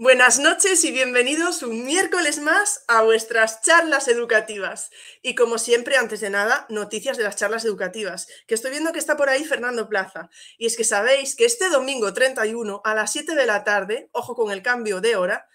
Buenas 0.00 0.38
noches 0.38 0.84
y 0.84 0.92
bienvenidos 0.92 1.64
un 1.64 1.84
miércoles 1.84 2.38
más 2.38 2.84
a 2.86 3.02
vuestras 3.02 3.62
charlas 3.62 4.06
educativas. 4.06 4.90
Y 5.22 5.34
como 5.34 5.58
siempre, 5.58 5.96
antes 5.96 6.20
de 6.20 6.30
nada, 6.30 6.66
noticias 6.68 7.16
de 7.16 7.24
las 7.24 7.34
charlas 7.34 7.64
educativas, 7.64 8.28
que 8.46 8.54
estoy 8.54 8.70
viendo 8.70 8.92
que 8.92 9.00
está 9.00 9.16
por 9.16 9.28
ahí 9.28 9.42
Fernando 9.42 9.88
Plaza. 9.88 10.30
Y 10.56 10.66
es 10.66 10.76
que 10.76 10.84
sabéis 10.84 11.34
que 11.34 11.46
este 11.46 11.68
domingo 11.68 12.14
31 12.14 12.80
a 12.84 12.94
las 12.94 13.10
7 13.10 13.34
de 13.34 13.44
la 13.44 13.64
tarde, 13.64 14.08
ojo 14.12 14.36
con 14.36 14.52
el 14.52 14.62
cambio 14.62 15.00
de 15.00 15.16
hora, 15.16 15.48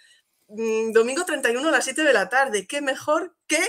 mm, 0.50 0.92
domingo 0.92 1.24
31 1.24 1.70
a 1.70 1.72
las 1.72 1.86
7 1.86 2.04
de 2.04 2.12
la 2.12 2.28
tarde, 2.28 2.68
qué 2.68 2.82
mejor 2.82 3.38
que 3.48 3.62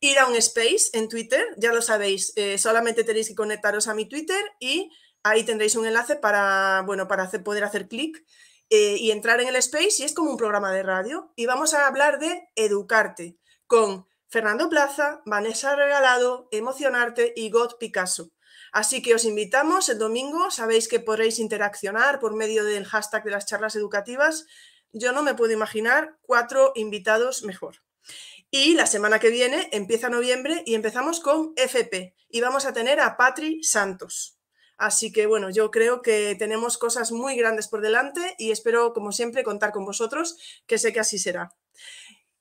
ir 0.00 0.18
a 0.18 0.26
un 0.26 0.34
space 0.34 0.90
en 0.94 1.08
Twitter, 1.08 1.46
ya 1.58 1.72
lo 1.72 1.80
sabéis, 1.80 2.32
eh, 2.34 2.58
solamente 2.58 3.04
tenéis 3.04 3.28
que 3.28 3.36
conectaros 3.36 3.86
a 3.86 3.94
mi 3.94 4.08
Twitter 4.08 4.44
y 4.58 4.90
ahí 5.22 5.44
tendréis 5.44 5.76
un 5.76 5.86
enlace 5.86 6.16
para, 6.16 6.82
bueno, 6.86 7.06
para 7.06 7.22
hacer, 7.22 7.44
poder 7.44 7.62
hacer 7.62 7.86
clic 7.86 8.24
eh, 8.70 8.96
y 8.98 9.10
entrar 9.10 9.40
en 9.40 9.48
el 9.48 9.56
space 9.56 9.96
y 10.02 10.04
es 10.04 10.14
como 10.14 10.30
un 10.30 10.36
programa 10.36 10.72
de 10.72 10.82
radio. 10.82 11.32
Y 11.36 11.46
vamos 11.46 11.74
a 11.74 11.86
hablar 11.86 12.18
de 12.18 12.48
educarte 12.54 13.38
con 13.66 14.06
Fernando 14.28 14.68
Plaza, 14.68 15.22
Vanessa 15.24 15.74
Regalado, 15.74 16.48
Emocionarte 16.50 17.32
y 17.34 17.50
God 17.50 17.76
Picasso. 17.78 18.30
Así 18.72 19.02
que 19.02 19.14
os 19.14 19.24
invitamos 19.24 19.88
el 19.88 19.98
domingo, 19.98 20.50
sabéis 20.50 20.88
que 20.88 21.00
podréis 21.00 21.38
interaccionar 21.38 22.20
por 22.20 22.34
medio 22.34 22.64
del 22.64 22.84
hashtag 22.84 23.24
de 23.24 23.30
las 23.30 23.46
charlas 23.46 23.76
educativas. 23.76 24.46
Yo 24.92 25.12
no 25.12 25.22
me 25.22 25.34
puedo 25.34 25.52
imaginar 25.52 26.18
cuatro 26.22 26.72
invitados 26.74 27.42
mejor. 27.44 27.76
Y 28.50 28.74
la 28.74 28.86
semana 28.86 29.18
que 29.18 29.30
viene 29.30 29.68
empieza 29.72 30.08
noviembre 30.08 30.62
y 30.64 30.74
empezamos 30.74 31.20
con 31.20 31.52
FP 31.56 32.14
y 32.30 32.40
vamos 32.40 32.64
a 32.64 32.72
tener 32.72 33.00
a 33.00 33.16
Patri 33.16 33.62
Santos. 33.62 34.37
Así 34.78 35.12
que 35.12 35.26
bueno, 35.26 35.50
yo 35.50 35.72
creo 35.72 36.02
que 36.02 36.36
tenemos 36.38 36.78
cosas 36.78 37.10
muy 37.10 37.36
grandes 37.36 37.66
por 37.66 37.80
delante 37.80 38.36
y 38.38 38.52
espero, 38.52 38.92
como 38.92 39.10
siempre, 39.10 39.42
contar 39.42 39.72
con 39.72 39.84
vosotros, 39.84 40.38
que 40.66 40.78
sé 40.78 40.92
que 40.92 41.00
así 41.00 41.18
será. 41.18 41.52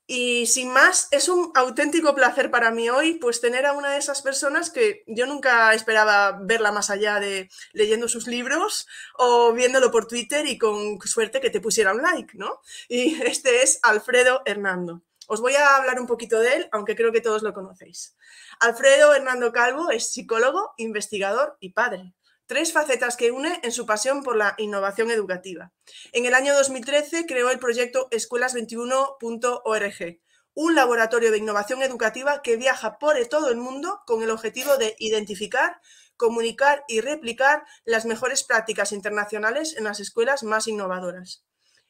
Y 0.10 0.46
sin 0.46 0.72
más, 0.72 1.10
es 1.12 1.28
un 1.28 1.52
auténtico 1.56 2.16
placer 2.16 2.50
para 2.50 2.72
mí 2.72 2.90
hoy, 2.90 3.16
pues 3.16 3.42
tener 3.42 3.66
a 3.66 3.74
una 3.74 3.92
de 3.92 3.98
esas 3.98 4.22
personas 4.22 4.70
que 4.70 5.04
yo 5.08 5.26
nunca 5.26 5.74
esperaba 5.74 6.40
verla 6.42 6.72
más 6.72 6.90
allá 6.90 7.20
de 7.20 7.50
leyendo 7.74 8.08
sus 8.08 8.28
libros 8.28 8.88
o 9.18 9.52
viéndolo 9.52 9.92
por 9.92 10.08
Twitter 10.08 10.46
y 10.46 10.58
con 10.58 10.98
suerte 11.02 11.42
que 11.42 11.50
te 11.50 11.60
pusiera 11.60 11.92
un 11.92 12.04
like, 12.04 12.38
¿no? 12.38 12.62
Y 12.88 13.22
este 13.26 13.64
es 13.64 13.80
Alfredo 13.82 14.44
Hernando. 14.46 15.02
Os 15.28 15.42
voy 15.42 15.56
a 15.56 15.76
hablar 15.76 16.00
un 16.00 16.08
poquito 16.08 16.40
de 16.40 16.56
él, 16.56 16.70
aunque 16.72 16.96
creo 16.96 17.12
que 17.12 17.20
todos 17.20 17.44
lo 17.44 17.54
conocéis. 17.54 18.16
Alfredo 18.62 19.14
Hernando 19.14 19.52
Calvo 19.52 19.90
es 19.90 20.14
psicólogo, 20.14 20.74
investigador 20.78 21.58
y 21.60 21.74
padre 21.74 22.14
tres 22.48 22.74
facetas 22.74 23.18
que 23.18 23.32
une 23.32 23.60
en 23.62 23.72
su 23.72 23.86
pasión 23.86 24.24
por 24.24 24.36
la 24.36 24.56
innovación 24.58 25.12
educativa. 25.12 25.72
En 26.14 26.26
el 26.26 26.34
año 26.34 26.56
2013 26.56 27.28
creó 27.28 27.52
el 27.52 27.60
proyecto 27.60 28.10
escuelas21.org, 28.10 30.20
un 30.54 30.74
laboratorio 30.74 31.30
de 31.30 31.38
innovación 31.38 31.84
educativa 31.84 32.42
que 32.42 32.58
viaja 32.58 32.98
por 32.98 33.16
todo 33.28 33.52
el 33.52 33.58
mundo 33.58 34.02
con 34.08 34.24
el 34.24 34.32
objetivo 34.32 34.78
de 34.78 34.96
identificar, 34.98 35.80
comunicar 36.16 36.84
y 36.88 37.02
replicar 37.02 37.64
las 37.86 38.06
mejores 38.06 38.44
prácticas 38.44 38.92
internacionales 38.92 39.78
en 39.78 39.84
las 39.84 40.00
escuelas 40.00 40.42
más 40.44 40.68
innovadoras. 40.68 41.47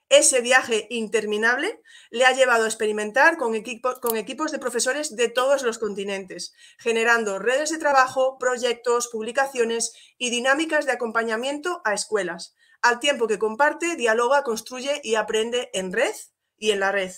Ese 0.09 0.39
viaje 0.39 0.87
interminable 0.89 1.81
le 2.11 2.25
ha 2.25 2.31
llevado 2.31 2.63
a 2.63 2.67
experimentar 2.67 3.37
con, 3.37 3.55
equipos 3.55 4.51
de 4.51 4.59
profesores 4.59 5.15
de 5.15 5.27
todos 5.27 5.63
los 5.63 5.79
continentes, 5.79 6.53
generando 6.77 7.39
redes 7.39 7.71
de 7.71 7.77
trabajo, 7.77 8.37
proyectos, 8.37 9.09
publicaciones 9.09 9.93
y 10.17 10.29
dinámicas 10.29 10.85
de 10.85 10.93
acompañamiento 10.93 11.81
a 11.83 11.93
escuelas, 11.93 12.55
al 12.81 12.99
tiempo 12.99 13.27
que 13.27 13.39
comparte, 13.39 13.97
dialoga, 13.97 14.43
construye 14.43 15.01
y 15.03 15.15
aprende 15.15 15.69
en 15.73 15.91
red 15.91 16.15
y 16.57 16.71
en 16.71 16.79
la 16.79 16.93
red. 16.93 17.11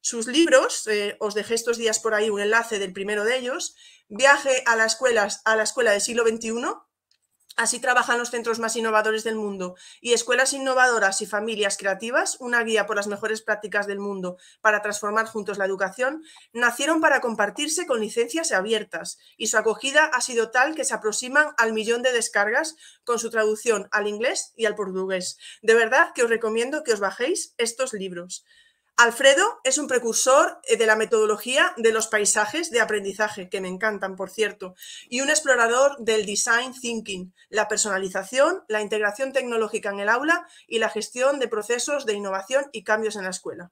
Sus 0.00 0.28
libros, 0.28 0.86
eh, 0.86 1.16
os 1.18 1.34
dejé 1.34 1.54
estos 1.54 1.76
días 1.76 1.98
por 1.98 2.14
ahí 2.14 2.30
un 2.30 2.40
enlace 2.40 2.78
del 2.78 2.92
primero 2.92 3.24
de 3.24 3.36
ellos, 3.36 3.74
Viaje 4.10 4.62
a 4.64 4.74
las 4.74 4.98
a 5.44 5.56
la 5.56 5.62
escuela 5.62 5.90
del 5.90 6.00
siglo 6.00 6.26
XXI, 6.26 6.52
Así 7.58 7.80
trabajan 7.80 8.18
los 8.18 8.30
centros 8.30 8.60
más 8.60 8.76
innovadores 8.76 9.24
del 9.24 9.34
mundo 9.34 9.74
y 10.00 10.12
escuelas 10.12 10.52
innovadoras 10.52 11.20
y 11.22 11.26
familias 11.26 11.76
creativas, 11.76 12.36
una 12.38 12.62
guía 12.62 12.86
por 12.86 12.94
las 12.94 13.08
mejores 13.08 13.42
prácticas 13.42 13.88
del 13.88 13.98
mundo 13.98 14.36
para 14.60 14.80
transformar 14.80 15.26
juntos 15.26 15.58
la 15.58 15.64
educación, 15.64 16.22
nacieron 16.52 17.00
para 17.00 17.20
compartirse 17.20 17.84
con 17.84 17.98
licencias 17.98 18.52
abiertas 18.52 19.18
y 19.36 19.48
su 19.48 19.58
acogida 19.58 20.04
ha 20.04 20.20
sido 20.20 20.52
tal 20.52 20.76
que 20.76 20.84
se 20.84 20.94
aproximan 20.94 21.48
al 21.58 21.72
millón 21.72 22.02
de 22.02 22.12
descargas 22.12 22.76
con 23.02 23.18
su 23.18 23.28
traducción 23.28 23.88
al 23.90 24.06
inglés 24.06 24.52
y 24.54 24.66
al 24.66 24.76
portugués. 24.76 25.36
De 25.60 25.74
verdad 25.74 26.12
que 26.14 26.22
os 26.22 26.30
recomiendo 26.30 26.84
que 26.84 26.92
os 26.92 27.00
bajéis 27.00 27.54
estos 27.58 27.92
libros. 27.92 28.44
Alfredo 28.98 29.60
es 29.62 29.78
un 29.78 29.86
precursor 29.86 30.58
eh, 30.64 30.76
de 30.76 30.84
la 30.84 30.96
metodología 30.96 31.72
de 31.76 31.92
los 31.92 32.08
paisajes 32.08 32.72
de 32.72 32.80
aprendizaje, 32.80 33.48
que 33.48 33.60
me 33.60 33.68
encantan, 33.68 34.16
por 34.16 34.28
cierto, 34.28 34.74
y 35.08 35.20
un 35.20 35.30
explorador 35.30 35.96
del 36.00 36.26
design 36.26 36.74
thinking, 36.74 37.32
la 37.48 37.68
personalización, 37.68 38.64
la 38.66 38.82
integración 38.82 39.32
tecnológica 39.32 39.90
en 39.90 40.00
el 40.00 40.08
aula 40.08 40.48
y 40.66 40.80
la 40.80 40.90
gestión 40.90 41.38
de 41.38 41.46
procesos 41.46 42.06
de 42.06 42.14
innovación 42.14 42.70
y 42.72 42.82
cambios 42.82 43.14
en 43.14 43.22
la 43.22 43.30
escuela. 43.30 43.70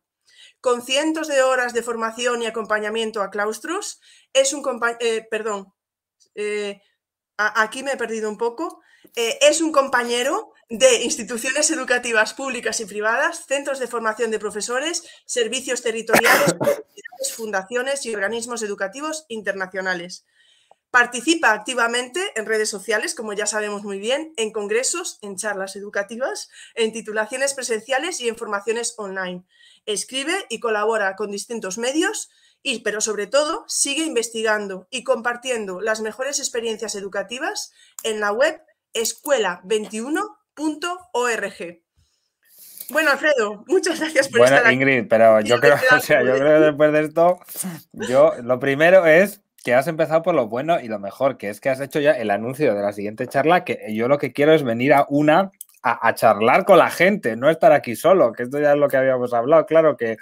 Con 0.60 0.80
cientos 0.80 1.26
de 1.26 1.42
horas 1.42 1.74
de 1.74 1.82
formación 1.82 2.42
y 2.42 2.46
acompañamiento 2.46 3.20
a 3.20 3.30
claustros, 3.30 4.00
es 4.32 4.52
un 4.52 4.62
eh, 5.00 5.26
perdón, 5.28 5.74
eh, 6.36 6.80
aquí 7.36 7.82
me 7.82 7.94
he 7.94 7.96
perdido 7.96 8.30
un 8.30 8.38
poco, 8.38 8.80
es 9.16 9.60
un 9.60 9.72
compañero 9.72 10.52
de 10.68 11.04
instituciones 11.04 11.70
educativas 11.70 12.34
públicas 12.34 12.80
y 12.80 12.86
privadas, 12.86 13.46
centros 13.46 13.78
de 13.78 13.86
formación 13.86 14.30
de 14.30 14.40
profesores, 14.40 15.04
servicios 15.24 15.82
territoriales, 15.82 16.56
fundaciones 17.36 18.04
y 18.04 18.14
organismos 18.14 18.62
educativos 18.62 19.26
internacionales. 19.28 20.24
Participa 20.90 21.52
activamente 21.52 22.20
en 22.36 22.46
redes 22.46 22.70
sociales, 22.70 23.14
como 23.14 23.32
ya 23.32 23.46
sabemos 23.46 23.84
muy 23.84 23.98
bien, 23.98 24.32
en 24.36 24.50
congresos, 24.50 25.18
en 25.20 25.36
charlas 25.36 25.76
educativas, 25.76 26.48
en 26.74 26.92
titulaciones 26.92 27.54
presenciales 27.54 28.20
y 28.20 28.28
en 28.28 28.36
formaciones 28.36 28.94
online. 28.96 29.44
Escribe 29.84 30.46
y 30.48 30.58
colabora 30.58 31.14
con 31.14 31.30
distintos 31.30 31.78
medios, 31.78 32.30
y, 32.62 32.80
pero 32.80 33.00
sobre 33.00 33.26
todo 33.26 33.64
sigue 33.68 34.04
investigando 34.04 34.88
y 34.90 35.04
compartiendo 35.04 35.80
las 35.80 36.00
mejores 36.00 36.40
experiencias 36.40 36.94
educativas 36.94 37.72
en 38.02 38.18
la 38.18 38.32
web 38.32 38.60
escuela21 38.94 40.35
www.ingrid.org. 40.56 41.82
Bueno, 42.90 43.10
Alfredo, 43.10 43.64
muchas 43.66 43.98
gracias 43.98 44.28
por 44.28 44.38
bueno, 44.38 44.56
estar 44.56 44.66
aquí. 44.68 44.74
Ingrid, 44.76 45.08
pero 45.08 45.40
yo 45.40 45.58
creo, 45.58 45.74
o 45.96 46.00
sea, 46.00 46.22
yo 46.22 46.36
creo 46.36 46.60
que 46.60 46.66
después 46.66 46.92
de 46.92 47.00
esto, 47.00 47.40
yo 48.08 48.32
lo 48.42 48.60
primero 48.60 49.06
es 49.06 49.40
que 49.64 49.74
has 49.74 49.88
empezado 49.88 50.22
por 50.22 50.34
lo 50.34 50.46
bueno 50.46 50.78
y 50.80 50.86
lo 50.86 51.00
mejor, 51.00 51.36
que 51.36 51.48
es 51.48 51.60
que 51.60 51.68
has 51.68 51.80
hecho 51.80 51.98
ya 51.98 52.12
el 52.12 52.30
anuncio 52.30 52.74
de 52.74 52.82
la 52.82 52.92
siguiente 52.92 53.26
charla, 53.26 53.64
que 53.64 53.92
yo 53.92 54.06
lo 54.06 54.18
que 54.18 54.32
quiero 54.32 54.52
es 54.54 54.62
venir 54.62 54.94
a 54.94 55.06
una 55.08 55.50
a, 55.82 56.14
charlar 56.14 56.64
con 56.64 56.78
la 56.78 56.90
gente, 56.90 57.36
no 57.36 57.48
estar 57.48 57.72
aquí 57.72 57.94
solo, 57.94 58.32
que 58.32 58.42
esto 58.42 58.58
ya 58.58 58.72
es 58.72 58.78
lo 58.78 58.88
que 58.88 58.96
habíamos 58.96 59.32
hablado, 59.32 59.66
claro 59.66 59.96
que... 59.96 60.16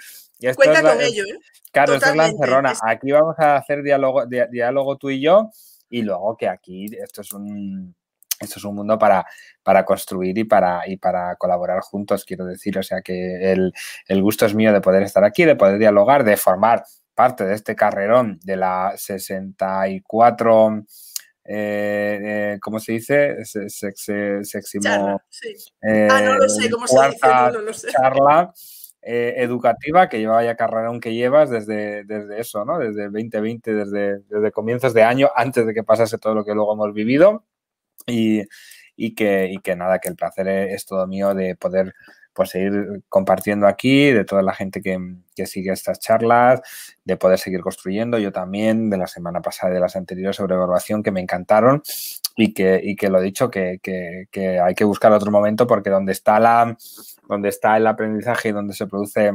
Cuenta 0.55 0.83
con 0.83 1.01
ello, 1.01 1.23
¿eh? 1.23 1.39
Claro, 1.71 1.95
esto 1.95 2.09
es 2.09 2.15
la 2.15 2.27
encerrona. 2.27 2.73
Aquí 2.83 3.11
vamos 3.11 3.35
a 3.39 3.55
hacer 3.55 3.81
diálogo, 3.81 4.25
diálogo 4.27 4.97
tú 4.97 5.09
y 5.09 5.21
yo, 5.21 5.49
y 5.89 6.03
luego 6.03 6.37
que 6.37 6.47
aquí 6.47 6.85
esto 7.01 7.21
es 7.21 7.33
un 7.33 7.95
esto 8.39 8.59
es 8.59 8.65
un 8.65 8.75
mundo 8.75 8.97
para, 8.97 9.25
para 9.63 9.85
construir 9.85 10.37
y 10.37 10.43
para, 10.43 10.87
y 10.87 10.97
para 10.97 11.35
colaborar 11.37 11.79
juntos, 11.81 12.25
quiero 12.25 12.45
decir. 12.45 12.77
O 12.77 12.83
sea 12.83 13.01
que 13.01 13.51
el, 13.51 13.73
gusto 14.21 14.45
es 14.45 14.53
mío 14.53 14.73
de 14.73 14.81
poder 14.81 15.03
estar 15.03 15.23
aquí, 15.23 15.45
de 15.45 15.55
poder 15.55 15.79
dialogar, 15.79 16.23
de 16.23 16.37
formar 16.37 16.83
parte 17.13 17.45
de 17.45 17.55
este 17.55 17.75
carrerón 17.75 18.39
de 18.43 18.57
la 18.57 18.93
64, 18.95 20.83
eh, 21.47 22.19
eh, 22.23 22.59
¿cómo 22.61 22.79
se 22.79 22.93
dice? 22.93 23.45
seximo, 23.45 24.81
charla, 24.81 25.17
eh, 25.81 26.07
ah, 26.11 26.21
no 26.21 26.37
lo 26.37 26.49
sé, 26.49 26.69
¿cómo 26.69 26.87
se 26.87 27.07
dice? 27.07 27.27
No, 27.53 27.61
lo 27.61 27.73
sé. 27.73 27.87
Charla 27.91 28.53
educativa 29.07 30.09
que 30.09 30.17
lleva 30.17 30.43
ya 30.43 30.55
carrerón 30.55 30.99
que 30.99 31.13
llevas 31.13 31.51
desde, 31.51 32.03
desde 32.05 32.41
eso, 32.41 32.65
¿no? 32.65 32.79
Desde 32.79 33.03
2020, 33.03 33.73
desde, 33.75 34.19
desde 34.21 34.51
comienzos 34.51 34.95
de 34.95 35.03
año, 35.03 35.29
antes 35.35 35.67
de 35.67 35.75
que 35.75 35.83
pasase 35.83 36.17
todo 36.17 36.33
lo 36.33 36.43
que 36.43 36.55
luego 36.55 36.73
hemos 36.73 36.91
vivido. 36.91 37.45
Y, 38.07 38.43
y 38.95 39.15
que, 39.15 39.49
y 39.51 39.57
que 39.59 39.75
nada, 39.75 39.99
que 39.99 40.09
el 40.09 40.15
placer 40.15 40.47
es 40.47 40.85
todo 40.85 41.07
mío 41.07 41.33
de 41.33 41.55
poder 41.55 41.93
pues 42.35 42.49
seguir 42.49 43.01
compartiendo 43.07 43.65
aquí, 43.65 44.11
de 44.11 44.25
toda 44.25 44.41
la 44.41 44.53
gente 44.53 44.81
que, 44.81 44.99
sigue 45.45 45.71
estas 45.71 45.99
charlas, 45.99 46.61
de 47.05 47.15
poder 47.15 47.39
seguir 47.39 47.61
construyendo. 47.61 48.19
Yo 48.19 48.33
también, 48.33 48.89
de 48.89 48.97
la 48.97 49.07
semana 49.07 49.41
pasada 49.41 49.71
y 49.71 49.75
de 49.75 49.79
las 49.79 49.95
anteriores 49.95 50.35
sobre 50.35 50.55
evaluación, 50.55 51.01
que 51.01 51.11
me 51.11 51.21
encantaron 51.21 51.81
y 52.35 52.53
que, 52.53 52.81
y 52.83 52.97
que 52.97 53.09
lo 53.09 53.19
he 53.19 53.23
dicho, 53.23 53.49
que, 53.49 53.79
que, 53.81 54.59
hay 54.59 54.75
que 54.75 54.83
buscar 54.83 55.13
otro 55.13 55.31
momento 55.31 55.65
porque 55.65 55.89
donde 55.89 56.11
está, 56.11 56.37
la, 56.41 56.77
donde 57.29 57.49
está 57.49 57.77
el 57.77 57.87
aprendizaje 57.87 58.49
y 58.49 58.51
donde 58.51 58.73
se 58.73 58.85
produce 58.85 59.31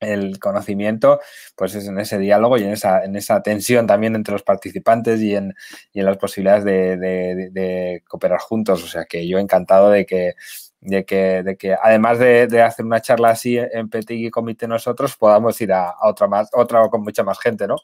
el 0.00 0.38
conocimiento, 0.38 1.20
pues 1.56 1.74
es 1.74 1.86
en 1.86 1.98
ese 1.98 2.18
diálogo 2.18 2.58
y 2.58 2.64
en 2.64 2.72
esa, 2.72 3.04
en 3.04 3.16
esa 3.16 3.42
tensión 3.42 3.86
también 3.86 4.14
entre 4.14 4.32
los 4.32 4.42
participantes 4.42 5.20
y 5.20 5.34
en, 5.34 5.54
y 5.92 6.00
en 6.00 6.06
las 6.06 6.16
posibilidades 6.18 6.64
de, 6.64 8.02
cooperar 8.08 8.40
juntos. 8.40 8.82
O 8.84 8.86
sea 8.86 9.04
que 9.04 9.26
yo 9.26 9.38
encantado 9.38 9.90
de 9.90 10.06
que, 10.06 10.34
de 10.80 11.04
que, 11.04 11.42
de 11.42 11.56
que 11.56 11.74
además 11.74 12.18
de, 12.18 12.62
hacer 12.62 12.84
una 12.84 13.00
charla 13.00 13.30
así 13.30 13.58
en 13.58 13.88
Petit 13.88 14.26
y 14.26 14.30
Comité 14.30 14.68
nosotros, 14.68 15.16
podamos 15.16 15.60
ir 15.60 15.72
a, 15.72 15.94
otra 16.02 16.28
más, 16.28 16.48
otra 16.52 16.88
con 16.88 17.02
mucha 17.02 17.22
más 17.22 17.38
gente, 17.40 17.66
¿no? 17.66 17.76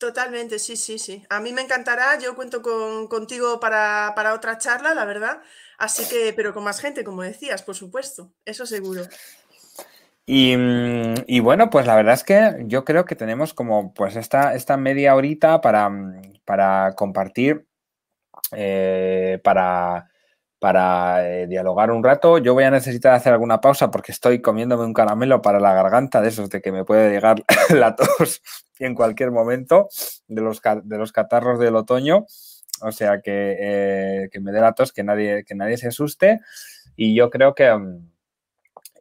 Totalmente, 0.00 0.58
sí, 0.58 0.76
sí, 0.76 0.98
sí. 0.98 1.22
A 1.28 1.40
mí 1.40 1.52
me 1.52 1.60
encantará, 1.60 2.18
yo 2.18 2.34
cuento 2.34 2.62
con, 2.62 3.06
contigo 3.06 3.60
para, 3.60 4.32
otra 4.34 4.56
charla, 4.56 4.94
la 4.94 5.04
verdad. 5.04 5.42
Así 5.76 6.08
que, 6.08 6.32
pero 6.32 6.54
con 6.54 6.64
más 6.64 6.80
gente, 6.80 7.04
como 7.04 7.20
decías, 7.22 7.62
por 7.62 7.76
supuesto, 7.76 8.32
eso 8.46 8.64
seguro. 8.64 9.02
Y, 10.32 11.40
bueno, 11.40 11.70
pues 11.70 11.86
la 11.86 11.96
verdad 11.96 12.14
es 12.14 12.22
que 12.22 12.62
yo 12.66 12.84
creo 12.84 13.04
que 13.04 13.16
tenemos 13.16 13.52
como 13.52 13.92
pues 13.92 14.14
esta, 14.14 14.54
esta 14.54 14.76
media 14.76 15.16
horita 15.16 15.60
para, 15.60 15.90
para 16.44 16.94
compartir, 16.94 17.66
eh, 18.52 19.40
para, 19.42 20.08
para 20.60 21.28
eh, 21.28 21.48
dialogar 21.48 21.90
un 21.90 22.04
rato. 22.04 22.38
Yo 22.38 22.54
voy 22.54 22.62
a 22.62 22.70
necesitar 22.70 23.12
hacer 23.12 23.32
alguna 23.32 23.60
pausa 23.60 23.90
porque 23.90 24.12
estoy 24.12 24.40
comiéndome 24.40 24.84
un 24.84 24.94
caramelo 24.94 25.42
para 25.42 25.58
la 25.58 25.74
garganta, 25.74 26.20
de 26.20 26.28
esos 26.28 26.48
de 26.48 26.60
que 26.62 26.70
me 26.70 26.84
puede 26.84 27.10
llegar 27.10 27.42
la 27.70 27.96
tos 27.96 28.40
en 28.78 28.94
cualquier 28.94 29.32
momento, 29.32 29.88
de 30.28 30.42
los, 30.42 30.60
de 30.62 30.96
los 30.96 31.10
catarros 31.10 31.58
del 31.58 31.74
otoño. 31.74 32.26
O 32.82 32.92
sea, 32.92 33.20
que, 33.20 33.56
eh, 33.58 34.28
que 34.30 34.38
me 34.38 34.52
dé 34.52 34.60
la 34.60 34.74
tos, 34.74 34.92
que 34.92 35.02
nadie, 35.02 35.42
que 35.44 35.56
nadie 35.56 35.76
se 35.76 35.88
asuste. 35.88 36.38
Y 36.94 37.16
yo 37.16 37.30
creo 37.30 37.52
que, 37.52 37.74
mm, 37.74 38.10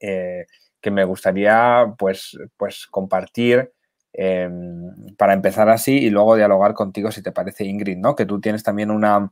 eh, 0.01 0.47
que 0.81 0.91
me 0.91 1.03
gustaría 1.03 1.93
pues, 1.97 2.37
pues 2.57 2.87
compartir 2.87 3.71
em, 4.13 5.15
para 5.17 5.33
empezar 5.33 5.69
así 5.69 5.97
y 5.97 6.09
luego 6.09 6.35
dialogar 6.35 6.73
contigo, 6.73 7.11
si 7.11 7.21
te 7.21 7.31
parece, 7.31 7.65
Ingrid, 7.65 7.97
¿no? 7.97 8.15
Que 8.15 8.25
tú 8.25 8.39
tienes 8.41 8.63
también 8.63 8.91
una, 8.91 9.29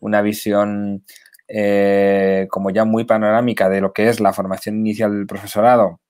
una 0.00 0.22
visión 0.22 1.04
eh, 1.48 2.46
como 2.50 2.70
ya 2.70 2.84
muy 2.84 3.04
panorámica 3.04 3.68
de 3.70 3.80
lo 3.80 3.92
que 3.92 4.08
es 4.08 4.20
la 4.20 4.32
formación 4.34 4.76
inicial 4.76 5.12
del 5.12 5.26
profesorado 5.26 6.00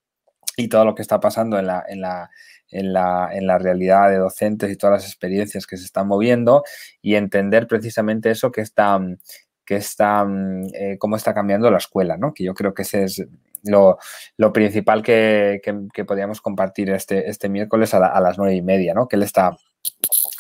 y 0.57 0.69
todo 0.69 0.85
lo 0.85 0.95
que 0.95 1.03
está 1.03 1.21
pasando 1.21 1.59
en 1.59 1.67
la, 1.67 1.85
en 1.89 2.01
la, 2.01 2.31
en 2.71 2.93
la, 2.93 3.31
en 3.33 3.47
la 3.47 3.59
realidad 3.59 4.11
de 4.11 4.17
docentes 4.17 4.71
y 4.71 4.77
todas 4.77 5.03
las 5.03 5.05
experiencias 5.07 5.67
que 5.67 5.77
se 5.77 5.85
están 5.85 6.09
moviendo 6.09 6.65
y 7.01 7.15
entender 7.15 7.69
precisamente 7.69 8.31
eso 8.31 8.51
que 8.51 8.63
está, 8.63 9.01
que 9.65 9.77
está, 9.77 10.27
eh, 10.75 10.97
cómo 10.99 11.17
está 11.17 11.35
cambiando 11.35 11.71
la 11.71 11.79
escuela, 11.79 12.17
¿no? 12.17 12.35
Que 12.35 12.45
yo 12.45 12.55
creo 12.55 12.75
que 12.75 12.83
ese 12.83 13.05
es 13.05 13.25
lo, 13.65 13.99
principal 14.53 15.03
que, 15.03 15.61
que, 15.93 16.05
podíamos 16.05 16.41
compartir 16.41 16.91
este, 16.91 17.29
este 17.29 17.49
miércoles 17.49 17.95
a, 17.95 18.21
las 18.21 18.39
nueve 18.39 18.55
y 18.55 18.63
media, 18.63 18.95
¿no? 18.95 19.09
¿Qué 19.09 19.17
le 19.17 19.25
está, 19.25 19.57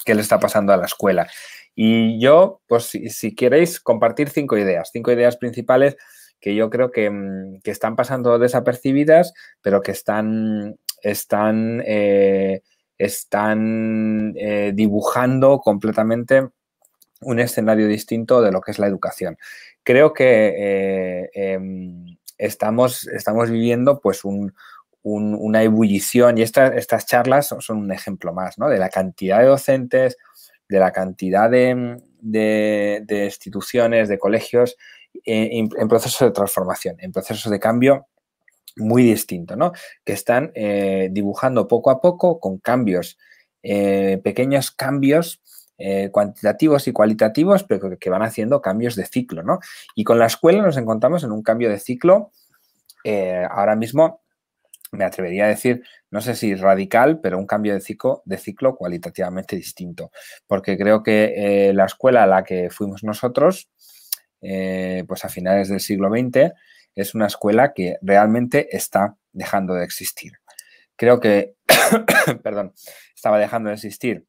qué 0.04 0.14
le 0.14 0.22
está 0.22 0.38
pasando 0.38 0.72
a 0.72 0.76
la 0.76 0.86
escuela? 0.86 1.28
Y 1.74 2.18
yo, 2.18 2.60
pues 2.66 2.86
si, 2.86 3.34
queréis 3.34 3.80
compartir 3.80 4.30
cinco 4.30 4.56
ideas, 4.56 4.90
cinco 4.92 5.12
ideas 5.12 5.36
principales 5.36 5.96
que 6.40 6.54
yo 6.54 6.70
creo 6.70 6.90
que, 6.90 7.10
mm, 7.10 7.60
están 7.64 7.96
pasando 7.96 8.38
desapercibidas, 8.38 9.32
pero 9.62 9.80
que 9.80 9.92
están, 9.92 10.76
están, 11.02 11.82
eh, 11.86 12.62
están 12.98 14.34
eh, 14.36 14.72
dibujando 14.74 15.60
completamente 15.60 16.48
un 17.20 17.40
escenario 17.40 17.86
distinto 17.88 18.42
de 18.42 18.52
lo 18.52 18.60
que 18.60 18.70
es 18.70 18.78
la 18.78 18.86
educación. 18.86 19.36
Creo 19.82 20.12
que 20.12 20.54
eh, 20.56 21.30
em, 21.32 22.16
estamos, 22.38 23.06
estamos 23.08 23.50
viviendo 23.50 24.00
pues 24.00 24.22
una 25.02 25.62
ebullición 25.62 26.38
y 26.38 26.42
estas 26.42 27.06
charlas 27.06 27.54
son, 27.58 27.78
un 27.78 27.92
ejemplo 27.92 28.32
más, 28.32 28.58
¿no? 28.58 28.68
De 28.68 28.78
la 28.78 28.88
cantidad 28.88 29.40
de 29.40 29.46
docentes, 29.46 30.16
de 30.68 30.78
la 30.78 30.92
cantidad 30.92 31.50
de, 31.50 32.00
instituciones, 33.24 34.08
de 34.08 34.18
colegios 34.18 34.76
eh, 35.24 35.50
en, 35.52 35.88
procesos 35.88 36.28
de 36.28 36.32
transformación, 36.32 36.96
en 37.00 37.12
procesos 37.12 37.50
de 37.50 37.58
cambio 37.58 38.06
muy 38.76 39.02
distinto, 39.02 39.56
¿no? 39.56 39.72
Que 40.04 40.12
están 40.12 40.52
eh, 40.54 41.08
dibujando 41.10 41.66
poco 41.66 41.90
a 41.90 42.00
poco 42.00 42.38
con 42.38 42.58
cambios, 42.58 43.18
eh, 43.62 44.20
pequeños 44.22 44.70
cambios 44.70 45.42
cuantitativos 46.10 46.88
y 46.88 46.92
cualitativos, 46.92 47.62
pero 47.62 47.96
que, 47.98 48.10
van 48.10 48.22
haciendo 48.22 48.60
cambios 48.60 48.96
de 48.96 49.06
ciclo, 49.06 49.42
¿no? 49.42 49.60
Y 49.94 50.02
con 50.02 50.18
la 50.18 50.26
escuela 50.26 50.60
nos 50.60 50.76
encontramos 50.76 51.22
en 51.22 51.30
un 51.30 51.42
cambio 51.42 51.70
de 51.70 51.78
ciclo 51.78 52.32
ahora 53.50 53.76
mismo 53.76 54.20
me 54.92 55.04
atrevería 55.04 55.44
a 55.44 55.48
decir, 55.48 55.82
no 56.10 56.20
sé 56.20 56.34
si 56.34 56.54
radical, 56.54 57.20
pero 57.20 57.38
un 57.38 57.46
cambio 57.46 57.74
de 57.74 57.80
ciclo, 57.80 58.22
de 58.24 58.38
ciclo 58.38 58.76
cualitativamente 58.76 59.56
distinto. 59.56 60.10
Porque 60.46 60.78
creo 60.78 61.02
que 61.02 61.34
eh, 61.68 61.74
la 61.74 61.84
escuela 61.84 62.22
a 62.22 62.26
la 62.26 62.44
que 62.44 62.70
fuimos 62.70 63.04
nosotros, 63.04 63.70
eh, 64.40 65.04
pues 65.06 65.24
a 65.24 65.28
finales 65.28 65.68
del 65.68 65.80
siglo 65.80 66.08
XX, 66.08 66.52
es 66.94 67.14
una 67.14 67.26
escuela 67.26 67.72
que 67.74 67.96
realmente 68.02 68.74
está 68.76 69.16
dejando 69.32 69.74
de 69.74 69.84
existir. 69.84 70.32
Creo 70.96 71.20
que, 71.20 71.54
perdón, 72.42 72.72
estaba 73.14 73.38
dejando 73.38 73.68
de 73.68 73.74
existir 73.74 74.24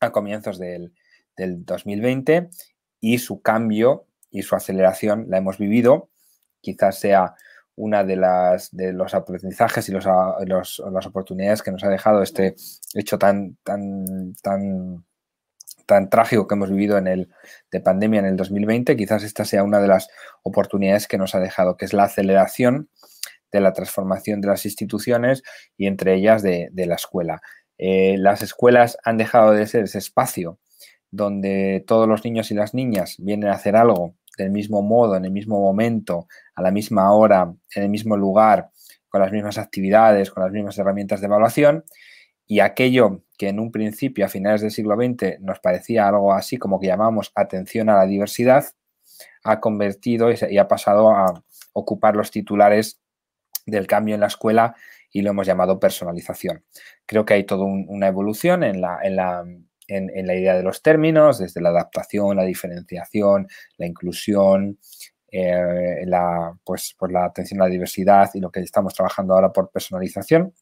a 0.00 0.12
comienzos 0.12 0.58
del, 0.58 0.92
del 1.36 1.64
2020 1.64 2.50
y 3.00 3.18
su 3.18 3.42
cambio 3.42 4.06
y 4.30 4.42
su 4.42 4.54
aceleración 4.54 5.26
la 5.28 5.38
hemos 5.38 5.58
vivido. 5.58 6.10
Quizás 6.60 6.98
sea 6.98 7.34
una 7.76 8.04
de 8.04 8.16
las 8.16 8.74
de 8.74 8.92
los 8.92 9.14
aprendizajes 9.14 9.88
y 9.88 9.92
los, 9.92 10.06
las 10.06 11.06
oportunidades 11.06 11.62
que 11.62 11.70
nos 11.70 11.84
ha 11.84 11.88
dejado 11.88 12.22
este 12.22 12.54
hecho 12.94 13.18
tan, 13.18 13.56
tan, 13.62 14.34
tan, 14.42 15.04
tan 15.84 16.08
trágico 16.08 16.48
que 16.48 16.54
hemos 16.54 16.70
vivido 16.70 16.96
en 16.96 17.06
el 17.06 17.28
de 17.70 17.80
pandemia 17.80 18.20
en 18.20 18.26
el 18.26 18.36
2020, 18.36 18.96
quizás 18.96 19.22
esta 19.22 19.44
sea 19.44 19.62
una 19.62 19.80
de 19.80 19.88
las 19.88 20.08
oportunidades 20.42 21.06
que 21.06 21.18
nos 21.18 21.34
ha 21.34 21.40
dejado, 21.40 21.76
que 21.76 21.84
es 21.84 21.92
la 21.92 22.04
aceleración 22.04 22.88
de 23.52 23.60
la 23.60 23.72
transformación 23.72 24.40
de 24.40 24.48
las 24.48 24.64
instituciones 24.64 25.42
y 25.76 25.86
entre 25.86 26.14
ellas 26.14 26.42
de, 26.42 26.70
la 26.74 26.94
escuela. 26.94 27.40
Eh, 27.78 28.16
las 28.18 28.42
escuelas 28.42 28.98
han 29.04 29.18
dejado 29.18 29.52
de 29.52 29.66
ser 29.66 29.84
ese 29.84 29.98
espacio 29.98 30.58
donde 31.10 31.84
todos 31.86 32.08
los 32.08 32.24
niños 32.24 32.50
y 32.50 32.54
las 32.54 32.74
niñas 32.74 33.16
vienen 33.18 33.50
a 33.50 33.54
hacer 33.54 33.76
algo 33.76 34.14
del 34.36 34.50
mismo 34.50 34.82
modo, 34.82 35.16
en 35.16 35.24
el 35.24 35.30
mismo 35.30 35.60
momento, 35.60 36.28
a 36.54 36.62
la 36.62 36.70
misma 36.70 37.12
hora, 37.12 37.54
en 37.74 37.82
el 37.82 37.88
mismo 37.88 38.16
lugar, 38.16 38.70
con 39.08 39.20
las 39.20 39.32
mismas 39.32 39.56
actividades, 39.56 40.30
con 40.30 40.42
las 40.42 40.52
mismas 40.52 40.78
herramientas 40.78 41.20
de 41.20 41.26
evaluación, 41.26 41.84
y 42.46 42.60
aquello 42.60 43.22
que 43.38 43.48
en 43.48 43.58
un 43.58 43.72
principio, 43.72 44.24
a 44.24 44.28
finales 44.28 44.60
del 44.60 44.70
siglo 44.70 44.94
XX, 44.94 45.40
nos 45.40 45.58
parecía 45.60 46.06
algo 46.06 46.32
así 46.32 46.58
como 46.58 46.78
que 46.78 46.86
llamamos 46.86 47.32
atención 47.34 47.88
a 47.88 47.96
la 47.96 48.06
diversidad, 48.06 48.64
ha 49.42 49.60
convertido 49.60 50.28
y 50.30 50.58
ha 50.58 50.68
pasado 50.68 51.10
a 51.10 51.42
ocupar 51.72 52.14
los 52.14 52.30
titulares 52.30 53.00
del 53.64 53.86
cambio 53.86 54.14
en 54.14 54.20
la 54.20 54.26
escuela 54.26 54.76
y 55.16 55.22
lo 55.22 55.30
hemos 55.30 55.46
llamado 55.46 55.80
personalización. 55.80 56.62
Creo 57.06 57.24
que 57.24 57.32
hay 57.34 57.44
toda 57.44 57.64
una 57.64 58.06
evolución 58.06 58.62
en 58.62 58.82
la, 58.82 58.98
en 59.02 59.16
la 59.16 59.44
en, 59.88 60.26
la 60.26 60.34
idea 60.34 60.54
de 60.54 60.62
los 60.62 60.82
términos, 60.82 61.38
desde 61.38 61.62
la 61.62 61.70
adaptación, 61.70 62.36
la 62.36 62.44
diferenciación, 62.44 63.48
la 63.78 63.86
inclusión, 63.86 64.78
eh, 65.30 66.04
la, 66.04 66.52
pues, 66.64 66.94
por 66.98 67.12
la 67.12 67.24
atención 67.24 67.60
a 67.60 67.64
la 67.64 67.70
diversidad 67.70 68.28
y 68.34 68.40
lo 68.40 68.50
que 68.50 68.60
estamos 68.60 68.92
trabajando 68.92 69.32
ahora 69.32 69.52
por 69.52 69.70
personalización. 69.70 70.52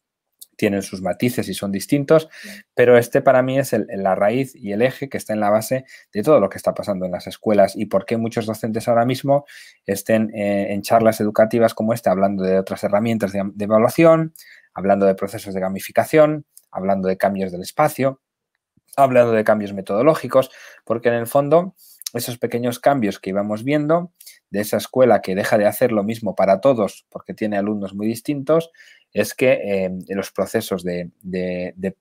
Tienen 0.55 0.81
sus 0.81 1.01
matices 1.01 1.47
y 1.49 1.53
son 1.53 1.71
distintos, 1.71 2.29
pero 2.73 2.97
este 2.97 3.21
para 3.21 3.41
mí 3.41 3.59
es 3.59 3.75
la 3.89 4.15
raíz 4.15 4.55
y 4.55 4.71
el 4.71 4.81
eje 4.81 5.09
que 5.09 5.17
está 5.17 5.33
en 5.33 5.39
la 5.39 5.49
base 5.49 5.85
de 6.13 6.23
todo 6.23 6.39
lo 6.39 6.49
que 6.49 6.57
está 6.57 6.73
pasando 6.73 7.05
en 7.05 7.11
las 7.11 7.27
escuelas 7.27 7.75
y 7.75 7.85
por 7.85 8.05
qué 8.05 8.17
muchos 8.17 8.45
docentes 8.45 8.87
ahora 8.87 9.05
mismo 9.05 9.45
estén 9.85 10.31
eh, 10.33 10.73
en 10.73 10.81
charlas 10.81 11.19
educativas 11.21 11.73
como 11.73 11.93
esta 11.93 12.11
hablando 12.11 12.43
de 12.43 12.59
otras 12.59 12.83
herramientas 12.83 13.31
de 13.33 13.65
evaluación, 13.65 14.33
hablando 14.73 15.05
de 15.05 15.15
procesos 15.15 15.53
de 15.53 15.59
gamificación, 15.59 16.45
hablando 16.71 17.07
de 17.07 17.17
cambios 17.17 17.51
del 17.51 17.61
espacio, 17.61 18.21
hablando 18.97 19.31
de 19.31 19.43
cambios 19.43 19.73
metodológicos, 19.73 20.51
porque 20.83 21.09
en 21.09 21.15
el 21.15 21.27
fondo 21.27 21.75
esos 22.13 22.37
pequeños 22.37 22.79
cambios 22.79 23.19
que 23.19 23.31
íbamos 23.31 23.63
viendo 23.63 24.13
de 24.49 24.61
esa 24.61 24.77
escuela 24.77 25.21
que 25.21 25.35
deja 25.35 25.57
de 25.57 25.65
hacer 25.65 25.91
lo 25.91 26.03
mismo 26.03 26.35
para 26.35 26.61
todos 26.61 27.05
porque 27.09 27.33
tiene 27.33 27.57
alumnos 27.57 27.93
muy 27.93 28.07
distintos, 28.07 28.71
es 29.11 29.33
que 29.33 29.53
eh, 29.63 29.91
los 30.09 30.31
procesos 30.31 30.83
de, 30.83 31.11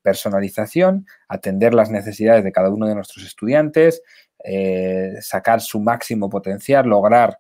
personalización, 0.03 1.07
atender 1.29 1.73
las 1.75 1.91
necesidades 1.91 2.45
de 2.45 2.53
cada 2.53 2.71
uno 2.71 2.87
de 2.87 2.95
nuestros 2.95 3.25
estudiantes, 3.25 4.03
eh, 4.45 5.15
sacar 5.21 5.61
su 5.61 5.81
máximo 5.81 6.29
potencial, 6.29 6.87
lograr 6.87 7.39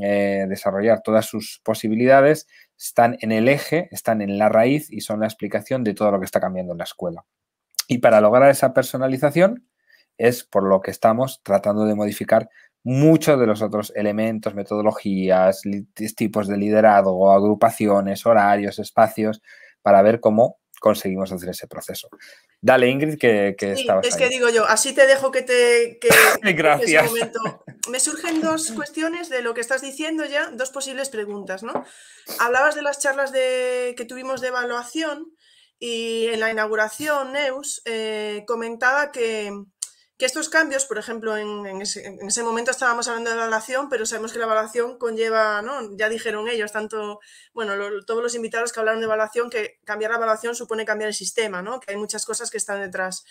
eh, 0.00 0.46
desarrollar 0.48 1.02
todas 1.02 1.26
sus 1.26 1.60
posibilidades, 1.62 2.48
están 2.78 3.18
en 3.20 3.30
el 3.30 3.46
eje, 3.46 3.88
están 3.90 4.22
en 4.22 4.38
la 4.38 4.48
raíz 4.48 4.90
y 4.90 5.02
son 5.02 5.20
la 5.20 5.26
explicación 5.26 5.84
de 5.84 5.92
todo 5.92 6.10
lo 6.10 6.18
que 6.18 6.24
está 6.24 6.40
cambiando 6.40 6.72
en 6.72 6.78
la 6.78 6.84
escuela. 6.84 7.26
Y 7.88 7.98
para 7.98 8.22
lograr 8.22 8.50
esa 8.50 8.72
personalización 8.72 9.68
es 10.16 10.44
por 10.44 10.62
lo 10.62 10.80
que 10.80 10.90
estamos 10.90 11.42
tratando 11.42 11.84
de 11.84 11.94
modificar 11.94 12.48
muchos 12.84 13.38
de 13.38 13.46
los 13.46 13.62
otros 13.62 13.92
elementos, 13.94 14.54
metodologías, 14.54 15.62
tipos 16.16 16.48
de 16.48 16.56
liderazgo, 16.56 17.32
agrupaciones, 17.32 18.26
horarios, 18.26 18.78
espacios, 18.78 19.40
para 19.82 20.02
ver 20.02 20.20
cómo 20.20 20.58
conseguimos 20.80 21.30
hacer 21.30 21.50
ese 21.50 21.68
proceso. 21.68 22.08
Dale, 22.60 22.88
Ingrid, 22.88 23.18
que, 23.18 23.54
que 23.56 23.76
sí, 23.76 23.86
Es 24.02 24.16
que 24.16 24.28
digo 24.28 24.48
yo, 24.50 24.64
así 24.66 24.92
te 24.92 25.06
dejo 25.06 25.30
que 25.30 25.42
te... 25.42 25.98
Gracias. 26.54 27.10
Me 27.90 28.00
surgen 28.00 28.40
dos 28.40 28.72
cuestiones 28.72 29.28
de 29.28 29.42
lo 29.42 29.54
que 29.54 29.60
estás 29.60 29.80
diciendo 29.80 30.24
ya, 30.24 30.50
dos 30.50 30.70
posibles 30.70 31.08
preguntas, 31.08 31.62
¿no? 31.62 31.84
Hablabas 32.38 32.74
de 32.74 32.82
las 32.82 32.98
charlas 32.98 33.32
de, 33.32 33.94
que 33.96 34.04
tuvimos 34.04 34.40
de 34.40 34.48
evaluación 34.48 35.32
y 35.78 36.26
en 36.26 36.38
la 36.38 36.50
inauguración, 36.50 37.32
Neus 37.32 37.82
eh, 37.84 38.44
comentaba 38.46 39.10
que, 39.10 39.52
que 40.22 40.26
estos 40.26 40.48
cambios, 40.48 40.84
por 40.84 40.98
ejemplo, 40.98 41.36
en, 41.36 41.82
ese, 41.82 42.42
momento 42.44 42.70
estábamos 42.70 43.08
hablando 43.08 43.30
de 43.30 43.34
evaluación, 43.34 43.88
pero 43.88 44.06
sabemos 44.06 44.32
que 44.32 44.38
la 44.38 44.44
evaluación 44.44 44.96
conlleva, 44.96 45.62
¿no? 45.62 45.96
ya 45.96 46.08
dijeron 46.08 46.46
ellos, 46.46 46.70
tanto, 46.70 47.18
bueno, 47.52 47.74
todos 48.06 48.22
los 48.22 48.36
invitados 48.36 48.72
que 48.72 48.78
hablaron 48.78 49.00
de 49.00 49.06
evaluación, 49.06 49.50
que 49.50 49.80
cambiar 49.84 50.12
la 50.12 50.18
evaluación 50.18 50.54
supone 50.54 50.84
cambiar 50.84 51.08
el 51.08 51.14
sistema, 51.14 51.60
¿no? 51.60 51.80
que 51.80 51.90
hay 51.90 51.96
muchas 51.96 52.24
cosas 52.24 52.52
que 52.52 52.58
están 52.58 52.80
detrás. 52.80 53.24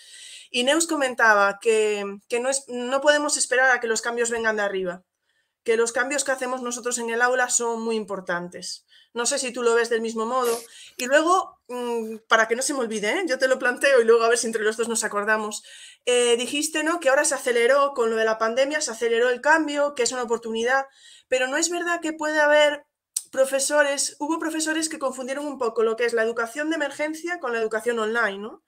Y 0.50 0.64
Neus 0.64 0.86
comentaba 0.86 1.60
que, 1.62 2.04
no, 2.38 2.50
es, 2.50 2.64
no 2.68 3.00
podemos 3.00 3.38
esperar 3.38 3.70
a 3.70 3.80
que 3.80 3.86
los 3.86 4.02
cambios 4.02 4.28
vengan 4.28 4.56
de 4.56 4.62
arriba, 4.62 5.02
que 5.64 5.78
los 5.78 5.92
cambios 5.92 6.24
que 6.24 6.32
hacemos 6.32 6.60
nosotros 6.60 6.98
en 6.98 7.08
el 7.08 7.22
aula 7.22 7.48
son 7.48 7.80
muy 7.80 7.96
importantes. 7.96 8.84
No 9.14 9.26
sé 9.26 9.38
si 9.38 9.52
tú 9.52 9.62
lo 9.62 9.74
ves 9.74 9.90
del 9.90 10.00
mismo 10.00 10.24
modo. 10.24 10.58
Y 10.96 11.06
luego, 11.06 11.60
mm, 11.68 12.18
para 12.28 12.48
que 12.48 12.56
no 12.56 12.62
se 12.62 12.72
me 12.72 12.80
olvide, 12.80 13.10
¿eh? 13.10 13.24
yo 13.26 13.38
te 13.38 13.48
lo 13.48 13.58
planteo 13.58 14.00
y 14.00 14.04
luego 14.04 14.24
a 14.24 14.28
ver 14.28 14.38
si 14.38 14.46
entre 14.46 14.62
los 14.62 14.76
dos 14.76 14.88
nos 14.88 15.04
acordamos. 15.04 15.62
Eh, 16.06 16.36
dijiste 16.36 16.82
¿no? 16.82 16.98
que 16.98 17.10
ahora 17.10 17.24
se 17.24 17.34
aceleró 17.34 17.92
con 17.94 18.10
lo 18.10 18.16
de 18.16 18.24
la 18.24 18.38
pandemia, 18.38 18.80
se 18.80 18.90
aceleró 18.90 19.28
el 19.28 19.40
cambio, 19.40 19.94
que 19.94 20.04
es 20.04 20.12
una 20.12 20.22
oportunidad, 20.22 20.86
pero 21.28 21.46
no 21.46 21.56
es 21.56 21.68
verdad 21.68 22.00
que 22.00 22.12
puede 22.12 22.40
haber 22.40 22.86
profesores, 23.30 24.16
hubo 24.18 24.38
profesores 24.38 24.88
que 24.88 24.98
confundieron 24.98 25.46
un 25.46 25.58
poco 25.58 25.82
lo 25.82 25.96
que 25.96 26.04
es 26.04 26.12
la 26.12 26.22
educación 26.22 26.70
de 26.70 26.76
emergencia 26.76 27.38
con 27.40 27.52
la 27.52 27.58
educación 27.58 27.98
online, 27.98 28.38
¿no? 28.38 28.62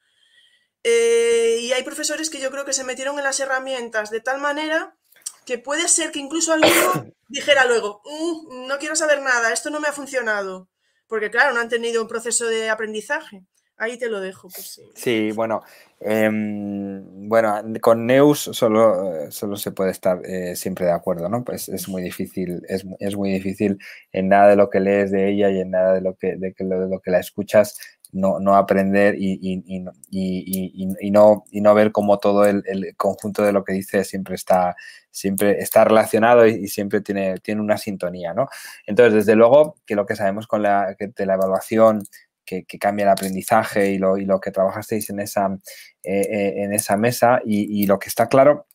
Eh, 0.83 1.59
y 1.63 1.73
hay 1.73 1.83
profesores 1.83 2.29
que 2.29 2.41
yo 2.41 2.51
creo 2.51 2.67
que 2.67 2.75
se 2.75 2.85
metieron 2.85 3.19
en 3.19 3.25
las 3.25 3.41
herramientas 3.41 4.11
de 4.11 4.21
tal 4.21 4.39
manera 4.39 4.97
que 5.45 5.59
puede 5.59 5.89
ser 5.89 6.11
que 6.11 6.19
incluso 6.19 6.53
alguno 6.53 7.13
dijera 7.29 7.65
luego, 7.65 8.03
mm, 8.05 8.67
no 8.67 8.79
quiero 8.79 8.97
saber 8.97 9.23
nada, 9.23 9.53
esto 9.53 9.71
no 9.71 9.81
me 9.81 9.89
ha 9.89 9.93
funcionado, 9.93 10.69
porque 11.07 11.31
claro, 11.31 11.53
no 11.53 11.61
han 11.61 11.69
tenido 11.69 12.03
un 12.03 12.09
proceso 12.09 12.47
de 12.47 12.71
aprendizaje. 12.71 13.45
Ahí 13.77 13.99
te 13.99 14.09
lo 14.09 14.21
dejo. 14.21 14.49
Pues 14.55 14.69
sí. 14.69 14.83
sí, 14.95 15.33
bueno, 15.33 15.63
em, 15.99 17.29
bueno, 17.29 17.61
con 17.81 18.07
Neus 18.07 18.49
solo, 18.53 19.31
solo 19.33 19.57
se 19.57 19.73
puede 19.73 19.91
estar 19.91 20.25
eh, 20.25 20.55
siempre 20.55 20.87
de 20.87 20.93
acuerdo, 20.93 21.29
¿no? 21.29 21.43
Pues 21.43 21.69
es 21.69 21.89
muy 21.89 22.01
difícil, 22.01 22.63
es, 22.69 22.87
es, 23.01 23.17
muy 23.17 23.33
difícil 23.33 23.79
en 24.13 24.29
nada 24.29 24.51
de 24.51 24.57
lo 24.57 24.71
que 24.71 24.79
lees 24.79 25.11
de 25.11 25.29
ella 25.29 25.51
y 25.51 25.61
en 25.61 25.73
nada 25.73 25.93
de 25.93 26.03
lo 26.03 26.15
que, 26.15 26.37
de, 26.37 26.55
lo, 26.61 26.83
de 26.83 26.89
lo 26.89 27.01
que 27.01 27.11
la 27.11 27.19
escuchas 27.19 27.77
no, 28.15 28.57
aprender 28.57 29.17
y, 29.19 29.61
no, 31.11 31.45
y 31.51 31.61
no 31.61 31.75
ver 31.75 31.93
cómo 31.93 32.19
todo 32.19 32.47
el, 32.47 32.63
conjunto 32.97 33.43
de 33.43 33.53
lo 33.53 33.65
que 33.65 33.73
dice 33.73 34.05
siempre 34.05 34.37
está, 34.37 34.77
siempre 35.11 35.61
está 35.61 35.85
relacionado 35.85 36.47
y, 36.47 36.69
siempre 36.69 37.01
tiene, 37.01 37.39
tiene 37.39 37.61
una 37.61 37.77
sintonía, 37.77 38.33
¿no? 38.33 38.49
Entonces, 38.87 39.15
desde 39.15 39.35
luego 39.37 39.77
que 39.87 39.97
lo 39.97 40.07
que 40.07 40.17
sabemos 40.17 40.47
con 40.47 40.63
la, 40.63 40.97
de 40.99 41.27
la 41.27 41.35
evaluación 41.35 42.03
que, 42.45 42.65
cambia 42.79 43.05
el 43.05 43.11
aprendizaje 43.11 43.91
y 43.91 43.99
lo, 43.99 44.17
y 44.17 44.25
lo 44.25 44.41
que 44.41 44.51
trabajasteis 44.51 45.11
en 45.11 45.21
esa, 45.21 45.47
eh, 46.03 46.21
eh, 46.21 46.55
en 46.63 46.73
esa 46.73 46.97
mesa 46.97 47.41
y, 47.45 47.87
lo 47.87 47.99
que 47.99 48.09
está 48.09 48.29
claro 48.29 48.67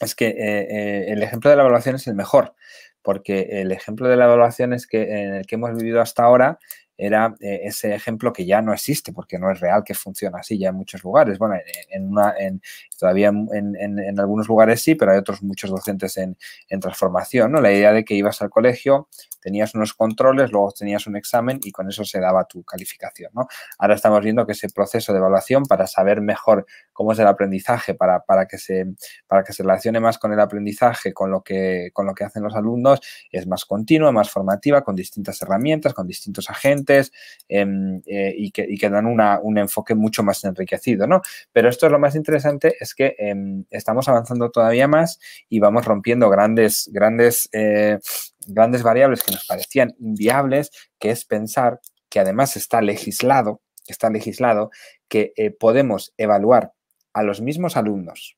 es 0.00 0.14
que 0.14 0.28
eh, 0.28 1.12
el 1.12 1.22
ejemplo 1.22 1.50
de 1.50 1.56
la 1.56 1.62
evaluación 1.62 1.96
es 1.96 2.06
el 2.06 2.14
mejor, 2.14 2.54
porque 3.02 3.48
el 3.60 3.72
ejemplo 3.72 4.08
de 4.08 4.16
la 4.16 4.26
evaluación 4.26 4.72
es 4.72 4.86
que 4.86 5.02
en 5.02 5.34
el 5.34 5.46
que 5.46 5.56
hemos 5.56 5.76
vivido 5.76 6.00
hasta 6.00 6.22
ahora 6.22 6.58
era 7.00 7.34
eh, 7.40 7.60
ese 7.64 7.94
ejemplo 7.94 8.30
que 8.32 8.44
ya 8.44 8.60
no 8.60 8.74
existe 8.74 9.12
porque 9.12 9.38
no 9.38 9.50
es 9.50 9.58
real 9.58 9.82
que 9.82 9.94
funciona 9.94 10.38
así 10.40 10.58
ya 10.58 10.68
en 10.68 10.74
muchos 10.74 11.02
lugares. 11.02 11.38
Bueno, 11.38 11.54
en, 11.88 12.08
una, 12.08 12.34
en 12.38 12.60
todavía 12.98 13.28
en, 13.28 14.20
algunos 14.20 14.48
lugares 14.48 14.82
sí, 14.82 14.94
pero 14.94 15.12
hay 15.12 15.18
otros 15.18 15.42
muchos 15.42 15.70
docentes 15.70 16.18
en, 16.18 16.36
transformación. 16.80 17.52
¿no? 17.52 17.60
La 17.60 17.72
idea 17.72 17.92
de 17.92 18.04
que 18.04 18.14
ibas 18.14 18.42
al 18.42 18.50
colegio, 18.50 19.08
tenías 19.40 19.74
unos 19.74 19.94
controles, 19.94 20.52
luego 20.52 20.72
tenías 20.72 21.06
un 21.06 21.16
examen 21.16 21.58
y 21.62 21.72
con 21.72 21.88
eso 21.88 22.04
se 22.04 22.20
daba 22.20 22.44
tu 22.44 22.62
calificación. 22.64 23.30
¿no? 23.34 23.48
Ahora 23.78 23.94
estamos 23.94 24.20
viendo 24.20 24.46
que 24.46 24.52
ese 24.52 24.68
proceso 24.68 25.12
de 25.12 25.18
evaluación 25.18 25.64
para 25.64 25.86
saber 25.86 26.20
mejor 26.20 26.66
cómo 26.92 27.12
es 27.12 27.18
el 27.18 27.26
aprendizaje, 27.26 27.94
para, 27.94 28.20
para, 28.20 28.46
que, 28.46 28.58
se, 28.58 28.86
para 29.26 29.42
que 29.42 29.54
se 29.54 29.62
relacione 29.62 30.00
más 30.00 30.18
con 30.18 30.32
el 30.32 30.40
aprendizaje, 30.40 31.14
con 31.14 31.30
lo, 31.30 31.42
que, 31.42 31.90
con 31.94 32.04
lo 32.04 32.14
que 32.14 32.24
hacen 32.24 32.42
los 32.42 32.54
alumnos, 32.54 33.00
es 33.32 33.46
más 33.46 33.64
continua, 33.64 34.12
más 34.12 34.30
formativa, 34.30 34.82
con 34.82 34.94
distintas 34.94 35.40
herramientas, 35.40 35.94
con 35.94 36.06
distintos 36.06 36.50
agentes 36.50 36.89
em, 37.48 38.00
eh, 38.06 38.34
y, 38.36 38.50
que, 38.50 38.90
dan 38.90 39.06
un 39.06 39.58
enfoque 39.58 39.94
mucho 39.94 40.22
más 40.22 40.44
enriquecido. 40.44 41.06
¿no? 41.06 41.22
Pero 41.52 41.68
esto 41.68 41.86
es 41.86 41.92
lo 41.92 41.98
más 41.98 42.14
interesante, 42.14 42.74
es 42.80 42.94
que 42.94 43.14
em, 43.18 43.64
estamos 43.70 44.08
avanzando 44.08 44.50
todavía 44.50 44.88
más 44.88 45.18
y 45.48 45.60
vamos 45.60 45.84
rompiendo 45.84 46.28
grandes, 46.30 46.90
grandes, 46.92 47.48
eh, 47.52 47.98
grandes 48.46 48.82
variables 48.82 49.22
que 49.22 49.32
nos 49.32 49.46
parecían 49.46 49.94
inviables, 49.98 50.70
que 50.98 51.10
es 51.10 51.24
pensar 51.24 51.80
que 52.08 52.20
además 52.20 52.56
está 52.56 52.80
legislado, 52.82 53.60
está 53.86 54.10
legislado 54.10 54.70
que 55.08 55.32
eh, 55.36 55.50
podemos 55.50 56.12
evaluar 56.18 56.72
a 57.12 57.22
los 57.22 57.40
mismos 57.40 57.76
alumnos 57.76 58.36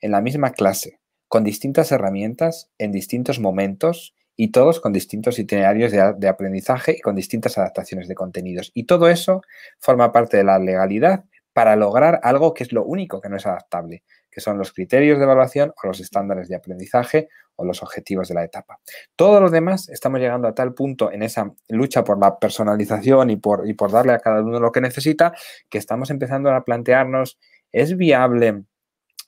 en 0.00 0.10
la 0.10 0.20
misma 0.20 0.52
clase, 0.52 1.00
con 1.28 1.44
distintas 1.44 1.92
herramientas, 1.92 2.70
en 2.78 2.92
distintos 2.92 3.38
momentos 3.38 4.14
y 4.42 4.52
todos 4.52 4.80
con 4.80 4.94
distintos 4.94 5.38
itinerarios 5.38 5.92
de, 5.92 6.26
aprendizaje 6.26 6.96
y 6.96 7.00
con 7.02 7.14
distintas 7.14 7.58
adaptaciones 7.58 8.08
de 8.08 8.14
contenidos. 8.14 8.70
Y 8.72 8.84
todo 8.84 9.10
eso 9.10 9.42
forma 9.78 10.12
parte 10.12 10.38
de 10.38 10.44
la 10.44 10.58
legalidad 10.58 11.26
para 11.52 11.76
lograr 11.76 12.20
algo 12.22 12.54
que 12.54 12.64
es 12.64 12.72
lo 12.72 12.82
único 12.82 13.20
que 13.20 13.28
no 13.28 13.36
es 13.36 13.44
adaptable, 13.44 14.02
que 14.30 14.40
son 14.40 14.56
los 14.56 14.72
criterios 14.72 15.18
de 15.18 15.24
evaluación 15.24 15.74
o 15.76 15.86
los 15.86 16.00
estándares 16.00 16.48
de 16.48 16.56
aprendizaje 16.56 17.28
o 17.54 17.66
los 17.66 17.82
objetivos 17.82 18.28
de 18.28 18.34
la 18.34 18.42
etapa. 18.42 18.80
Todo 19.14 19.42
lo 19.42 19.50
demás 19.50 19.90
estamos 19.90 20.20
llegando 20.20 20.48
a 20.48 20.54
tal 20.54 20.72
punto 20.72 21.12
en 21.12 21.22
esa 21.22 21.52
lucha 21.68 22.02
por 22.02 22.18
la 22.18 22.38
personalización 22.38 23.28
y 23.28 23.36
por, 23.36 23.68
y 23.68 23.74
por 23.74 23.92
darle 23.92 24.14
a 24.14 24.20
cada 24.20 24.40
uno 24.40 24.58
lo 24.58 24.72
que 24.72 24.80
necesita, 24.80 25.34
que 25.68 25.76
estamos 25.76 26.08
empezando 26.08 26.50
a 26.50 26.64
plantearnos, 26.64 27.38
¿es 27.72 27.94
viable 27.94 28.64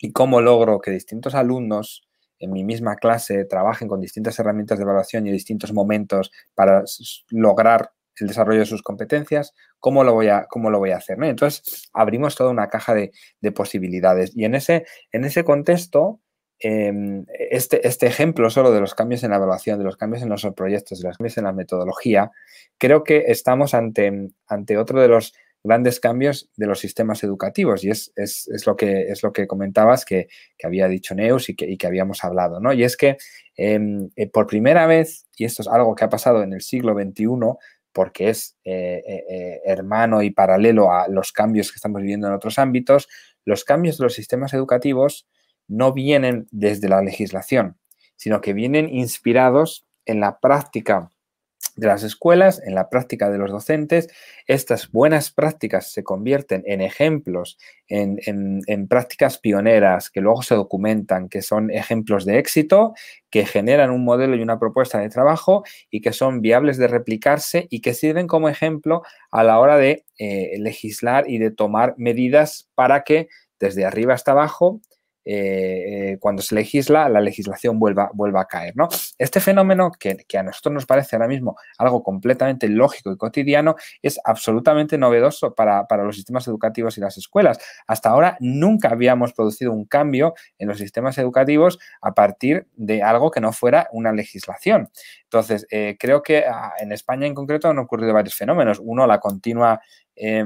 y 0.00 0.12
cómo 0.12 0.40
logro 0.40 0.81
que 0.81 0.90
distintos 0.90 1.35
alumnos 1.35 2.09
en 2.43 2.53
mi 2.53 2.65
misma 2.65 2.97
clase 2.97 3.45
trabajen 3.45 3.89
con 3.89 4.01
distintas 4.01 4.39
herramientas 4.39 4.79
de 4.79 4.83
evaluación 4.83 5.27
y 5.27 5.33
distintos 5.33 5.73
momentos 5.73 6.31
para 6.55 6.83
lograr 7.31 7.93
el 8.19 8.27
desarrollo 8.29 8.61
de 8.61 8.67
sus 8.67 8.83
competencias, 8.83 9.55
¿cómo 9.79 10.05
lo 10.05 10.13
voy 10.13 10.29
a, 10.29 10.47
cómo 10.49 10.71
lo 10.71 10.79
voy 10.79 10.91
a 10.91 10.97
hacer? 10.97 11.23
Entonces, 11.23 11.89
abrimos 11.93 12.37
toda 12.37 12.51
una 12.51 12.69
caja 12.69 12.95
de, 12.95 13.13
posibilidades. 13.53 14.33
Y 14.37 14.45
en 14.45 14.55
ese, 14.55 14.85
en 15.13 15.25
ese 15.25 15.45
contexto, 15.45 16.21
em, 16.59 17.25
este, 17.51 17.87
este, 17.87 18.07
ejemplo 18.07 18.51
solo 18.51 18.71
de 18.71 18.81
los 18.81 18.95
cambios 18.95 19.25
en 19.25 19.31
la 19.31 19.37
evaluación, 19.37 19.79
de 19.79 19.85
los 19.85 19.97
cambios 19.97 20.23
en 20.23 20.29
los 20.29 20.47
proyectos, 20.55 21.01
de 21.01 21.09
los 21.09 21.17
cambios 21.17 21.39
en 21.39 21.45
la 21.45 21.53
metodología, 21.53 22.31
creo 22.79 23.03
que 23.03 23.25
estamos 23.29 23.75
ante, 23.75 24.31
ante 24.47 24.77
otro 24.77 25.01
de 25.01 25.09
los 25.09 25.33
grandes 25.64 26.00
cambios 26.00 26.50
de 26.57 26.66
los 26.66 26.81
sistemas 26.81 27.23
educativos 27.23 27.85
y 27.85 27.90
es, 27.90 28.12
lo, 28.66 28.76
que, 28.76 29.09
es 29.09 29.23
lo 29.23 29.33
que 29.33 29.47
comentabas 29.47 30.04
que, 30.04 30.28
había 30.62 30.88
dicho 30.88 31.14
Neus 31.14 31.49
y 31.49 31.57
que, 31.57 31.87
habíamos 31.87 32.25
hablado, 32.25 32.61
¿no? 32.61 32.73
Y 32.73 32.85
es 32.85 32.97
que 32.97 33.16
em, 33.57 34.11
eh, 34.16 34.28
por 34.28 34.47
primera 34.47 34.87
vez, 34.87 35.26
y 35.37 35.45
esto 35.45 35.62
es 35.62 35.69
algo 35.69 35.95
que 35.95 36.04
ha 36.04 36.09
pasado 36.09 36.42
en 36.42 36.52
el 36.52 36.62
siglo 36.62 36.95
XXI, 36.95 37.26
porque 37.92 38.31
es 38.31 38.57
eh, 38.64 39.02
eh, 39.07 39.61
hermano 39.64 40.23
y 40.23 40.31
paralelo 40.31 40.92
a 40.92 41.09
los 41.09 41.33
cambios 41.33 41.71
que 41.71 41.76
estamos 41.76 42.00
viviendo 42.00 42.26
en 42.26 42.33
otros 42.33 42.59
ámbitos, 42.59 43.09
los 43.45 43.64
cambios 43.64 43.99
de 43.99 44.04
los 44.04 44.14
sistemas 44.14 44.54
educativos 44.54 45.28
no 45.69 45.92
vienen 45.92 46.49
desde 46.50 46.88
la 46.88 47.02
legislación, 47.02 47.78
sino 48.16 48.40
que 48.40 48.52
vienen 48.52 48.88
inspirados 48.88 49.87
en 50.07 50.21
la 50.21 50.40
práctica 50.40 51.11
de 51.76 51.87
las 51.87 52.02
escuelas, 52.02 52.61
en 52.64 52.75
la 52.75 52.91
práctica 52.91 53.31
de 53.31 53.38
los 53.38 53.50
docentes. 53.50 54.09
Estas 54.47 54.91
buenas 54.91 55.31
prácticas 55.31 55.91
se 55.91 56.05
convierten 56.05 56.62
en 56.67 56.81
ejemplos, 56.81 57.59
en, 57.88 58.19
prácticas 58.88 59.38
pioneras 59.38 60.11
que 60.11 60.21
luego 60.21 60.43
se 60.43 60.55
documentan, 60.55 61.29
que 61.29 61.43
son 61.43 61.71
ejemplos 61.71 62.25
de 62.25 62.38
éxito, 62.38 62.95
que 63.31 63.47
generan 63.47 63.91
un 63.91 64.05
modelo 64.05 64.37
y 64.37 64.43
una 64.43 64.59
propuesta 64.59 64.99
de 64.99 65.09
trabajo 65.09 65.64
y 65.91 66.00
que 66.00 66.12
son 66.12 66.41
viables 66.43 66.76
de 66.76 66.88
replicarse 66.88 67.67
y 67.71 67.81
que 67.81 67.95
sirven 67.95 68.26
como 68.26 68.49
ejemplo 68.49 69.02
a 69.31 69.45
la 69.45 69.59
hora 69.59 69.76
de 69.76 70.05
eh, 70.19 70.52
legislar 70.59 71.29
y 71.29 71.38
de 71.38 71.50
tomar 71.50 71.95
medidas 71.97 72.69
para 72.75 73.02
que 73.02 73.29
desde 73.59 73.85
arriba 73.85 74.14
hasta 74.14 74.33
abajo 74.33 74.81
eh, 75.25 76.19
cuando 76.21 76.43
se 76.43 76.55
legisla, 76.55 77.09
la 77.09 77.21
legislación 77.21 77.79
vuelva, 77.79 78.11
vuelva 78.12 78.43
a 78.43 78.45
caer. 78.47 78.75
¿no? 78.76 78.88
Este 79.19 79.41
fenómeno, 79.41 79.93
que, 79.99 80.25
a 80.37 80.43
nosotros 80.43 80.73
nos 80.73 80.87
parece 80.87 81.17
ahora 81.17 81.29
mismo 81.29 81.57
algo 81.79 82.02
completamente 82.02 82.69
lógico 82.69 83.12
y 83.12 83.17
cotidiano, 83.17 83.76
es 84.02 84.19
absolutamente 84.25 84.99
novedoso 84.99 85.55
para, 85.55 85.87
los 86.02 86.17
sistemas 86.17 86.47
educativos 86.49 86.99
y 86.99 87.00
las 87.00 87.17
escuelas. 87.17 87.59
Hasta 87.87 88.11
ahora 88.11 88.37
nunca 88.41 88.88
habíamos 88.88 89.33
producido 89.33 89.73
un 89.73 89.85
cambio 89.85 90.35
en 90.59 90.69
los 90.69 90.79
sistemas 90.79 91.19
educativos 91.19 91.79
a 92.00 92.14
partir 92.14 92.67
de 92.75 93.02
algo 93.02 93.31
que 93.31 93.41
no 93.41 93.52
fuera 93.52 93.88
una 93.93 94.12
legislación. 94.12 94.91
Entonces, 95.25 95.67
eh, 95.71 95.97
creo 95.99 96.23
que 96.23 96.45
ah, 96.47 96.73
en 96.79 96.93
España 96.93 97.26
en 97.26 97.35
concreto 97.35 97.69
han 97.69 97.79
ocurrido 97.79 98.12
varios 98.12 98.35
fenómenos. 98.35 98.81
Uno, 98.83 99.07
la 99.07 99.19
continua 99.21 99.81
eh, 100.14 100.45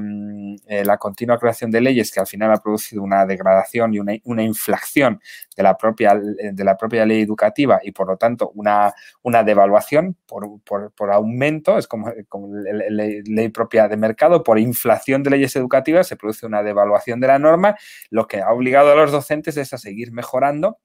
la 0.85 0.97
continua 0.97 1.37
creación 1.37 1.71
de 1.71 1.81
leyes 1.81 2.11
que 2.11 2.19
al 2.19 2.27
final 2.27 2.51
ha 2.51 2.57
producido 2.57 3.03
una 3.03 3.25
degradación 3.25 3.93
y 3.93 3.99
una, 3.99 4.43
inflación 4.43 5.19
de 5.55 5.63
la, 5.63 5.77
propia, 5.77 6.15
de 6.15 6.63
la 6.63 6.77
propia 6.77 7.05
ley 7.05 7.21
educativa 7.21 7.79
y 7.83 7.91
por 7.91 8.07
lo 8.07 8.17
tanto 8.17 8.51
una, 8.55 8.93
una 9.23 9.43
devaluación 9.43 10.15
por, 10.25 11.11
aumento, 11.11 11.77
es 11.77 11.87
como, 11.87 12.09
la 12.09 13.05
ley, 13.25 13.49
propia 13.49 13.87
de 13.87 13.97
mercado, 13.97 14.43
por 14.43 14.57
inflación 14.59 15.23
de 15.23 15.31
leyes 15.31 15.55
educativas 15.55 16.07
se 16.07 16.15
produce 16.15 16.45
una 16.45 16.63
devaluación 16.63 17.19
de 17.19 17.27
la 17.27 17.39
norma, 17.39 17.75
lo 18.09 18.27
que 18.27 18.41
ha 18.41 18.51
obligado 18.51 18.91
a 18.91 18.95
los 18.95 19.11
docentes 19.11 19.57
es 19.57 19.73
a 19.73 19.77
seguir 19.77 20.11
mejorando 20.11 20.79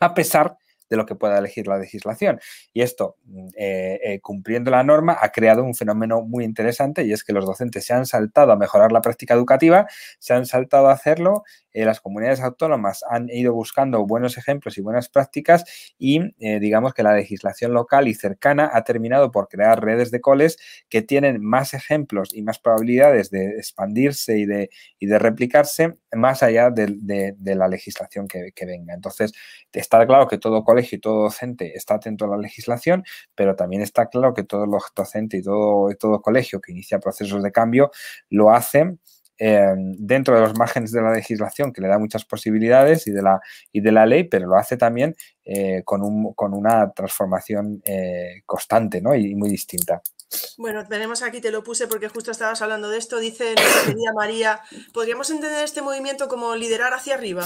a 0.00 0.14
pesar 0.14 0.50
de 0.50 0.56
lo 0.96 1.06
que 1.06 1.14
pueda 1.14 1.38
elegir 1.38 1.66
la 1.66 1.78
legislación. 1.78 2.40
Y 2.72 2.82
esto, 2.82 3.16
mm, 3.24 3.46
eh, 3.56 4.00
eh, 4.02 4.20
cumpliendo 4.20 4.70
la 4.70 4.82
norma, 4.82 5.16
ha 5.20 5.30
creado 5.30 5.64
un 5.64 5.74
fenómeno 5.74 6.22
muy 6.22 6.44
interesante 6.44 7.04
y 7.04 7.12
es 7.12 7.24
que 7.24 7.32
los 7.32 7.46
docentes 7.46 7.84
se 7.84 7.94
han 7.94 8.06
saltado 8.06 8.52
a 8.52 8.56
mejorar 8.56 8.92
la 8.92 9.00
práctica 9.00 9.34
educativa, 9.34 9.86
se 10.18 10.34
han 10.34 10.46
saltado 10.46 10.88
a 10.88 10.92
hacerlo 10.92 11.44
eh, 11.74 11.86
las 11.86 12.00
comunidades 12.00 12.42
autónomas 12.42 13.02
han 13.08 13.30
ido 13.30 13.54
buscando 13.54 14.06
buenos 14.06 14.36
ejemplos 14.36 14.76
y 14.76 14.82
buenas 14.82 15.08
prácticas 15.08 15.64
y 15.98 16.20
digamos 16.38 16.92
que 16.92 17.02
la 17.02 17.14
legislación 17.14 17.72
local 17.72 18.08
y 18.08 18.14
cercana 18.14 18.70
ha 18.74 18.84
terminado 18.84 19.30
por 19.30 19.48
crear 19.48 19.82
redes 19.82 20.10
de 20.10 20.20
coles 20.20 20.58
que 20.90 21.00
tienen 21.00 21.42
más 21.42 21.72
ejemplos 21.72 22.34
y 22.34 22.42
más 22.42 22.58
probabilidades 22.58 23.30
de 23.30 23.56
expandirse 23.56 24.38
y 24.38 24.44
de, 24.44 24.68
de 25.00 25.18
replicarse 25.18 25.96
más 26.12 26.42
allá 26.42 26.70
de, 26.70 27.34
la 27.54 27.68
legislación 27.68 28.28
que, 28.28 28.52
venga. 28.66 28.94
Entonces, 28.94 29.32
está 29.72 30.06
claro 30.06 30.28
que 30.28 30.38
todo 30.38 30.64
y 30.90 30.98
todo 30.98 31.24
docente 31.24 31.76
está 31.76 31.94
atento 31.94 32.24
a 32.24 32.28
la 32.28 32.36
legislación, 32.36 33.04
pero 33.34 33.54
también 33.54 33.82
está 33.82 34.06
claro 34.06 34.34
que 34.34 34.44
todo 34.44 34.66
docente 34.94 35.38
y 35.38 35.42
todo, 35.42 36.22
colegio 36.22 36.60
que 36.60 36.72
inicia 36.72 36.98
procesos 36.98 37.42
de 37.42 37.52
cambio 37.52 37.90
lo 38.30 38.50
hacen 38.50 39.00
eh, 39.38 39.74
dentro 39.76 40.34
de 40.34 40.42
los 40.42 40.56
márgenes 40.56 40.92
de 40.92 41.02
la 41.02 41.12
legislación, 41.12 41.72
que 41.72 41.80
le 41.80 41.88
da 41.88 41.98
muchas 41.98 42.24
posibilidades 42.24 43.06
y 43.06 43.10
de 43.10 43.22
la, 43.22 43.40
y 43.72 43.80
de 43.80 43.92
la 43.92 44.06
ley, 44.06 44.24
pero 44.24 44.46
lo 44.46 44.56
hace 44.56 44.76
también 44.76 45.16
eh, 45.44 45.82
con, 45.84 46.02
un, 46.02 46.32
con, 46.34 46.54
una 46.54 46.92
transformación 46.92 47.82
eh, 47.84 48.42
constante 48.46 49.00
¿no? 49.00 49.14
y 49.14 49.34
muy 49.34 49.50
distinta. 49.50 50.00
Bueno, 50.56 50.86
tenemos 50.86 51.22
aquí, 51.22 51.40
te 51.40 51.50
lo 51.50 51.62
puse 51.62 51.86
porque 51.86 52.08
justo 52.08 52.30
estabas 52.30 52.62
hablando 52.62 52.88
de 52.88 52.98
esto, 52.98 53.18
dice 53.18 53.54
María, 54.14 54.60
¿podríamos 54.92 55.30
entender 55.30 55.64
este 55.64 55.82
movimiento 55.82 56.28
como 56.28 56.54
liderar 56.54 56.94
hacia 56.94 57.14
arriba? 57.14 57.44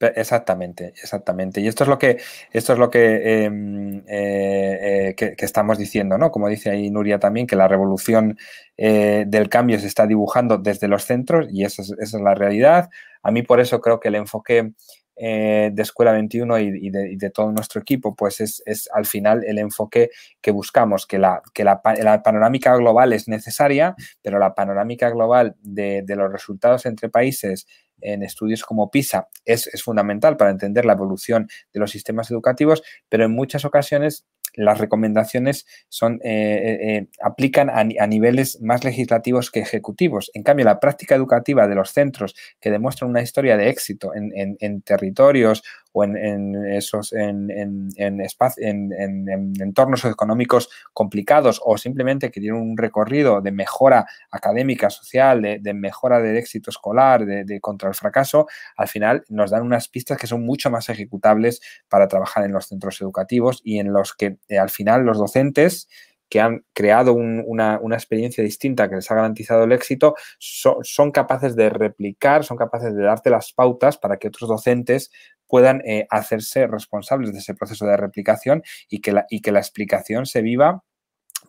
Exactamente, 0.00 0.88
exactamente. 0.88 1.60
Y 1.60 1.68
esto 1.68 1.84
es 1.84 1.88
lo 1.88 1.98
que, 1.98 2.18
esto 2.52 2.72
es 2.72 2.78
lo 2.78 2.90
que, 2.90 3.44
em, 3.44 3.98
eh, 4.08 5.14
eh, 5.18 5.34
estamos 5.38 5.78
diciendo, 5.78 6.18
¿no? 6.18 6.30
Como 6.30 6.48
dice 6.48 6.70
ahí 6.70 6.90
Nuria 6.90 7.18
también, 7.18 7.46
que 7.46 7.56
la 7.56 7.68
revolución 7.68 8.36
eh, 8.76 9.24
del 9.26 9.48
cambio 9.48 9.78
se 9.78 9.86
está 9.86 10.06
dibujando 10.06 10.58
desde 10.58 10.88
los 10.88 11.04
centros 11.04 11.46
y 11.50 11.64
esa 11.64 11.82
es, 11.82 12.12
la 12.14 12.34
realidad. 12.34 12.90
A 13.22 13.30
mí 13.30 13.42
por 13.42 13.60
eso 13.60 13.80
creo 13.80 14.00
que 14.00 14.08
el 14.08 14.16
enfoque 14.16 14.72
de 15.16 15.72
Escuela 15.76 16.10
21 16.10 16.58
y, 16.58 16.90
de, 16.90 17.30
todo 17.30 17.52
nuestro 17.52 17.80
equipo, 17.80 18.16
pues 18.16 18.40
es, 18.40 18.88
al 18.92 19.06
final 19.06 19.44
el 19.44 19.60
enfoque 19.60 20.10
que 20.40 20.50
buscamos, 20.50 21.06
que, 21.06 21.18
la, 21.18 21.40
que 21.54 21.62
la, 21.62 21.80
panorámica 22.24 22.74
global 22.76 23.12
es 23.12 23.28
necesaria, 23.28 23.94
pero 24.22 24.40
la 24.40 24.56
panorámica 24.56 25.10
global 25.10 25.54
de, 25.60 26.02
de 26.02 26.16
los 26.16 26.32
resultados 26.32 26.84
entre 26.84 27.10
países 27.10 27.68
en 28.04 28.22
estudios 28.22 28.62
como 28.62 28.90
PISA 28.90 29.28
es, 29.44 29.70
fundamental 29.82 30.36
para 30.36 30.50
entender 30.50 30.84
la 30.84 30.92
evolución 30.92 31.48
de 31.72 31.80
los 31.80 31.90
sistemas 31.90 32.30
educativos, 32.30 32.82
pero 33.08 33.24
en 33.24 33.32
muchas 33.32 33.64
ocasiones 33.64 34.26
las 34.56 34.78
recomendaciones 34.78 35.66
son, 35.88 36.20
eh, 36.22 36.30
eh, 36.32 36.96
eh, 36.96 37.08
aplican 37.22 37.70
a, 37.70 37.84
niveles 38.06 38.60
más 38.60 38.84
legislativos 38.84 39.50
que 39.50 39.60
ejecutivos. 39.60 40.30
En 40.34 40.42
cambio, 40.42 40.64
la 40.64 40.80
práctica 40.80 41.14
educativa 41.14 41.66
de 41.66 41.74
los 41.74 41.90
centros 41.90 42.34
que 42.60 42.70
demuestran 42.70 43.10
una 43.10 43.22
historia 43.22 43.56
de 43.56 43.68
éxito 43.68 44.14
en, 44.14 44.56
en 44.58 44.82
territorios 44.82 45.62
o 45.96 46.02
en, 46.02 46.56
esos 46.72 47.12
en, 47.12 47.48
en, 47.52 47.88
en, 47.96 49.52
entornos 49.60 50.04
económicos 50.04 50.68
complicados 50.92 51.60
o 51.64 51.78
simplemente 51.78 52.32
que 52.32 52.40
tienen 52.40 52.60
un 52.60 52.76
recorrido 52.76 53.40
de 53.40 53.52
mejora 53.52 54.04
académica, 54.32 54.90
social, 54.90 55.60
de, 55.62 55.74
mejora 55.74 56.20
del 56.20 56.36
éxito 56.36 56.70
escolar, 56.70 57.24
de, 57.24 57.60
contra 57.60 57.88
el 57.88 57.94
fracaso, 57.94 58.48
al 58.76 58.88
final 58.88 59.24
nos 59.28 59.52
dan 59.52 59.62
unas 59.62 59.86
pistas 59.88 60.18
que 60.18 60.26
son 60.26 60.44
mucho 60.44 60.68
más 60.68 60.88
ejecutables 60.88 61.60
para 61.88 62.08
trabajar 62.08 62.44
en 62.44 62.52
los 62.52 62.66
centros 62.66 63.00
educativos 63.00 63.60
y 63.62 63.78
en 63.78 63.92
los 63.92 64.14
que 64.14 64.38
eh, 64.48 64.58
al 64.58 64.70
final 64.70 65.04
los 65.04 65.18
docentes 65.18 65.88
que 66.28 66.40
han 66.40 66.64
creado 66.72 67.12
una, 67.12 67.78
experiencia 67.92 68.42
distinta 68.42 68.88
que 68.88 68.96
les 68.96 69.10
ha 69.10 69.14
garantizado 69.14 69.64
el 69.64 69.72
éxito, 69.72 70.16
son 70.38 71.12
capaces 71.12 71.54
de 71.54 71.70
replicar, 71.70 72.44
son 72.44 72.56
capaces 72.56 72.94
de 72.94 73.02
darte 73.02 73.30
las 73.30 73.52
pautas 73.52 73.98
para 73.98 74.16
que 74.16 74.28
otros 74.28 74.48
docentes 74.48 75.12
puedan 75.46 75.80
eh, 75.86 76.06
hacerse 76.10 76.66
responsables 76.66 77.32
de 77.32 77.38
ese 77.38 77.54
proceso 77.54 77.86
de 77.86 77.96
replicación 77.96 78.62
y 78.88 79.00
que, 79.00 79.12
la, 79.12 79.26
y 79.28 79.42
que 79.42 79.52
la 79.52 79.60
explicación 79.60 80.26
se 80.26 80.42
viva 80.42 80.82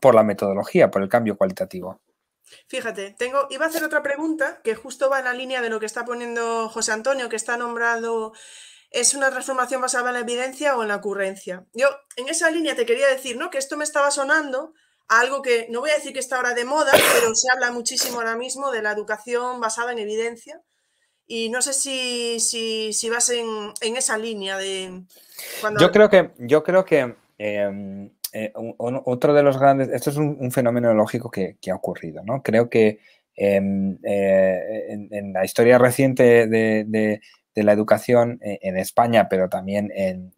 por 0.02 0.14
la 0.14 0.24
metodología, 0.24 0.92
por 0.92 1.02
el 1.02 1.10
cambio 1.10 1.38
cualitativo. 1.38 2.00
Fíjate, 2.68 3.16
tengo, 3.18 3.48
iba 3.50 3.66
a 3.66 3.70
hacer 3.70 3.84
otra 3.84 4.04
pregunta 4.04 4.62
que 4.64 4.76
justo 4.76 5.10
va 5.10 5.20
en 5.20 5.26
la 5.26 5.34
línea 5.34 5.62
de 5.62 5.70
lo 5.70 5.80
que 5.80 5.88
está 5.88 6.06
poniendo 6.06 6.70
José 6.70 6.92
Antonio, 6.92 7.28
que 7.28 7.36
está 7.36 7.58
nombrado 7.58 8.34
¿Es 8.92 9.14
una 9.14 9.30
transformación 9.30 9.82
basada 9.82 10.10
en 10.10 10.14
la 10.14 10.20
evidencia 10.22 10.78
o 10.78 10.84
en 10.84 10.90
la 10.90 10.96
ocurrencia? 10.96 11.66
Yo 11.74 11.88
en 12.16 12.30
esa 12.30 12.50
línea 12.50 12.76
te 12.76 12.86
quería 12.86 13.08
decir, 13.08 13.38
¿no? 13.38 13.50
Que 13.50 13.58
esto 13.58 13.78
me 13.78 13.84
estaba 13.84 14.12
sonando 14.12 14.74
a 15.08 15.20
algo 15.20 15.42
que 15.42 15.68
no 15.70 15.82
voy 15.82 15.92
a 15.92 15.96
decir 15.96 16.14
que 16.14 16.20
está 16.20 16.38
ahora 16.38 16.54
de 16.54 16.66
moda, 16.66 16.92
pero 17.14 17.36
se 17.36 17.48
habla 17.52 17.72
muchísimo 17.72 18.18
ahora 18.18 18.36
mismo 18.36 18.72
de 18.72 18.82
la 18.82 18.92
educación 18.92 19.60
basada 19.60 19.92
en 19.92 20.00
evidencia. 20.00 20.62
Y 21.28 21.50
no 21.50 21.62
sé 21.62 21.74
si, 21.74 22.40
si, 22.40 23.10
vas 23.10 23.30
en, 23.30 23.74
esa 23.82 24.18
línea 24.18 24.58
de... 24.58 25.04
Yo 25.80 25.92
creo 25.92 26.10
que, 26.10 26.32
yo 26.38 26.64
creo 26.64 26.86
que 26.86 27.16
em, 27.40 28.12
eh, 28.32 28.52
otro 28.78 29.34
de 29.34 29.42
los 29.42 29.58
grandes, 29.58 29.90
esto 29.90 30.12
es 30.12 30.18
un, 30.18 30.52
fenómeno 30.52 30.94
lógico 30.94 31.32
que, 31.32 31.58
ha 31.72 31.76
ocurrido, 31.76 32.22
¿no? 32.24 32.44
Creo 32.44 32.70
que 32.70 33.00
em, 33.36 33.98
eh, 34.04 35.08
en, 35.10 35.34
la 35.34 35.44
historia 35.44 35.80
reciente 35.80 36.46
de, 36.48 37.22
la 37.64 37.74
educación 37.74 38.40
eh, 38.42 38.60
en 38.62 38.78
España, 38.78 39.28
pero 39.30 39.50
también 39.50 39.92
en, 39.96 40.34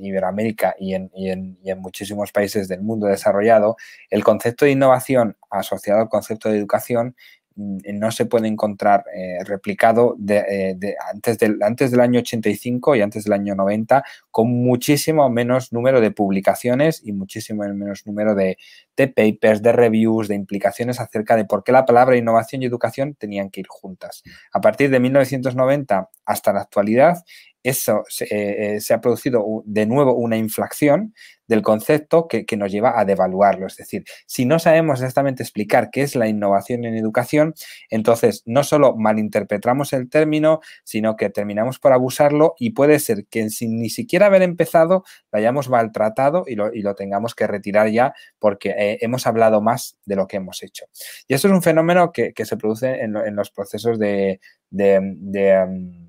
Iberoamérica 0.00 0.74
y, 0.78 0.94
en, 0.94 1.10
y 1.14 1.30
en, 1.30 1.78
muchísimos 1.78 2.32
países 2.32 2.68
del 2.68 2.82
mundo 2.82 3.06
desarrollado, 3.06 3.76
el 4.10 4.24
concepto 4.24 4.64
de 4.64 4.72
innovación 4.72 5.36
asociado 5.50 6.00
al 6.00 6.08
concepto 6.08 6.48
de 6.48 6.58
educación 6.58 7.16
no 7.60 8.10
se 8.10 8.26
puede 8.26 8.48
encontrar 8.48 9.04
eh, 9.14 9.44
replicado 9.44 10.16
eh, 10.28 10.74
de, 10.76 10.96
antes, 11.12 11.38
del, 11.38 11.62
antes 11.62 11.90
del 11.90 12.00
año 12.00 12.20
85 12.20 12.96
y 12.96 13.02
antes 13.02 13.24
del 13.24 13.32
año 13.34 13.54
90 13.54 14.02
con 14.30 14.50
muchísimo 14.50 15.28
menos 15.30 15.72
número 15.72 16.00
de 16.00 16.10
publicaciones 16.10 17.02
y 17.04 17.12
muchísimo 17.12 17.62
menos 17.62 18.06
número 18.06 18.34
de, 18.34 18.56
de, 18.96 19.08
papers, 19.08 19.62
de 19.62 19.72
reviews, 19.72 20.28
de 20.28 20.34
implicaciones 20.34 21.00
acerca 21.00 21.36
de 21.36 21.44
por 21.44 21.64
qué 21.64 21.72
la 21.72 21.84
palabra 21.84 22.16
innovación 22.16 22.62
y 22.62 22.66
educación 22.66 23.14
tenían 23.14 23.50
que 23.50 23.60
ir 23.60 23.66
juntas. 23.68 24.22
A 24.52 24.60
partir 24.60 24.90
de 24.90 25.00
1990 25.00 26.08
hasta 26.24 26.52
la 26.52 26.60
actualidad, 26.60 27.24
eso 27.62 28.04
eh, 28.30 28.78
se, 28.80 28.94
ha 28.94 29.00
producido 29.00 29.44
de 29.66 29.86
nuevo 29.86 30.14
una 30.14 30.36
inflación 30.36 31.14
del 31.46 31.62
concepto 31.62 32.28
que, 32.28 32.46
nos 32.56 32.70
lleva 32.70 32.98
a 32.98 33.04
devaluarlo. 33.04 33.66
Es 33.66 33.76
decir, 33.76 34.04
si 34.26 34.44
no 34.46 34.60
sabemos 34.60 35.00
exactamente 35.00 35.42
explicar 35.42 35.90
qué 35.90 36.02
es 36.02 36.14
la 36.14 36.28
innovación 36.28 36.84
en 36.84 36.96
educación, 36.96 37.54
entonces 37.90 38.44
no 38.46 38.62
solo 38.62 38.96
malinterpretamos 38.96 39.92
el 39.92 40.08
término, 40.08 40.60
sino 40.84 41.16
que 41.16 41.28
terminamos 41.28 41.80
por 41.80 41.92
abusarlo 41.92 42.54
y 42.56 42.70
puede 42.70 43.00
ser 43.00 43.26
que 43.26 43.50
sin 43.50 43.80
ni 43.80 43.90
siquiera 43.90 44.26
haber 44.26 44.42
empezado 44.42 45.04
lo 45.32 45.38
hayamos 45.38 45.68
maltratado 45.68 46.44
y 46.46 46.54
lo, 46.54 46.94
tengamos 46.94 47.34
que 47.34 47.48
retirar 47.48 47.88
ya 47.88 48.14
porque 48.38 48.70
eh, 48.70 48.98
hemos 49.00 49.26
hablado 49.26 49.60
más 49.60 49.98
de 50.04 50.16
lo 50.16 50.28
que 50.28 50.36
hemos 50.36 50.62
hecho. 50.62 50.86
Y 51.26 51.34
eso 51.34 51.48
es 51.48 51.54
un 51.54 51.62
fenómeno 51.62 52.12
que, 52.12 52.32
se 52.40 52.56
produce 52.56 53.00
en, 53.00 53.12
los 53.34 53.50
procesos 53.50 53.98
de... 53.98 54.40
Mm, 54.70 55.99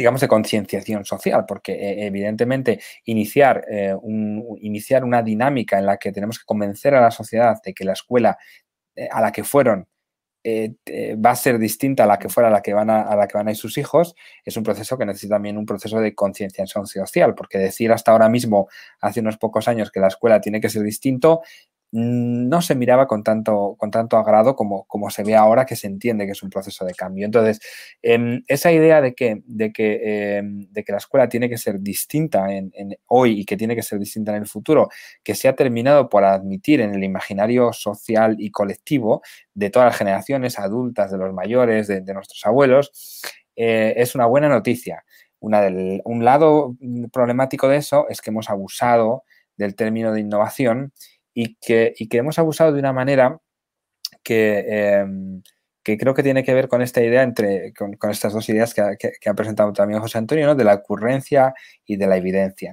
digamos, 0.00 0.22
de 0.22 0.28
concienciación 0.28 1.04
social, 1.04 1.44
porque 1.46 1.72
eh, 1.72 2.06
evidentemente 2.06 2.80
iniciar, 3.04 3.64
eh, 3.70 3.94
iniciar 4.60 5.04
una 5.04 5.22
dinámica 5.22 5.78
en 5.78 5.86
la 5.86 5.98
que 5.98 6.10
tenemos 6.10 6.38
que 6.38 6.46
convencer 6.46 6.94
a 6.94 7.02
la 7.02 7.10
sociedad 7.10 7.58
de 7.62 7.74
que 7.74 7.84
la 7.84 7.92
escuela 7.92 8.38
eh, 8.96 9.08
a 9.10 9.20
la 9.20 9.30
que 9.30 9.44
fueron 9.44 9.86
va 10.42 11.32
a 11.32 11.36
ser 11.36 11.58
distinta 11.58 12.04
a 12.04 12.06
la 12.06 12.18
que 12.18 12.30
fuera 12.30 12.48
la 12.48 12.62
que 12.62 12.72
van 12.72 12.88
a, 12.88 13.14
la 13.14 13.28
que 13.28 13.36
van 13.36 13.48
a 13.48 13.50
ir 13.50 13.58
sus 13.58 13.76
hijos, 13.76 14.14
es 14.42 14.56
un 14.56 14.62
proceso 14.62 14.96
que 14.96 15.04
necesita 15.04 15.34
también 15.34 15.58
un 15.58 15.66
proceso 15.66 16.00
de 16.00 16.14
concienciación 16.14 16.86
social, 16.86 17.34
porque 17.34 17.58
decir 17.58 17.92
hasta 17.92 18.12
ahora 18.12 18.30
mismo, 18.30 18.66
hace 19.02 19.20
unos 19.20 19.36
pocos 19.36 19.68
años, 19.68 19.90
que 19.90 20.00
la 20.00 20.08
escuela 20.08 20.40
tiene 20.40 20.58
que 20.58 20.70
ser 20.70 20.82
distinto, 20.82 21.42
no 21.92 22.62
se 22.62 22.74
miraba 22.76 23.06
con 23.06 23.24
tanto, 23.24 23.74
con 23.76 23.90
tanto 23.90 24.16
agrado 24.16 24.54
como, 24.54 24.84
como, 24.84 25.10
se 25.10 25.24
ve 25.24 25.34
ahora 25.34 25.66
que 25.66 25.74
se 25.74 25.88
entiende 25.88 26.24
que 26.24 26.32
es 26.32 26.42
un 26.42 26.50
proceso 26.50 26.84
de 26.84 26.94
cambio. 26.94 27.26
Entonces, 27.26 27.60
em, 28.02 28.42
esa 28.46 28.70
idea 28.70 29.00
de 29.00 29.14
que, 29.14 29.42
de, 29.44 29.72
que, 29.72 30.38
em, 30.38 30.66
de 30.70 30.84
que, 30.84 30.92
la 30.92 30.98
escuela 30.98 31.28
tiene 31.28 31.48
que 31.48 31.58
ser 31.58 31.80
distinta 31.80 32.52
en, 32.52 32.70
hoy 33.06 33.40
y 33.40 33.44
que 33.44 33.56
tiene 33.56 33.74
que 33.74 33.82
ser 33.82 33.98
distinta 33.98 34.30
en 34.32 34.42
el 34.42 34.46
futuro, 34.46 34.88
que 35.24 35.34
se 35.34 35.48
ha 35.48 35.56
terminado 35.56 36.08
por 36.08 36.24
admitir 36.24 36.80
en 36.80 36.94
el 36.94 37.02
imaginario 37.02 37.72
social 37.72 38.36
y 38.38 38.50
colectivo 38.50 39.22
de 39.54 39.70
todas 39.70 39.86
las 39.88 39.96
generaciones 39.96 40.58
adultas, 40.58 41.10
de 41.10 41.18
los 41.18 41.32
mayores, 41.34 41.88
de, 41.88 42.02
nuestros 42.14 42.44
abuelos, 42.46 43.22
eh, 43.56 43.94
es 43.96 44.14
una 44.14 44.26
buena 44.26 44.48
noticia. 44.48 45.04
Una 45.40 45.62
del, 45.62 46.02
un 46.04 46.24
lado 46.24 46.76
problemático 47.12 47.68
de 47.68 47.78
eso 47.78 48.06
es 48.10 48.20
que 48.20 48.30
hemos 48.30 48.50
abusado 48.50 49.24
del 49.56 49.74
término 49.74 50.12
de 50.12 50.20
innovación 50.20 50.92
y 51.34 51.56
que, 51.56 51.94
que 52.08 52.18
hemos 52.18 52.38
abusado 52.38 52.72
de 52.72 52.80
una 52.80 52.92
manera 52.92 53.40
em, 54.28 55.42
que, 55.82 55.98
creo 55.98 56.14
que 56.14 56.22
tiene 56.22 56.44
que 56.44 56.54
ver 56.54 56.68
con 56.68 56.82
esta 56.82 57.02
idea, 57.02 57.22
entre, 57.22 57.72
con, 57.74 57.96
estas 58.10 58.32
dos 58.32 58.48
ideas 58.48 58.74
que, 58.74 58.82
ha 58.82 59.34
presentado 59.34 59.72
también 59.72 60.00
José 60.00 60.18
Antonio, 60.18 60.54
de 60.54 60.64
la 60.64 60.74
ocurrencia 60.74 61.54
y 61.86 61.96
de 61.96 62.06
la 62.06 62.16
evidencia. 62.16 62.72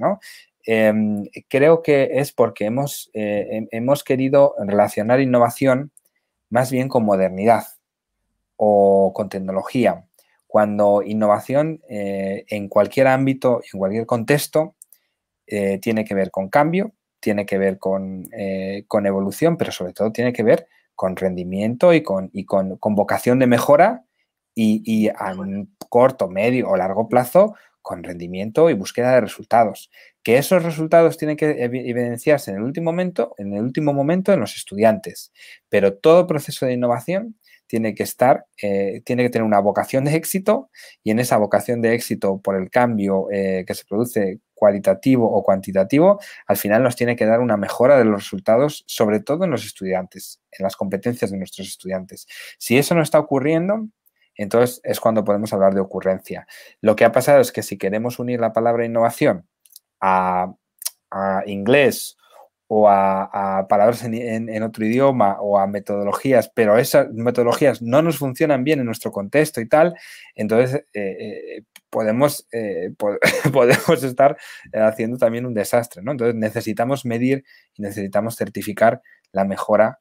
Em, 0.66 1.26
creo 1.48 1.82
que 1.82 2.10
es 2.14 2.34
porque 2.34 2.66
hemos, 2.66 3.10
eh, 3.14 3.68
hemos 3.72 4.04
querido 4.04 4.56
relacionar 4.60 5.22
innovación 5.22 5.92
más 6.50 6.72
bien 6.72 6.90
con 6.90 7.06
modernidad 7.06 7.64
o 8.58 9.14
con 9.14 9.30
tecnología, 9.30 10.06
cuando 10.48 11.04
innovación 11.04 11.82
eh, 11.90 12.46
en 12.50 12.70
cualquier 12.70 13.08
ámbito, 13.08 13.62
en 13.72 13.80
cualquier 13.80 14.06
contexto, 14.06 14.76
eh, 15.46 15.78
tiene 15.80 16.04
que 16.04 16.16
ver 16.16 16.32
con 16.32 16.50
cambio, 16.50 16.94
tiene 17.28 17.46
que 17.46 17.58
ver 17.58 17.78
eh, 18.32 18.86
con, 18.88 19.06
evolución, 19.06 19.58
pero 19.58 19.74
sobre 19.74 19.92
todo 19.92 20.14
tiene 20.14 20.32
que 20.32 20.44
ver 20.44 20.70
con 20.96 21.18
rendimiento 21.18 21.94
y 21.94 22.02
con, 22.02 22.30
y 22.32 22.46
con, 22.46 22.80
vocación 22.80 23.38
de 23.40 23.48
mejora 23.48 24.06
y, 24.56 25.10
a 25.10 25.34
un 25.34 25.76
corto, 25.90 26.30
medio 26.30 26.70
o 26.70 26.78
largo 26.78 27.10
plazo 27.10 27.54
con 27.82 28.02
rendimiento 28.02 28.70
y 28.70 28.76
búsqueda 28.76 29.12
de 29.12 29.20
resultados. 29.20 29.92
Que 30.24 30.38
esos 30.38 30.64
resultados 30.64 31.18
tienen 31.18 31.36
que 31.36 31.62
evidenciarse 31.66 32.52
en 32.52 32.58
el 32.58 32.64
último 32.64 32.94
momento, 32.94 33.36
en 33.38 33.52
el 33.52 33.62
último 33.62 33.92
momento 33.92 34.32
en 34.32 34.40
los 34.40 34.56
estudiantes. 34.56 35.34
Pero 35.68 35.98
todo 35.98 36.28
proceso 36.28 36.66
de 36.66 36.76
innovación 36.76 37.36
tiene 37.68 37.94
que 37.94 38.04
estar, 38.04 38.46
eh, 38.64 39.02
tiene 39.04 39.24
que 39.24 39.30
tener 39.32 39.46
una 39.46 39.60
vocación 39.60 40.06
de 40.06 40.16
éxito 40.16 40.70
y 41.04 41.12
en 41.12 41.20
esa 41.20 41.36
vocación 41.36 41.82
de 41.82 41.94
éxito 41.94 42.40
por 42.42 42.56
el 42.56 42.70
cambio 42.70 43.28
eh, 43.34 43.66
que 43.68 43.74
se 43.74 43.84
produce 43.84 44.40
cualitativo 44.58 45.32
o 45.32 45.44
cuantitativo, 45.44 46.20
al 46.48 46.58
final 46.58 46.84
nos 46.84 46.96
tiene 46.96 47.16
que 47.16 47.26
dar 47.26 47.40
una 47.40 47.58
mejora 47.58 47.98
de 47.98 48.06
los 48.06 48.24
resultados, 48.24 48.84
sobre 48.88 49.20
todo 49.20 49.46
en 49.46 49.52
los 49.52 49.66
estudiantes, 49.66 50.42
en 50.52 50.64
las 50.64 50.76
competencias 50.76 51.32
de 51.32 51.38
nuestros 51.38 51.68
estudiantes. 51.68 52.28
Si 52.58 52.78
eso 52.78 52.96
no 52.96 53.02
está 53.02 53.20
ocurriendo, 53.20 53.88
entonces 54.36 54.82
es 54.84 55.00
cuando 55.00 55.24
podemos 55.24 55.54
hablar 55.54 55.74
de 55.74 55.82
ocurrencia. 55.82 56.48
Lo 56.82 56.96
que 56.96 57.06
ha 57.06 57.12
pasado 57.12 57.40
es 57.40 57.52
que 57.52 57.64
si 57.64 57.78
queremos 57.78 58.20
unir 58.20 58.40
la 58.40 58.54
palabra 58.54 58.86
innovación 58.86 59.48
a, 60.02 60.54
a 61.12 61.44
inglés 61.46 62.18
o 62.68 62.90
a, 62.90 63.66
palabras 63.70 64.04
en, 64.04 64.64
otro 64.64 64.86
idioma 64.86 65.38
o 65.40 65.58
a 65.58 65.68
metodologías, 65.68 66.52
pero 66.54 66.78
esas 66.78 67.10
metodologías 67.14 67.82
no 67.82 68.02
nos 68.02 68.18
funcionan 68.18 68.64
bien 68.64 68.80
en 68.80 68.86
nuestro 68.86 69.12
contexto 69.12 69.62
y 69.62 69.68
tal, 69.68 69.96
entonces 70.36 70.86
eh, 70.94 71.18
eh, 71.20 71.64
podemos, 71.90 72.46
eh, 72.52 72.94
podemos 73.54 74.04
estar 74.04 74.38
haciendo 74.74 75.18
también 75.18 75.46
un 75.46 75.54
desastre, 75.54 76.02
¿no? 76.02 76.12
Entonces 76.12 76.36
necesitamos 76.36 77.06
medir 77.06 77.46
y 77.74 77.82
necesitamos 77.82 78.36
certificar 78.36 79.02
la 79.32 79.46
mejora 79.46 80.00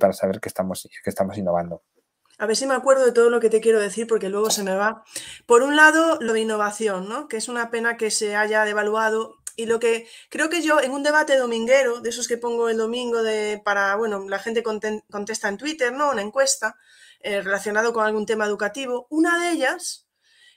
para 0.00 0.14
saber 0.14 0.40
que 0.40 0.48
estamos, 0.48 0.88
que 1.04 1.10
estamos 1.10 1.36
innovando. 1.36 1.82
A 2.38 2.46
ver 2.46 2.56
si 2.56 2.66
me 2.66 2.74
acuerdo 2.74 3.04
de 3.04 3.12
todo 3.12 3.30
lo 3.30 3.40
que 3.40 3.50
te 3.50 3.60
quiero 3.60 3.78
decir 3.78 4.06
porque 4.06 4.30
luego 4.30 4.50
se 4.50 4.62
me 4.62 4.74
va. 4.74 5.04
Por 5.44 5.62
un 5.62 5.76
lado, 5.76 6.18
lo 6.20 6.32
de 6.32 6.40
innovación, 6.40 7.08
¿no? 7.08 7.28
Que 7.28 7.36
es 7.36 7.48
una 7.48 7.70
pena 7.70 7.96
que 7.96 8.10
se 8.10 8.36
haya 8.36 8.64
devaluado 8.64 9.36
y 9.56 9.66
lo 9.66 9.80
que 9.80 10.06
creo 10.28 10.48
que 10.50 10.62
yo 10.62 10.80
en 10.80 10.92
un 10.92 11.02
debate 11.02 11.36
dominguero, 11.36 12.00
de 12.00 12.10
esos 12.10 12.28
que 12.28 12.36
pongo 12.36 12.68
el 12.68 12.76
domingo 12.76 13.22
de, 13.22 13.60
para, 13.64 13.96
bueno, 13.96 14.28
la 14.28 14.38
gente 14.38 14.62
contesta 14.62 15.48
en 15.48 15.56
Twitter, 15.56 15.92
¿no? 15.92 16.10
Una 16.10 16.22
encuesta 16.22 16.76
eh, 17.20 17.40
relacionado 17.40 17.92
con 17.92 18.04
algún 18.04 18.26
tema 18.26 18.44
educativo, 18.44 19.06
una 19.10 19.40
de 19.40 19.52
ellas, 19.52 20.06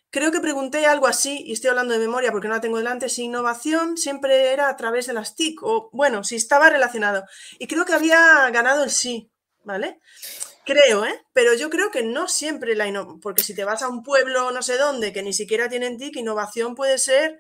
creo 0.10 0.32
que 0.32 0.42
pregunté 0.42 0.86
algo 0.86 1.08
así, 1.08 1.44
y 1.46 1.54
estoy 1.54 1.70
hablando 1.70 1.94
de 1.94 2.00
memoria 2.00 2.32
porque 2.32 2.48
no 2.48 2.56
la 2.56 2.62
tengo 2.62 2.78
delante, 2.78 3.10
si 3.10 3.24
innovación 3.24 3.98
siempre 3.98 4.52
era 4.52 4.70
a 4.70 4.76
través 4.76 5.08
de 5.08 5.14
las 5.14 5.36
TIC, 5.36 5.64
o 5.64 5.90
bueno, 5.94 6.24
si 6.24 6.36
estaba 6.36 6.70
relacionado. 6.70 7.24
Y 7.58 7.68
creo 7.68 7.86
que 7.86 7.94
había 7.94 8.50
ganado 8.52 8.84
el 8.84 8.92
sí, 8.92 9.32
¿vale? 9.64 10.00
Creo, 10.66 11.06
¿eh? 11.06 11.26
Pero 11.34 11.54
yo 11.54 11.70
creo 11.70 11.90
que 11.90 12.04
no 12.04 12.28
siempre 12.28 12.76
la 12.76 12.88
innovación, 12.88 13.22
porque 13.22 13.44
si 13.44 13.56
te 13.56 13.64
vas 13.64 13.82
a 13.82 13.88
un 13.88 14.04
pueblo 14.04 14.52
no 14.52 14.62
sé 14.62 14.78
dónde 14.78 15.14
que 15.14 15.24
ni 15.24 15.34
siquiera 15.34 15.70
tienen 15.70 15.98
TIC, 15.98 16.18
innovación 16.18 16.76
puede 16.76 16.98
ser 16.98 17.40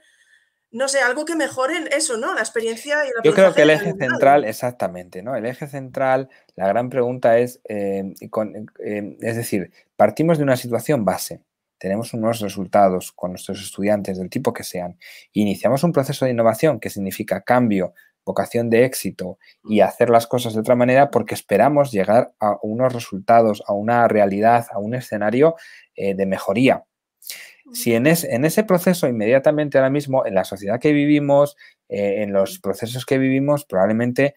no 0.71 0.87
sé, 0.87 0.99
algo 0.99 1.25
que 1.25 1.35
mejore 1.35 1.75
eso, 1.91 2.17
¿no? 2.17 2.33
La 2.33 2.41
experiencia 2.41 3.03
y 3.05 3.07
la 3.07 3.23
Yo 3.23 3.33
creo 3.33 3.53
que 3.53 3.63
el 3.63 3.71
eje 3.71 3.93
central, 3.93 4.45
exactamente, 4.45 5.23
¿no? 5.23 5.35
El 5.35 5.45
eje 5.45 5.67
central, 5.67 6.29
la 6.55 6.67
gran 6.67 6.89
pregunta 6.89 7.39
es, 7.39 7.59
eh, 7.67 8.03
eh, 8.21 9.17
es 9.21 9.35
decir, 9.35 9.71
partimos 9.95 10.37
de 10.37 10.43
una 10.43 10.57
situación 10.57 11.05
base, 11.05 11.41
tenemos 11.79 12.13
unos 12.13 12.39
resultados 12.39 13.11
con 13.11 13.31
nuestros 13.31 13.61
estudiantes 13.61 14.17
del 14.19 14.29
tipo 14.29 14.53
que 14.53 14.63
sean, 14.63 14.99
iniciamos 15.33 15.83
un 15.83 15.91
proceso 15.91 16.25
de 16.25 16.31
innovación 16.31 16.79
que 16.79 16.89
significa 16.89 17.41
cambio, 17.41 17.93
vocación 18.25 18.69
de 18.69 18.85
éxito 18.85 19.39
y 19.63 19.79
mm. 19.79 19.83
hacer 19.83 20.09
las 20.09 20.27
cosas 20.27 20.53
de 20.53 20.59
otra 20.59 20.75
manera 20.75 21.09
porque 21.09 21.33
esperamos 21.33 21.91
llegar 21.91 22.33
a 22.39 22.57
unos 22.61 22.93
resultados, 22.93 23.63
a 23.65 23.73
una 23.73 24.07
realidad, 24.07 24.67
a 24.71 24.77
un 24.77 24.93
escenario 24.93 25.55
eh, 25.95 26.13
de 26.13 26.25
mejoría. 26.27 26.83
Si 27.73 27.93
en, 27.93 28.07
ese 28.07 28.63
proceso 28.63 29.07
inmediatamente 29.07 29.77
ahora 29.77 29.89
mismo, 29.89 30.25
en 30.25 30.35
la 30.35 30.43
sociedad 30.43 30.79
que 30.79 30.93
vivimos, 30.93 31.55
eh, 31.87 32.23
en 32.23 32.33
los 32.33 32.59
procesos 32.59 33.05
que 33.05 33.17
vivimos, 33.17 33.65
probablemente 33.65 34.35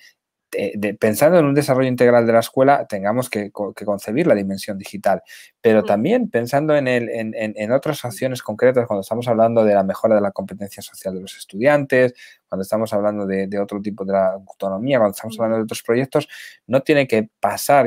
eh, 0.55 0.95
pensando 0.99 1.39
en 1.39 1.47
un 1.47 1.55
desarrollo 1.55 1.89
integral 1.89 2.27
de 2.27 2.33
la 2.35 2.41
escuela, 2.41 2.87
tengamos 2.87 3.31
que, 3.31 3.51
concebir 3.51 4.27
la 4.27 4.35
dimensión 4.35 4.77
digital, 4.77 5.23
pero 5.63 5.83
también 5.83 6.29
pensando 6.29 6.77
en, 6.77 7.73
otras 7.73 8.05
acciones 8.05 8.43
concretas, 8.43 8.87
cuando 8.87 9.01
estamos 9.01 9.27
hablando 9.29 9.65
de 9.65 9.75
la 9.75 9.83
mejora 9.83 10.15
de 10.15 10.21
la 10.21 10.31
competencia 10.31 10.83
social 10.83 11.15
de 11.15 11.23
los 11.23 11.39
estudiantes, 11.39 12.13
cuando 12.47 12.63
estamos 12.63 12.93
hablando 12.93 13.27
de, 13.27 13.47
de 13.47 13.59
otro 13.59 13.81
tipo 13.81 14.05
de 14.05 14.13
la 14.13 14.33
autonomía, 14.33 14.99
cuando 14.99 15.15
estamos 15.15 15.39
hablando 15.39 15.57
de 15.57 15.63
otros 15.63 15.83
proyectos, 15.83 16.29
no 16.67 16.83
tiene 16.83 17.07
que 17.07 17.31
pasar 17.41 17.87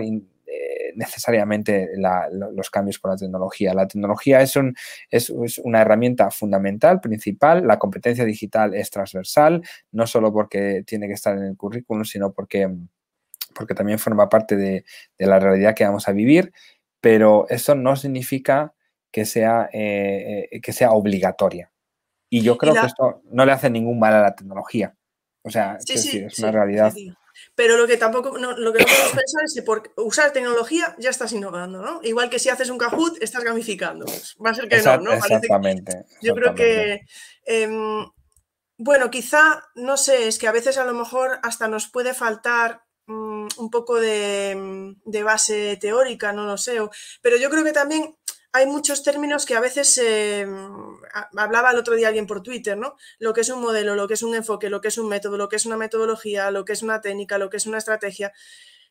necesariamente 0.96 1.90
los 2.32 2.70
cambios 2.70 3.00
por 3.00 3.12
la 3.12 3.18
tecnología. 3.18 3.74
La 3.74 3.88
tecnología 3.88 4.42
es, 4.42 4.56
un, 4.56 4.76
es, 5.10 5.30
una 5.60 5.82
herramienta 5.82 6.32
fundamental, 6.32 7.02
principal. 7.02 7.68
La 7.68 7.78
competencia 7.78 8.26
digital 8.26 8.74
es 8.74 8.90
transversal, 8.90 9.62
no 9.92 10.08
solo 10.08 10.34
porque 10.34 10.84
tiene 10.86 11.08
que 11.08 11.14
estar 11.14 11.38
en 11.38 11.44
el 11.44 11.58
currículum, 11.58 12.06
sino 12.06 12.32
porque, 12.32 12.70
porque 13.54 13.76
también 13.76 14.00
forma 14.00 14.30
parte 14.30 14.56
de, 14.56 14.86
la 15.18 15.40
realidad 15.40 15.76
que 15.76 15.86
vamos 15.86 16.08
a 16.08 16.14
vivir. 16.14 16.54
Pero 17.02 17.46
eso 17.50 17.76
no 17.76 17.96
significa 17.96 18.74
que 19.12 19.26
sea, 19.26 19.70
eh, 19.72 20.50
eh, 20.52 20.62
que 20.62 20.74
sea 20.74 20.92
obligatoria. 20.92 21.72
Y 22.30 22.42
yo 22.42 22.58
creo 22.58 22.74
que 22.74 22.88
esto 22.88 23.22
no 23.32 23.46
le 23.46 23.52
hace 23.52 23.70
ningún 23.70 24.00
mal 24.00 24.14
a 24.14 24.22
la 24.22 24.36
tecnología. 24.36 24.96
O 25.44 25.52
sea, 25.52 25.78
es, 25.88 26.40
una 26.40 26.52
realidad. 26.52 26.94
Pero 27.54 27.78
lo 27.78 27.88
que 27.88 27.98
tampoco 27.98 28.38
no, 28.38 28.58
lo 28.58 28.74
que 28.74 28.80
no 28.80 28.86
podemos 28.86 29.12
pensar 29.12 29.44
es 29.46 29.54
que 29.54 29.62
por 29.62 29.94
usar 29.98 30.32
tecnología 30.32 30.96
ya 30.98 31.10
estás 31.10 31.32
innovando, 31.34 31.82
¿no? 31.82 32.00
Igual 32.04 32.30
que 32.30 32.40
si 32.40 32.50
haces 32.50 32.70
un 32.70 32.78
Kahoot, 32.78 33.22
estás 33.22 33.44
gamificando. 33.44 34.06
Pues 34.06 34.36
va 34.44 34.50
a 34.50 34.54
ser 34.56 34.68
que 34.68 34.82
no, 34.82 34.98
¿no? 34.98 35.14
exactamente. 35.14 36.06
yo 36.22 36.34
creo 36.36 36.56
que, 36.56 37.02
em, 37.46 38.06
bueno, 38.78 39.10
quizá, 39.10 39.64
no 39.76 39.98
sé, 39.98 40.28
es 40.28 40.38
que 40.38 40.48
a 40.48 40.52
veces 40.52 40.78
a 40.78 40.86
lo 40.86 40.94
mejor 40.94 41.40
hasta 41.44 41.68
nos 41.68 41.88
puede 41.88 42.14
faltar 42.14 42.82
mm, 43.08 43.48
un 43.58 43.70
poco 43.70 44.00
de, 44.00 44.96
de, 45.06 45.24
base 45.24 45.78
teórica, 45.78 46.34
no 46.34 46.46
lo 46.46 46.58
sé, 46.58 46.78
pero 47.22 47.38
yo 47.38 47.50
creo 47.50 47.64
que 47.64 47.72
también 47.72 48.16
hay 48.56 48.66
muchos 48.68 49.04
términos 49.04 49.46
que 49.46 49.54
a 49.56 49.60
veces 49.60 50.02
mm, 50.02 51.38
hablaba 51.38 51.72
el 51.72 51.78
otro 51.78 51.96
día 51.96 52.08
alguien 52.08 52.26
por 52.26 52.42
Twitter, 52.42 52.78
¿no? 52.78 52.96
Lo 53.20 53.34
que 53.34 53.42
es 53.42 53.50
un 53.50 53.60
modelo, 53.60 53.96
lo 53.96 54.08
que 54.08 54.14
es 54.14 54.24
un 54.24 54.34
enfoque, 54.34 54.70
lo 54.70 54.80
que 54.80 54.88
es 54.88 54.98
un 54.98 55.10
método, 55.10 55.38
lo 55.38 55.50
que 55.50 55.58
es 55.58 55.66
una 55.66 55.76
metodología, 55.76 56.52
lo 56.52 56.64
que 56.64 56.72
es 56.72 56.82
una 56.82 57.02
técnica, 57.02 57.38
lo 57.38 57.50
que 57.50 57.58
es 57.58 57.66
una 57.66 57.80
estrategia. 57.80 58.32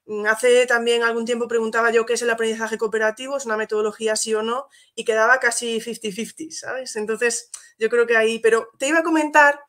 Mm, 0.05 0.27
hace 0.27 0.67
también 0.67 1.03
algún 1.03 1.25
tiempo 1.25 1.49
preguntaba 1.49 1.91
yo 1.91 2.05
qué 2.05 2.13
es 2.13 2.21
el 2.21 2.29
aprendizaje 2.29 2.77
cooperativo, 2.77 3.39
es 3.39 3.47
una 3.47 3.57
metodología 3.57 4.17
sí 4.17 4.35
o 4.35 4.43
no, 4.43 4.69
y 4.95 5.05
quedaba 5.07 5.41
casi 5.41 5.81
50-50, 5.81 6.51
¿sabes? 6.51 6.97
Entonces, 6.97 7.51
yo 7.79 7.89
creo 7.89 8.07
que 8.07 8.19
ahí, 8.19 8.41
pero 8.41 8.69
te 8.79 8.89
iba 8.89 8.99
a 8.99 9.03
comentar, 9.03 9.61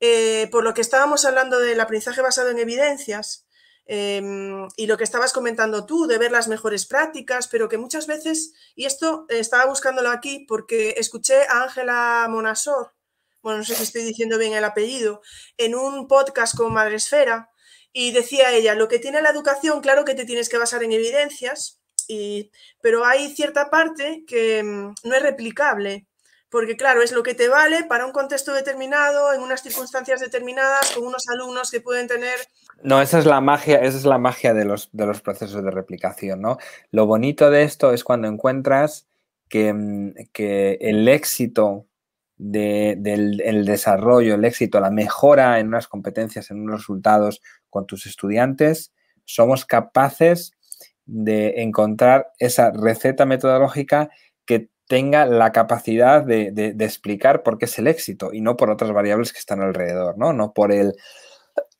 eh, 0.00 0.48
por 0.50 0.64
lo 0.64 0.74
que 0.74 0.80
estábamos 0.80 1.24
hablando 1.24 1.60
del 1.60 1.80
aprendizaje 1.80 2.22
basado 2.22 2.50
en 2.50 2.58
evidencias, 2.58 3.47
Em, 3.90 4.68
y 4.76 4.86
lo 4.86 4.98
que 4.98 5.04
estabas 5.04 5.32
comentando 5.32 5.86
tú, 5.86 6.06
de 6.06 6.18
ver 6.18 6.30
las 6.30 6.46
mejores 6.46 6.84
prácticas, 6.84 7.48
pero 7.48 7.70
que 7.70 7.78
muchas 7.78 8.06
veces, 8.06 8.52
y 8.74 8.84
esto 8.84 9.24
estaba 9.30 9.64
buscándolo 9.64 10.10
aquí 10.10 10.44
porque 10.46 10.94
escuché 10.98 11.44
a 11.48 11.62
Ángela 11.62 12.26
Monasor, 12.28 12.92
bueno, 13.42 13.60
no 13.60 13.64
sé 13.64 13.74
si 13.74 13.84
estoy 13.84 14.02
diciendo 14.02 14.36
bien 14.36 14.52
el 14.52 14.64
apellido, 14.64 15.22
en 15.56 15.74
un 15.74 16.06
podcast 16.06 16.54
con 16.54 16.74
Madresfera, 16.74 17.50
y 17.90 18.12
decía 18.12 18.52
ella, 18.52 18.74
lo 18.74 18.88
que 18.88 18.98
tiene 18.98 19.22
la 19.22 19.30
educación, 19.30 19.80
claro 19.80 20.04
que 20.04 20.14
te 20.14 20.26
tienes 20.26 20.50
que 20.50 20.58
basar 20.58 20.82
en 20.82 20.92
evidencias, 20.92 21.80
y, 22.08 22.50
pero 22.82 23.06
hay 23.06 23.34
cierta 23.34 23.70
parte 23.70 24.24
que 24.26 24.62
mm, 24.62 24.94
no 25.04 25.14
es 25.14 25.22
replicable 25.22 26.07
porque 26.50 26.76
claro, 26.76 27.02
es 27.02 27.12
lo 27.12 27.22
que 27.22 27.34
te 27.34 27.48
vale 27.48 27.84
para 27.84 28.06
un 28.06 28.12
contexto 28.12 28.54
determinado, 28.54 29.34
en 29.34 29.42
unas 29.42 29.62
circunstancias 29.62 30.20
determinadas, 30.20 30.92
con 30.92 31.06
unos 31.06 31.28
alumnos 31.28 31.70
que 31.70 31.80
pueden 31.80 32.08
tener... 32.08 32.38
No, 32.82 33.02
esa 33.02 33.18
es 33.18 33.26
la 33.26 33.40
magia, 33.40 33.76
esa 33.82 33.98
es 33.98 34.04
la 34.04 34.18
magia 34.18 34.54
de 34.54 34.64
los, 34.64 34.88
de 34.92 35.06
los 35.06 35.20
procesos 35.20 35.62
de 35.62 35.70
replicación, 35.70 36.40
¿no? 36.40 36.58
Lo 36.90 37.06
bonito 37.06 37.50
de 37.50 37.64
esto 37.64 37.92
es 37.92 38.02
cuando 38.02 38.28
encuentras 38.28 39.06
que, 39.48 39.72
mm, 39.72 40.14
el 40.34 41.08
éxito 41.08 41.86
del 42.36 43.64
desarrollo, 43.66 44.36
el 44.36 44.44
éxito, 44.44 44.78
la 44.80 44.90
mejora 44.90 45.58
en 45.58 45.68
unas 45.68 45.88
competencias, 45.88 46.50
en 46.50 46.60
unos 46.60 46.82
resultados 46.82 47.42
con 47.68 47.86
tus 47.86 48.06
estudiantes, 48.06 48.92
somos 49.24 49.66
capaces 49.66 50.52
de 51.04 51.62
encontrar 51.62 52.30
esa 52.38 52.70
receta 52.70 53.26
metodológica 53.26 54.10
que 54.44 54.70
tenga 54.88 55.26
la 55.26 55.52
capacidad 55.52 56.24
de, 56.24 56.74
explicar 56.80 57.42
por 57.42 57.58
qué 57.58 57.66
es 57.66 57.78
el 57.78 57.86
éxito 57.86 58.32
y 58.32 58.40
no 58.40 58.56
por 58.56 58.70
otras 58.70 58.90
variables 58.90 59.32
que 59.32 59.38
están 59.38 59.60
alrededor, 59.60 60.16
¿no? 60.18 60.32
No 60.32 60.52
por 60.54 60.72
el, 60.72 60.94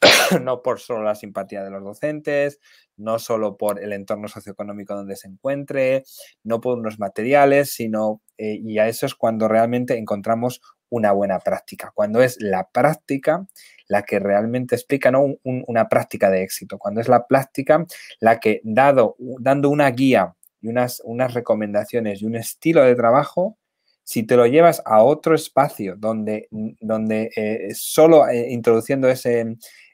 no 0.42 0.62
por 0.62 0.78
solo 0.78 1.02
la 1.02 1.14
simpatía 1.14 1.64
de 1.64 1.70
los 1.70 1.82
docentes, 1.82 2.60
no 2.96 3.18
solo 3.18 3.56
por 3.56 3.82
el 3.82 3.94
entorno 3.94 4.28
socioeconómico 4.28 4.94
donde 4.94 5.16
se 5.16 5.28
encuentre, 5.28 6.04
no 6.44 6.60
por 6.60 6.78
unos 6.78 6.98
materiales, 6.98 7.72
sino, 7.72 8.20
eh, 8.36 8.60
y 8.62 8.78
a 8.78 8.88
eso 8.88 9.06
es 9.06 9.14
cuando 9.14 9.48
realmente 9.48 9.96
encontramos 9.96 10.60
una 10.90 11.12
buena 11.12 11.38
práctica, 11.38 11.92
cuando 11.94 12.22
es 12.22 12.36
la 12.40 12.68
práctica 12.70 13.46
la 13.88 14.02
que 14.02 14.18
realmente 14.18 14.74
explica 14.74 15.10
¿no? 15.10 15.24
una 15.42 15.88
práctica 15.88 16.28
de 16.28 16.42
éxito, 16.42 16.78
cuando 16.78 17.00
es 17.00 17.08
la 17.08 17.26
práctica 17.26 17.86
la 18.20 18.38
que, 18.38 18.60
dado, 18.64 19.16
dando 19.18 19.70
una 19.70 19.90
guía 19.90 20.34
y 20.60 20.68
unas, 20.68 21.00
unas 21.04 21.34
recomendaciones 21.34 22.22
y 22.22 22.26
un 22.26 22.36
estilo 22.36 22.82
de 22.82 22.94
trabajo, 22.94 23.58
si 24.04 24.22
te 24.22 24.36
lo 24.36 24.46
llevas 24.46 24.80
a 24.86 25.02
otro 25.02 25.34
espacio 25.34 25.94
donde, 25.96 26.48
donde 26.80 27.30
eh, 27.36 27.74
solo 27.74 28.26
eh, 28.26 28.50
introduciendo 28.50 29.08
ese, 29.08 29.40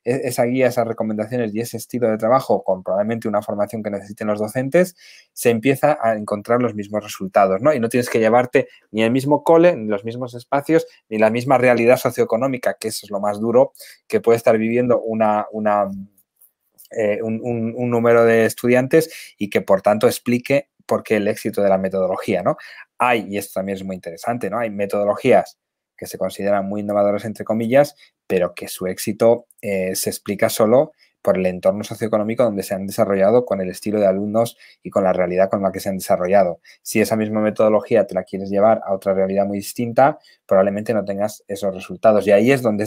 e, 0.05 0.21
esa 0.29 0.45
guía, 0.45 0.69
esas 0.69 0.87
recomendaciones 0.87 1.55
y 1.55 1.61
ese 1.61 1.79
estilo 1.79 2.09
de 2.09 2.19
trabajo, 2.19 2.63
con 2.63 2.83
probablemente 2.83 3.27
una 3.27 3.43
formación 3.43 3.83
que 3.83 3.91
necesiten 3.91 4.29
los 4.29 4.39
docentes, 4.39 4.95
se 5.33 5.51
empieza 5.51 5.99
a 6.01 6.15
encontrar 6.15 6.63
los 6.63 6.75
mismos 6.75 7.03
resultados, 7.03 7.61
¿no? 7.63 7.73
Y 7.73 7.81
no 7.81 7.89
tienes 7.89 8.11
que 8.11 8.21
llevarte 8.21 8.69
ni 8.91 9.03
el 9.03 9.11
mismo 9.11 9.43
cole, 9.43 9.75
ni 9.75 9.89
los 9.89 10.05
mismos 10.05 10.35
espacios, 10.35 10.87
ni 11.09 11.19
la 11.19 11.31
misma 11.31 11.59
realidad 11.59 11.97
socioeconómica, 11.97 12.77
que 12.79 12.89
eso 12.89 13.07
es 13.07 13.11
lo 13.11 13.21
más 13.21 13.41
duro 13.41 13.73
que 14.07 14.21
puede 14.21 14.37
estar 14.37 14.57
viviendo 14.59 15.01
una, 15.01 15.47
una 15.53 15.91
eh, 16.91 17.21
un, 17.23 17.41
número 17.91 18.25
de 18.25 18.45
estudiantes 18.45 19.35
y 19.39 19.51
que 19.51 19.61
por 19.61 19.83
tanto 19.83 20.07
explique 20.07 20.71
por 20.87 21.03
qué 21.03 21.17
el 21.17 21.29
éxito 21.29 21.63
de 21.63 21.69
la 21.69 21.79
metodología, 21.79 22.43
¿no? 22.43 22.57
Hay, 22.99 23.27
y 23.29 23.39
esto 23.39 23.55
también 23.61 23.77
es 23.77 23.85
muy 23.85 23.97
interesante, 23.97 24.51
¿no? 24.51 24.59
Hay 24.59 24.71
metodologías 24.71 25.59
que 25.97 26.07
se 26.07 26.19
consideran 26.19 26.67
muy 26.67 26.83
innovadoras, 26.83 27.25
entre 27.25 27.45
comillas, 27.45 27.97
pero 28.27 28.55
que 28.55 28.69
su 28.69 28.87
éxito 28.87 29.47
eh, 29.63 29.95
se 29.95 30.11
explica 30.11 30.49
solo 30.49 30.93
por 31.25 31.39
el 31.39 31.47
entorno 31.47 31.85
socioeconómico 31.85 32.45
donde 32.45 32.63
se 32.63 32.75
han 32.75 32.87
desarrollado, 32.87 33.47
con 33.47 33.63
el 33.63 33.71
estilo 33.71 33.99
de 33.99 34.07
alumnos 34.07 34.59
y 34.83 34.91
con 34.91 35.05
la 35.05 35.15
realidad 35.15 35.49
con 35.49 35.63
la 35.63 35.73
que 35.73 35.81
se 35.81 35.89
han 35.89 35.97
desarrollado. 35.97 36.61
Si 36.83 37.01
esa 37.01 37.17
misma 37.17 37.41
metodología 37.41 38.07
te 38.07 38.15
la 38.15 38.25
quieres 38.25 38.51
llevar 38.51 38.83
a 38.85 38.93
otra 38.93 39.15
realidad 39.15 39.47
muy 39.47 39.57
distinta, 39.59 40.19
probablemente 40.45 40.93
no 40.93 41.03
tengas 41.07 41.43
esos 41.49 41.75
resultados. 41.75 42.27
Y 42.27 42.33
ahí 42.33 42.53
es 42.53 42.61
donde, 42.61 42.87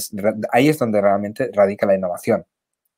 ahí 0.52 0.70
es 0.70 0.78
donde 0.78 1.02
realmente 1.02 1.50
radica 1.52 1.88
la 1.88 1.96
innovación. 1.96 2.46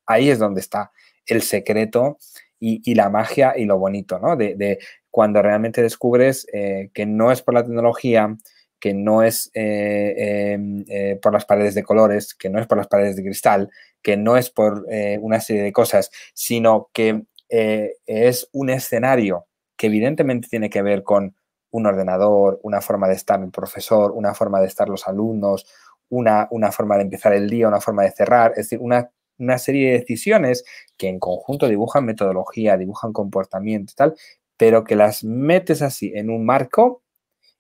Ahí 0.10 0.32
es 0.32 0.40
donde 0.40 0.60
está 0.60 0.92
el 1.28 1.44
secreto 1.44 2.18
y, 2.60 2.96
la 2.96 3.10
magia 3.12 3.54
y 3.56 3.66
lo 3.66 3.78
bonito, 3.78 4.18
¿no? 4.18 4.36
De, 4.36 4.80
cuando 5.12 5.42
realmente 5.44 5.84
descubres 5.84 6.48
eh, 6.52 6.90
que 6.96 7.06
no 7.06 7.32
es 7.32 7.44
por 7.44 7.54
la 7.54 7.64
tecnología, 7.64 8.36
que 8.80 8.96
no 8.96 9.22
es 9.22 9.52
eh, 9.54 10.54
em, 10.54 10.84
eh, 10.90 11.20
por 11.22 11.32
las 11.32 11.46
paredes 11.46 11.76
de 11.76 11.84
colores, 11.84 12.34
que 12.34 12.50
no 12.50 12.60
es 12.60 12.66
por 12.66 12.80
las 12.80 12.88
paredes 12.88 13.18
de 13.18 13.24
cristal, 13.24 13.70
que 14.02 14.18
no 14.18 14.36
es 14.36 14.50
por 14.50 14.88
una 15.22 15.40
serie 15.42 15.62
de 15.62 15.74
cosas, 15.74 16.10
sino 16.34 16.90
que 16.92 17.26
es 17.50 18.50
un 18.52 18.70
escenario 18.72 19.46
que 19.78 19.88
evidentemente 19.88 20.48
tiene 20.50 20.72
que 20.72 20.82
ver 20.82 21.04
con 21.04 21.36
un 21.72 21.86
ordenador, 21.86 22.60
una 22.64 22.82
forma 22.82 23.08
de 23.08 23.14
estar 23.14 23.40
el 23.42 23.52
profesor, 23.52 24.12
una 24.12 24.34
forma 24.34 24.60
de 24.60 24.68
estar 24.68 24.90
los 24.90 25.08
alumnos, 25.08 25.68
una, 26.10 26.48
una 26.50 26.72
forma 26.72 26.96
de 26.96 27.04
empezar 27.04 27.34
el 27.34 27.48
día, 27.48 27.68
una 27.68 27.82
forma 27.82 28.04
de 28.04 28.12
cerrar, 28.12 28.52
es 28.52 28.70
decir, 28.70 28.80
una 28.82 29.12
una 29.40 29.58
serie 29.58 29.92
de 29.92 30.00
decisiones 30.00 30.64
que 30.98 31.10
en 31.10 31.20
conjunto 31.20 31.68
dibujan 31.68 32.06
metodología, 32.06 32.78
dibujan 32.78 33.14
comportamiento 33.14 33.94
y 33.94 33.96
tal, 33.96 34.16
pero 34.58 34.84
que 34.84 34.96
las 34.96 35.24
metes 35.24 35.82
así 35.82 36.12
en 36.16 36.30
un 36.30 36.46
marco 36.46 37.02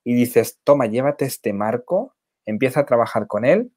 y 0.03 0.13
dices, 0.13 0.59
toma, 0.63 0.85
llévate 0.87 1.25
este 1.25 1.53
marco, 1.53 2.15
empieza 2.45 2.81
a 2.81 2.85
trabajar 2.85 3.27
con 3.27 3.45
él 3.45 3.71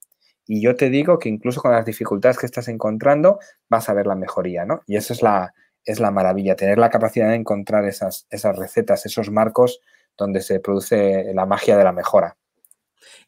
y 0.47 0.61
yo 0.61 0.77
te 0.77 0.91
digo 0.91 1.19
que 1.19 1.29
incluso 1.29 1.61
con 1.61 1.73
las 1.73 1.87
dificultades 1.87 2.39
que 2.39 2.47
estás 2.47 2.69
encontrando 2.69 3.39
vas 3.69 3.89
a 3.89 3.95
ver 3.95 4.07
la 4.07 4.17
mejoría, 4.17 4.65
¿no? 4.65 4.83
Y 4.87 4.97
eso 4.97 5.13
es 5.13 5.23
la, 5.23 5.55
es 5.85 6.01
la 6.01 6.11
maravilla, 6.11 6.57
tener 6.57 6.79
la 6.79 6.91
capacidad 6.91 7.29
de 7.29 7.37
encontrar 7.37 7.85
esas, 7.85 8.27
esas 8.31 8.57
recetas, 8.57 9.07
esos 9.07 9.31
marcos 9.31 9.81
donde 10.17 10.41
se 10.41 10.61
produce 10.61 11.33
la 11.35 11.47
magia 11.47 11.77
de 11.77 11.85
la 11.85 11.93
mejora. 11.93 12.37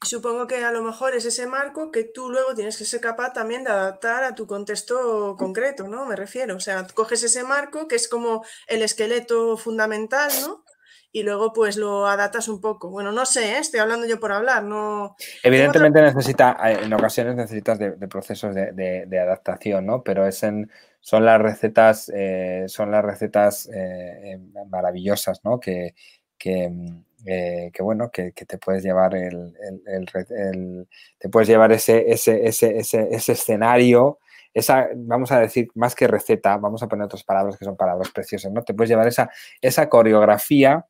Y 0.02 0.06
supongo 0.06 0.46
que 0.46 0.64
a 0.64 0.72
lo 0.72 0.82
mejor 0.82 1.14
es 1.14 1.24
ese 1.24 1.46
marco 1.46 1.90
que 1.90 2.04
tú 2.04 2.30
luego 2.30 2.54
tienes 2.54 2.76
que 2.76 2.84
ser 2.84 3.00
capaz 3.00 3.32
también 3.32 3.64
de 3.64 3.70
adaptar 3.70 4.24
a 4.24 4.34
tu 4.34 4.46
contexto 4.46 5.36
concreto, 5.38 5.88
¿no? 5.88 6.06
Me 6.06 6.16
refiero. 6.16 6.56
O 6.56 6.60
sea, 6.60 6.86
coges 6.94 7.22
ese 7.22 7.44
marco 7.44 7.88
que 7.88 7.96
es 7.96 8.08
como 8.08 8.44
el 8.66 8.82
esqueleto 8.82 9.56
fundamental, 9.56 10.30
¿no? 10.42 10.64
Y 11.12 11.22
luego 11.22 11.52
pues 11.52 11.76
lo 11.76 12.08
adaptas 12.08 12.48
un 12.48 12.60
poco. 12.60 12.90
Bueno, 12.90 13.12
no 13.12 13.24
sé, 13.24 13.52
¿eh? 13.52 13.58
estoy 13.58 13.78
hablando 13.78 14.04
yo 14.04 14.18
por 14.18 14.32
hablar, 14.32 14.64
no... 14.64 15.14
Evidentemente 15.44 16.02
necesita, 16.02 16.58
eh, 16.64 16.80
en 16.82 16.92
ocasiones 16.92 17.36
necesitas 17.36 17.78
de, 17.78 17.92
procesos 18.08 18.52
de, 18.52 19.18
adaptación, 19.20 19.86
¿no? 19.86 20.02
Pero 20.02 20.26
es 20.26 20.42
en, 20.42 20.68
son 21.00 21.24
las 21.24 21.40
recetas, 21.40 22.10
eh, 22.12 22.64
son 22.66 22.90
las 22.90 23.04
recetas 23.04 23.70
maravillosas, 24.68 25.44
¿no? 25.44 25.60
Que, 25.60 25.94
que, 26.36 26.68
eh, 27.26 27.70
que 27.72 27.82
bueno, 27.82 28.10
que, 28.10 28.32
te 28.32 28.58
puedes 28.58 28.82
llevar 28.82 29.14
el, 29.14 29.54
te 31.18 31.28
puedes 31.28 31.48
llevar 31.48 31.72
ese, 31.72 32.10
ese, 32.10 32.46
ese, 32.46 32.78
ese, 32.78 33.32
escenario, 33.32 34.18
esa, 34.52 34.88
vamos 34.94 35.32
a 35.32 35.40
decir, 35.40 35.68
más 35.74 35.94
que 35.94 36.06
receta, 36.06 36.56
vamos 36.58 36.82
a 36.82 36.88
poner 36.88 37.06
otras 37.06 37.24
palabras 37.24 37.56
que 37.56 37.64
son 37.64 37.76
palabras 37.76 38.10
preciosas, 38.12 38.52
¿no? 38.52 38.62
Te 38.62 38.74
puedes 38.74 38.90
llevar 38.90 39.08
esa, 39.08 39.30
esa 39.60 39.88
coreografía, 39.88 40.86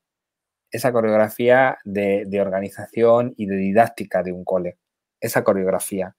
esa 0.71 0.93
coreografía 0.93 1.79
de, 1.85 2.41
organización 2.41 3.35
y 3.37 3.47
de 3.47 3.57
didáctica 3.57 4.23
de 4.23 4.33
un 4.33 4.45
cole, 4.45 4.79
esa 5.21 5.45
coreografía, 5.45 6.17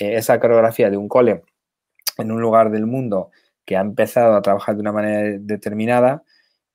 eh, 0.00 0.16
esa 0.16 0.40
coreografía 0.40 0.90
de 0.90 0.96
un 0.96 1.08
cole 1.08 1.42
en 2.18 2.32
un 2.32 2.40
lugar 2.40 2.70
del 2.70 2.86
mundo 2.86 3.30
que 3.64 3.76
ha 3.76 3.80
empezado 3.80 4.34
a 4.34 4.42
trabajar 4.42 4.74
de 4.74 4.80
una 4.80 4.92
manera 4.92 5.38
determinada, 5.40 6.22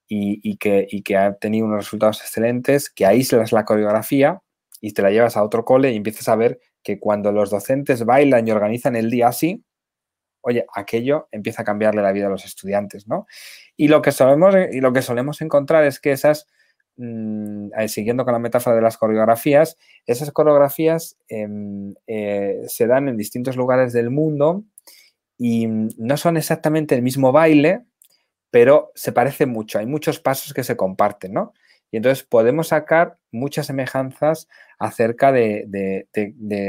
y, 0.10 0.58
que, 0.58 1.18
ha 1.18 1.36
tenido 1.36 1.68
unos 1.68 1.86
resultados 1.86 2.22
excelentes, 2.22 2.90
que 2.90 3.06
aíslas 3.06 3.52
la 3.52 3.64
coreografía 3.64 4.42
y 4.82 4.94
te 4.94 5.04
la 5.04 5.12
llevas 5.12 5.38
a 5.38 5.44
otro 5.44 5.64
cole 5.64 5.92
y 5.92 5.96
empiezas 5.96 6.28
a 6.28 6.36
ver 6.36 6.60
que 6.84 7.00
cuando 7.00 7.32
los 7.32 7.52
docentes 7.52 8.04
bailan 8.06 8.48
y 8.48 8.52
organizan 8.52 8.96
el 8.96 9.12
día 9.12 9.28
así, 9.28 9.64
oye, 10.42 10.66
aquello 10.74 11.28
empieza 11.32 11.62
a 11.62 11.66
cambiarle 11.66 12.02
la 12.02 12.12
vida 12.12 12.28
a 12.28 12.30
los 12.30 12.46
estudiantes, 12.46 13.08
¿no? 13.08 13.28
Y 13.78 13.88
lo 13.88 14.02
que 14.02 14.12
solemos, 14.12 14.56
y 14.72 14.80
lo 14.82 14.94
que 14.94 15.02
solemos 15.02 15.42
encontrar 15.42 15.84
es 15.84 16.00
que 16.00 16.12
esas, 16.12 16.48
mm, 16.98 17.74
eh, 17.78 17.88
siguiendo 17.88 18.24
con 18.26 18.34
la 18.34 18.40
metáfora 18.40 18.76
de 18.76 18.82
las 18.82 18.98
coreografías, 18.98 19.78
esas 20.08 20.32
coreografías 20.32 21.18
em, 21.28 21.94
eh, 22.08 22.62
se 22.68 22.88
dan 22.88 23.10
en 23.10 23.18
distintos 23.18 23.58
lugares 23.58 23.94
del 23.94 24.10
mundo 24.10 24.64
y 25.38 25.68
no 25.68 26.18
son 26.18 26.38
exactamente 26.38 26.96
el 26.96 27.02
mismo 27.04 27.32
baile, 27.32 27.86
pero 28.52 28.92
se 28.96 29.12
parece 29.12 29.46
mucho, 29.46 29.80
hay 29.80 29.86
muchos 29.86 30.20
pasos 30.20 30.54
que 30.54 30.64
se 30.64 30.78
comparten, 30.78 31.34
¿no? 31.34 31.54
Y 31.92 31.98
entonces 31.98 32.24
podemos 32.24 32.70
sacar 32.70 33.18
muchas 33.32 33.68
semejanzas 33.68 34.48
acerca 34.78 35.32
de, 35.32 36.06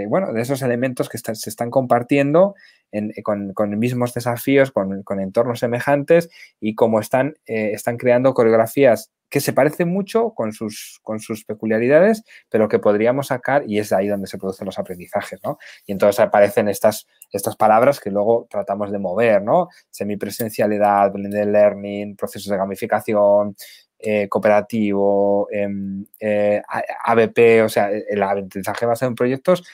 bueno, 0.08 0.32
de 0.32 0.40
esos 0.40 0.62
elementos 0.62 1.08
que 1.08 1.18
se 1.18 1.50
están 1.50 1.70
compartiendo 1.70 2.54
con, 3.22 3.78
mismos 3.78 4.14
desafíos, 4.14 4.72
con, 4.72 5.20
entornos 5.20 5.60
semejantes 5.60 6.28
y 6.60 6.74
cómo 6.74 7.00
están, 7.00 7.36
eh, 7.46 7.72
están 7.72 7.96
creando 7.96 8.34
coreografías 8.34 9.10
que 9.30 9.40
se 9.40 9.52
parecen 9.52 9.88
mucho 9.88 10.34
con 10.34 10.52
sus, 10.52 10.98
con 11.02 11.20
sus 11.20 11.44
peculiaridades, 11.44 12.24
pero 12.48 12.68
que 12.68 12.80
podríamos 12.80 13.28
sacar 13.28 13.62
y 13.64 13.78
es 13.78 13.92
ahí 13.92 14.08
donde 14.08 14.26
se 14.26 14.38
producen 14.38 14.66
los 14.66 14.78
aprendizajes, 14.78 15.38
¿no? 15.44 15.56
Y 15.86 15.92
entonces 15.92 16.18
aparecen 16.18 16.68
estas, 16.68 17.06
estas 17.30 17.54
palabras 17.54 18.00
que 18.00 18.10
luego 18.10 18.48
tratamos 18.50 18.90
de 18.90 18.98
mover, 18.98 19.40
¿no? 19.40 19.68
Semipresencialidad, 19.88 21.12
blended 21.12 21.46
learning, 21.46 22.16
procesos 22.16 22.50
de 22.50 22.56
gamificación, 22.56 23.54
eh, 24.02 24.28
cooperativo, 24.28 25.48
em, 25.50 26.04
eh, 26.18 26.62
ABP, 27.04 27.62
o 27.62 27.68
sea, 27.68 27.90
el 27.90 28.22
aprendizaje 28.22 28.86
basado 28.86 29.10
en 29.10 29.14
proyectos 29.14 29.64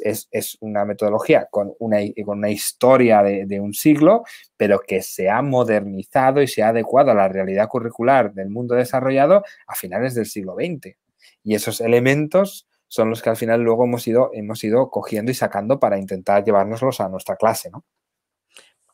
es, 0.00 0.58
una 0.60 0.84
metodología 0.84 1.48
con 1.50 1.74
una, 1.78 1.98
con 2.24 2.38
una 2.38 2.50
historia 2.50 3.22
de, 3.22 3.60
un 3.60 3.74
siglo, 3.74 4.24
pero 4.56 4.80
que 4.80 5.02
se 5.02 5.28
ha 5.28 5.42
modernizado 5.42 6.42
y 6.42 6.46
se 6.46 6.62
ha 6.62 6.68
adecuado 6.68 7.10
a 7.10 7.14
la 7.14 7.28
realidad 7.28 7.68
curricular 7.68 8.32
del 8.32 8.50
mundo 8.50 8.74
desarrollado 8.74 9.44
a 9.66 9.74
finales 9.74 10.14
del 10.14 10.26
siglo 10.26 10.54
XX. 10.54 10.96
Y 11.42 11.54
esos 11.54 11.80
elementos 11.80 12.68
son 12.88 13.10
los 13.10 13.22
que 13.22 13.30
al 13.30 13.36
final 13.36 13.62
luego 13.62 13.84
hemos 13.84 14.06
ido, 14.06 14.30
hemos 14.32 14.62
ido 14.64 14.90
cogiendo 14.90 15.30
y 15.32 15.34
sacando 15.34 15.80
para 15.80 15.98
intentar 15.98 16.44
llevárnoslos 16.44 17.00
a 17.00 17.08
nuestra 17.08 17.36
clase, 17.36 17.70
¿no? 17.70 17.84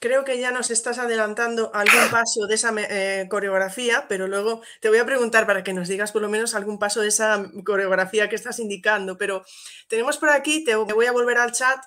Creo 0.00 0.24
que 0.24 0.40
ya 0.40 0.50
nos 0.50 0.70
estás 0.70 0.98
adelantando 0.98 1.70
algún 1.74 2.10
paso 2.10 2.46
de 2.48 2.54
esa 2.54 2.72
eh, 2.76 3.28
coreografía, 3.28 4.06
pero 4.08 4.26
luego 4.26 4.62
te 4.80 4.88
voy 4.88 4.98
a 4.98 5.04
preguntar 5.04 5.46
para 5.46 5.62
que 5.62 5.74
nos 5.74 5.88
digas 5.88 6.10
por 6.10 6.22
lo 6.22 6.28
menos 6.28 6.54
algún 6.54 6.78
paso 6.78 7.02
de 7.02 7.08
esa 7.08 7.44
coreografía 7.64 8.28
que 8.28 8.34
estás 8.34 8.58
indicando. 8.58 9.18
Pero 9.18 9.44
tenemos 9.88 10.16
por 10.16 10.30
aquí, 10.30 10.64
te 10.64 10.74
voy 10.74 11.06
a 11.06 11.12
volver 11.12 11.36
al 11.38 11.52
chat. 11.52 11.78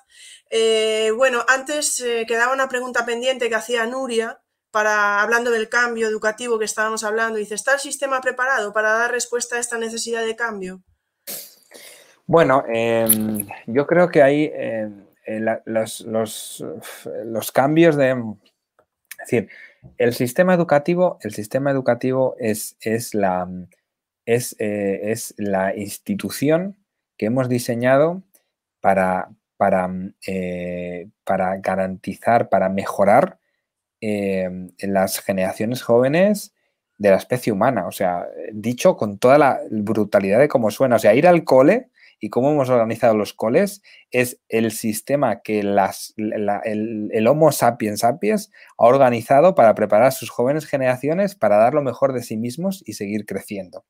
Eh, 0.48 1.10
bueno, 1.16 1.44
antes 1.48 2.00
eh, 2.00 2.24
quedaba 2.26 2.54
una 2.54 2.68
pregunta 2.68 3.04
pendiente 3.04 3.48
que 3.48 3.56
hacía 3.56 3.84
Nuria. 3.84 4.40
Para, 4.70 5.22
hablando 5.22 5.52
del 5.52 5.68
cambio 5.68 6.08
educativo 6.08 6.58
que 6.58 6.64
estábamos 6.64 7.04
hablando, 7.04 7.38
dice, 7.38 7.54
¿está 7.54 7.74
el 7.74 7.78
sistema 7.78 8.20
preparado 8.20 8.72
para 8.72 8.90
dar 8.90 9.12
respuesta 9.12 9.54
a 9.54 9.60
esta 9.60 9.78
necesidad 9.78 10.24
de 10.24 10.34
cambio? 10.34 10.82
Bueno, 12.26 12.64
em, 12.66 13.46
yo 13.68 13.86
creo 13.86 14.08
que 14.08 14.20
hay 14.20 14.52
eh, 15.26 15.40
los, 15.64 16.00
los, 16.00 17.52
cambios 17.52 17.96
de... 17.96 18.10
Es 18.10 19.30
decir, 19.30 19.48
el 19.98 20.14
sistema 20.14 20.54
educativo, 20.54 21.18
el 21.22 21.32
sistema 21.32 21.70
educativo 21.70 22.36
es, 22.38 22.76
es, 22.80 23.14
la, 23.14 23.48
es, 24.26 24.56
eh, 24.58 25.12
es 25.12 25.34
la 25.38 25.74
institución 25.76 26.76
que 27.16 27.26
hemos 27.26 27.48
diseñado 27.48 28.22
para, 28.80 29.30
para, 29.56 29.90
eh, 30.26 31.08
para 31.24 31.56
garantizar, 31.58 32.48
para 32.48 32.68
mejorar 32.68 33.38
las 34.00 35.20
generaciones 35.20 35.80
jóvenes 35.80 36.52
de 36.98 37.10
la 37.10 37.16
especie 37.16 37.54
humana. 37.54 37.86
O 37.86 37.92
sea, 37.92 38.28
dicho 38.52 38.98
con 38.98 39.16
toda 39.16 39.38
la 39.38 39.60
brutalidad 39.70 40.38
de 40.38 40.48
cómo 40.48 40.70
suena. 40.70 40.96
O 40.96 40.98
sea, 40.98 41.14
ir 41.14 41.26
al 41.26 41.44
cole 41.44 41.88
y 42.24 42.30
cómo 42.30 42.50
hemos 42.50 42.70
organizado 42.70 43.14
los 43.14 43.34
coles 43.34 43.82
es 44.10 44.40
el 44.48 44.70
sistema 44.70 45.42
que 45.42 45.60
el, 45.60 47.28
Homo 47.28 47.52
sapiens 47.52 48.00
sapiens 48.00 48.50
ha 48.78 48.86
organizado 48.86 49.54
para 49.54 49.74
preparar 49.74 50.06
a 50.06 50.10
sus 50.10 50.30
jóvenes 50.30 50.64
generaciones 50.64 51.34
para 51.34 51.58
dar 51.58 51.74
lo 51.74 51.82
mejor 51.82 52.14
de 52.14 52.22
sí 52.22 52.38
mismos 52.38 52.82
y 52.86 52.94
seguir 52.94 53.26
creciendo. 53.26 53.84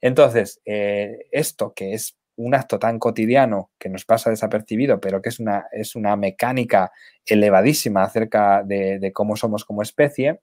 Entonces, 0.00 0.62
eh, 0.64 1.26
esto 1.32 1.74
que 1.76 1.92
es 1.92 2.16
un 2.36 2.54
acto 2.54 2.78
tan 2.78 2.98
cotidiano 2.98 3.70
que 3.78 3.90
nos 3.90 4.06
pasa 4.06 4.30
desapercibido, 4.30 4.98
pero 4.98 5.20
que 5.20 5.28
es 5.28 5.38
una, 5.38 5.66
es 5.70 5.96
una 5.96 6.16
mecánica 6.16 6.92
elevadísima 7.26 8.04
acerca 8.04 8.62
de, 8.62 9.10
cómo 9.12 9.36
somos 9.36 9.66
como 9.66 9.82
especie, 9.82 10.40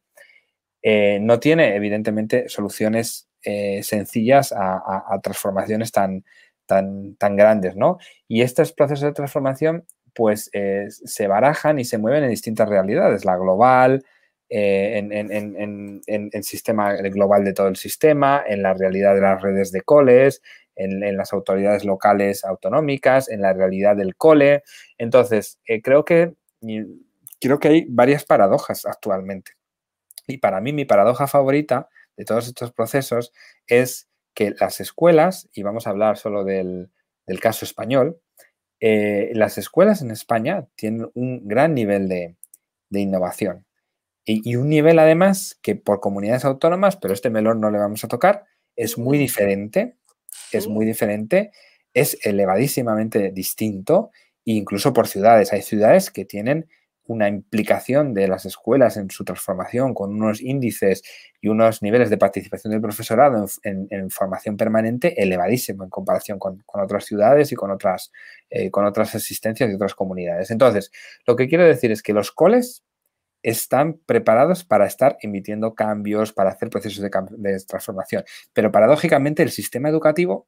eh, 0.83 1.17
no 1.19 1.39
tiene 1.39 1.75
evidentemente 1.75 2.47
soluciones 2.47 3.27
eh, 3.43 3.81
sencillas 3.81 4.53
a, 4.55 5.19
transformaciones 5.23 5.91
tan, 5.91 6.23
tan, 6.65 7.15
tan 7.15 7.35
grandes, 7.35 7.75
¿no? 7.75 7.97
Y 8.27 8.41
estos 8.41 8.73
procesos 8.73 9.03
de 9.05 9.13
transformación, 9.13 9.85
pues, 10.13 10.49
eh, 10.53 10.87
se 10.89 11.27
barajan 11.27 11.79
y 11.79 11.85
se 11.85 11.97
mueven 11.97 12.23
en 12.23 12.29
distintas 12.29 12.69
realidades, 12.69 13.25
la 13.25 13.37
global, 13.37 14.05
eh, 14.49 14.97
en, 14.99 16.01
el 16.07 16.43
sistema 16.43 16.93
global 16.93 17.43
de 17.43 17.53
todo 17.53 17.67
el 17.67 17.75
sistema, 17.75 18.43
en 18.45 18.61
la 18.61 18.73
realidad 18.73 19.15
de 19.15 19.21
las 19.21 19.41
redes 19.41 19.71
de 19.71 19.81
coles, 19.81 20.41
en, 20.75 21.17
las 21.17 21.33
autoridades 21.33 21.85
locales 21.85 22.45
autonómicas, 22.45 23.29
en 23.29 23.41
la 23.41 23.53
realidad 23.53 23.95
del 23.95 24.15
cole. 24.15 24.63
Entonces, 24.97 25.59
eh, 25.67 25.81
creo 25.81 26.05
que 26.05 26.33
creo 27.41 27.59
que 27.59 27.67
hay 27.67 27.85
varias 27.89 28.25
paradojas 28.25 28.85
actualmente. 28.85 29.53
Y 30.27 30.37
para 30.37 30.61
mí, 30.61 30.71
mi 30.71 30.85
paradoja 30.85 31.27
favorita 31.27 31.89
de 32.15 32.25
todos 32.25 32.47
estos 32.47 32.71
procesos 32.71 33.33
es 33.67 34.07
que 34.33 34.53
las 34.59 34.79
escuelas, 34.79 35.49
y 35.53 35.63
vamos 35.63 35.87
a 35.87 35.91
hablar 35.91 36.17
solo 36.17 36.43
del, 36.43 36.89
caso 37.41 37.65
español, 37.65 38.19
eh, 38.79 39.31
las 39.33 39.57
escuelas 39.57 40.01
en 40.01 40.11
España 40.11 40.67
tienen 40.75 41.09
un 41.13 41.47
gran 41.47 41.73
nivel 41.73 42.07
de, 42.09 42.35
innovación 42.91 43.65
y, 44.25 44.55
un 44.55 44.69
nivel 44.69 44.99
además 44.99 45.57
que 45.63 45.75
por 45.75 45.99
comunidades 45.99 46.45
autónomas, 46.45 46.97
pero 46.97 47.13
este 47.13 47.29
melón 47.29 47.59
no 47.59 47.71
le 47.71 47.79
vamos 47.79 48.03
a 48.03 48.07
tocar, 48.07 48.45
es 48.75 48.97
muy 48.97 49.17
diferente, 49.17 49.97
es 50.51 50.67
muy 50.67 50.85
diferente, 50.85 51.51
es 51.93 52.17
elevadísimamente 52.25 53.31
distinto, 53.31 54.11
incluso 54.45 54.93
por 54.93 55.07
ciudades. 55.07 55.53
Hay 55.53 55.61
ciudades 55.61 56.11
que 56.11 56.25
tienen 56.25 56.67
una 57.05 57.27
implicación 57.27 58.13
de 58.13 58.27
las 58.27 58.45
escuelas 58.45 58.97
en 58.97 59.09
su 59.09 59.25
transformación 59.25 59.93
con 59.93 60.13
unos 60.13 60.41
índices 60.41 61.03
y 61.41 61.49
unos 61.49 61.81
niveles 61.81 62.09
de 62.09 62.17
participación 62.17 62.71
del 62.71 62.81
profesorado 62.81 63.45
en, 63.63 64.09
formación 64.09 64.55
permanente 64.55 65.21
elevadísimo 65.21 65.83
en 65.83 65.89
comparación 65.89 66.39
con, 66.39 66.63
otras 66.67 67.05
ciudades 67.05 67.51
y 67.51 67.55
con 67.55 67.71
otras, 67.71 68.11
eh, 68.49 68.71
con 68.71 68.85
otras 68.85 69.13
existencias 69.15 69.69
y 69.69 69.73
otras 69.73 69.95
comunidades. 69.95 70.51
Entonces, 70.51 70.91
lo 71.27 71.35
que 71.35 71.47
quiero 71.47 71.65
decir 71.65 71.91
es 71.91 72.01
que 72.01 72.13
los 72.13 72.31
coles 72.31 72.83
están 73.41 73.99
preparados 74.05 74.63
para 74.63 74.85
estar 74.85 75.17
emitiendo 75.21 75.75
cambios, 75.75 76.31
para 76.31 76.51
hacer 76.51 76.69
procesos 76.69 77.03
de, 77.03 77.11
de 77.31 77.59
transformación, 77.65 78.23
pero 78.53 78.71
paradójicamente 78.71 79.43
el 79.43 79.51
sistema 79.51 79.89
educativo, 79.89 80.47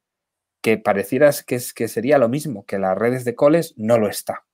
que 0.61 0.77
pareciera 0.77 1.29
que, 1.45 1.55
es, 1.55 1.73
que 1.73 1.87
sería 1.87 2.17
lo 2.17 2.29
mismo 2.29 2.65
que 2.65 2.79
las 2.79 2.97
redes 2.97 3.25
de 3.25 3.35
coles, 3.35 3.73
no 3.77 3.99
lo 3.99 4.07
está. 4.09 4.45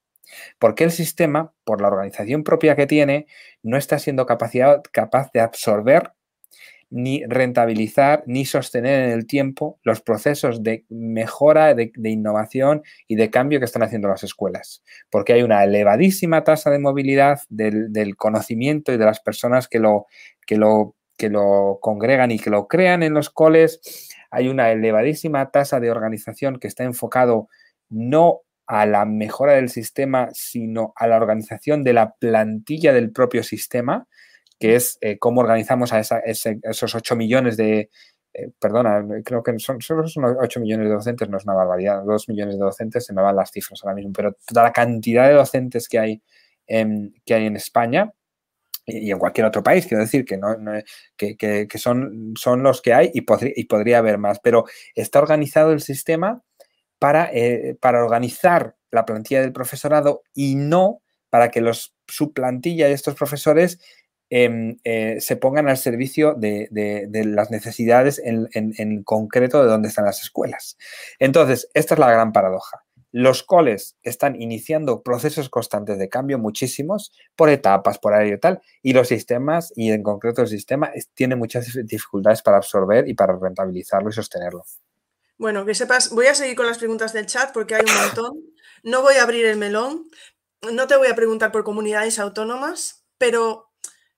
Porque 0.59 0.83
el 0.83 0.91
sistema, 0.91 1.53
por 1.63 1.81
la 1.81 1.87
organización 1.87 2.43
propia 2.43 2.75
que 2.75 2.87
tiene, 2.87 3.27
no 3.63 3.77
está 3.77 3.99
siendo 3.99 4.25
capaz 4.25 4.51
de 5.33 5.39
absorber 5.39 6.13
ni 6.91 7.23
rentabilizar 7.25 8.23
ni 8.27 8.45
sostener 8.45 9.03
en 9.05 9.11
el 9.11 9.25
tiempo 9.25 9.79
los 9.81 10.01
procesos 10.01 10.61
de 10.61 10.85
mejora, 10.89 11.73
de, 11.73 11.91
innovación 12.03 12.83
y 13.07 13.15
de 13.15 13.29
cambio 13.31 13.59
que 13.59 13.65
están 13.65 13.81
haciendo 13.81 14.09
las 14.09 14.23
escuelas. 14.23 14.83
Porque 15.09 15.33
hay 15.33 15.41
una 15.41 15.63
elevadísima 15.63 16.43
tasa 16.43 16.69
de 16.69 16.79
movilidad 16.79 17.39
del, 17.49 18.15
conocimiento 18.17 18.91
y 18.91 18.97
de 18.97 19.05
las 19.05 19.21
personas 19.21 19.69
que 19.69 19.79
lo, 19.79 20.05
que, 20.45 20.57
lo, 20.57 20.95
que 21.17 21.29
lo 21.29 21.79
congregan 21.81 22.29
y 22.29 22.39
que 22.39 22.49
lo 22.49 22.67
crean 22.67 23.03
en 23.03 23.13
los 23.13 23.29
coles. 23.29 24.09
Hay 24.29 24.49
una 24.49 24.69
elevadísima 24.71 25.49
tasa 25.49 25.79
de 25.79 25.91
organización 25.91 26.59
que 26.59 26.67
está 26.67 26.83
enfocado 26.83 27.47
no 27.89 28.41
a 28.67 28.85
la 28.85 29.05
mejora 29.05 29.53
del 29.53 29.69
sistema, 29.69 30.29
sino 30.33 30.93
a 30.95 31.07
la 31.07 31.17
organización 31.17 31.83
de 31.83 31.93
la 31.93 32.13
plantilla 32.13 32.93
del 32.93 33.11
propio 33.11 33.43
sistema, 33.43 34.07
que 34.59 34.75
es 34.75 34.97
eh, 35.01 35.17
cómo 35.17 35.41
organizamos 35.41 35.91
a 35.91 35.99
esos 35.99 36.95
8 36.95 37.15
millones 37.15 37.57
de, 37.57 37.89
eh, 38.33 38.49
perdona, 38.59 39.05
creo 39.25 39.43
que 39.43 39.59
son, 39.59 39.81
solo 39.81 40.07
son 40.07 40.23
8 40.23 40.59
millones 40.61 40.87
de 40.87 40.93
docentes, 40.93 41.27
no 41.29 41.37
es 41.37 41.43
una 41.43 41.53
barbaridad, 41.53 42.03
2 42.05 42.29
millones 42.29 42.55
de 42.55 42.61
docentes, 42.61 43.05
se 43.05 43.13
me 43.13 43.21
van 43.21 43.35
las 43.35 43.51
cifras 43.51 43.81
ahora 43.83 43.95
mismo, 43.95 44.13
pero 44.13 44.37
toda 44.45 44.63
la 44.63 44.71
cantidad 44.71 45.27
de 45.27 45.33
docentes 45.33 45.89
que 45.89 45.99
hay, 45.99 46.21
en, 46.67 47.13
que 47.25 47.33
hay 47.33 47.45
en 47.45 47.57
España 47.57 48.13
y 48.85 49.11
en 49.11 49.19
cualquier 49.19 49.47
otro 49.47 49.63
país, 49.63 49.85
quiero 49.85 50.03
decir 50.03 50.23
que, 50.23 50.37
no, 50.37 50.55
que, 51.17 51.67
son, 51.75 52.33
son 52.37 52.63
los 52.63 52.81
que 52.81 52.93
hay 52.93 53.11
y, 53.13 53.25
y 53.55 53.65
podría 53.65 53.97
haber 53.97 54.17
más, 54.17 54.39
pero 54.39 54.65
está 54.95 55.19
organizado 55.19 55.73
el 55.73 55.81
sistema 55.81 56.41
para, 57.01 57.31
eh, 57.33 57.75
para 57.81 58.05
organizar 58.05 58.75
la 58.91 59.07
plantilla 59.07 59.41
del 59.41 59.53
profesorado 59.53 60.21
y 60.35 60.53
no 60.53 61.01
para 61.31 61.49
que 61.49 61.59
los, 61.59 61.95
su 62.07 62.31
plantilla 62.31 62.87
y 62.87 62.91
estos 62.91 63.15
profesores 63.15 63.79
em, 64.29 64.77
eh, 64.83 65.17
se 65.19 65.35
pongan 65.35 65.67
al 65.67 65.77
servicio 65.77 66.35
de, 66.35 66.69
las 67.25 67.49
necesidades 67.49 68.21
en, 68.23 69.03
concreto 69.03 69.63
de 69.63 69.69
dónde 69.69 69.87
están 69.87 70.05
las 70.05 70.21
escuelas. 70.21 70.77
Entonces, 71.17 71.69
esta 71.73 71.95
es 71.95 71.99
la 71.99 72.11
gran 72.11 72.33
paradoja. 72.33 72.83
Los 73.11 73.41
coles 73.41 73.97
están 74.03 74.39
iniciando 74.39 75.01
procesos 75.01 75.49
constantes 75.49 75.97
de 75.97 76.07
cambio, 76.07 76.37
muchísimos, 76.37 77.11
por 77.35 77.49
etapas, 77.49 77.97
por 77.97 78.13
área 78.13 78.35
y 78.35 78.39
tal, 78.39 78.61
y 78.83 78.93
los 78.93 79.07
sistemas, 79.07 79.73
y 79.75 79.89
en 79.91 80.03
concreto 80.03 80.43
el 80.43 80.49
sistema, 80.49 80.91
tiene 81.15 81.35
muchas 81.35 81.65
dificultades 81.83 82.43
para 82.43 82.57
absorber 82.57 83.09
y 83.09 83.15
para 83.15 83.35
rentabilizarlo 83.35 84.11
y 84.11 84.13
sostenerlo. 84.13 84.65
Bueno, 85.41 85.65
que 85.65 85.73
sepas, 85.73 86.11
voy 86.11 86.27
a 86.27 86.35
seguir 86.35 86.55
con 86.55 86.67
las 86.67 86.77
preguntas 86.77 87.13
del 87.13 87.25
chat 87.25 87.51
porque 87.51 87.73
hay 87.73 87.81
un 87.81 87.99
montón. 87.99 88.53
No 88.83 89.01
voy 89.01 89.15
a 89.15 89.23
abrir 89.23 89.43
el 89.47 89.57
melón, 89.57 90.07
no 90.61 90.85
te 90.85 90.95
voy 90.95 91.07
a 91.07 91.15
preguntar 91.15 91.51
por 91.51 91.63
comunidades 91.63 92.19
autónomas, 92.19 93.07
pero 93.17 93.71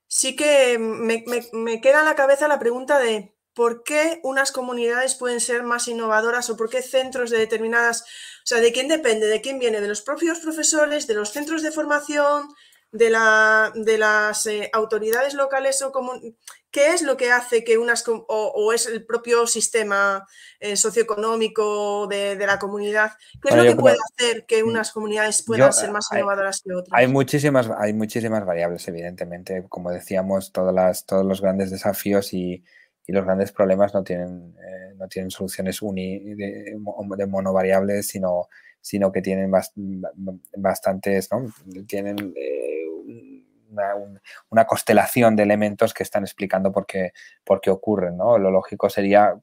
sí 0.06 0.36
que 0.36 0.78
me, 0.78 1.24
me 1.54 1.80
queda 1.80 2.00
en 2.00 2.04
la 2.04 2.14
cabeza 2.14 2.46
la 2.46 2.58
pregunta 2.58 2.98
de 2.98 3.34
por 3.54 3.84
qué 3.84 4.20
unas 4.22 4.52
comunidades 4.52 5.14
pueden 5.14 5.40
ser 5.40 5.62
más 5.62 5.88
innovadoras 5.88 6.50
o 6.50 6.58
por 6.58 6.68
qué 6.68 6.82
centros 6.82 7.30
de 7.30 7.38
determinadas, 7.38 8.02
o 8.02 8.46
sea, 8.46 8.60
de 8.60 8.72
quién 8.72 8.88
depende, 8.88 9.26
de 9.26 9.40
quién 9.40 9.58
viene, 9.58 9.80
de 9.80 9.88
los 9.88 10.02
propios 10.02 10.40
profesores, 10.40 11.06
de 11.06 11.14
los 11.14 11.30
centros 11.30 11.62
de 11.62 11.72
formación, 11.72 12.48
de, 12.92 13.08
la, 13.08 13.72
de 13.74 13.96
las 13.96 14.44
eh, 14.44 14.68
autoridades 14.74 15.32
locales 15.32 15.80
o 15.80 15.90
comunidades. 15.90 16.36
¿Qué 16.74 16.88
es 16.88 17.02
lo 17.02 17.16
que 17.16 17.30
hace 17.30 17.62
que 17.62 17.78
unas, 17.78 18.04
o, 18.08 18.72
es 18.72 18.88
el 18.88 19.06
propio 19.06 19.46
sistema 19.46 20.26
eh, 20.58 20.74
socioeconómico 20.74 22.08
de, 22.08 22.34
la 22.34 22.58
comunidad? 22.58 23.12
¿Qué 23.40 23.50
es 23.50 23.56
lo 23.56 23.62
que 23.62 23.76
puede 23.76 23.96
hacer 24.12 24.44
que 24.44 24.64
unas 24.64 24.90
comunidades 24.90 25.44
puedan 25.44 25.72
ser 25.72 25.92
más 25.92 26.08
innovadoras 26.10 26.62
que 26.62 26.74
otras? 26.74 26.98
Hay 26.98 27.06
muchísimas, 27.06 27.70
hay 27.78 27.92
muchísimas 27.92 28.44
variables, 28.44 28.88
evidentemente. 28.88 29.64
Como 29.68 29.92
decíamos, 29.92 30.50
todas 30.50 30.74
las, 30.74 31.06
todos 31.06 31.24
los 31.24 31.40
grandes 31.40 31.70
desafíos 31.70 32.34
y, 32.34 32.64
y 33.06 33.12
los 33.12 33.24
grandes 33.24 33.52
problemas 33.52 33.94
no 33.94 34.02
tienen, 34.02 34.56
eh, 34.58 34.94
no 34.96 35.06
tienen 35.06 35.30
soluciones 35.30 35.80
uni 35.80 36.18
de, 36.34 36.74
de 36.74 37.26
monovariables, 37.28 38.08
sino, 38.08 38.48
sino 38.80 39.12
que 39.12 39.22
tienen 39.22 39.52
bastantes, 40.56 41.30
¿no? 41.30 41.46
tienen 41.86 42.34
eh, 42.36 42.83
una, 44.50 44.66
constelación 44.66 45.36
de 45.36 45.42
elementos 45.42 45.92
que 45.94 46.02
están 46.02 46.24
explicando 46.24 46.72
por 46.72 46.86
qué, 46.86 47.12
por 47.44 47.60
qué 47.60 47.70
ocurren. 47.70 48.16
¿no? 48.16 48.38
Lo 48.38 48.50
lógico 48.50 48.88
sería 48.88 49.34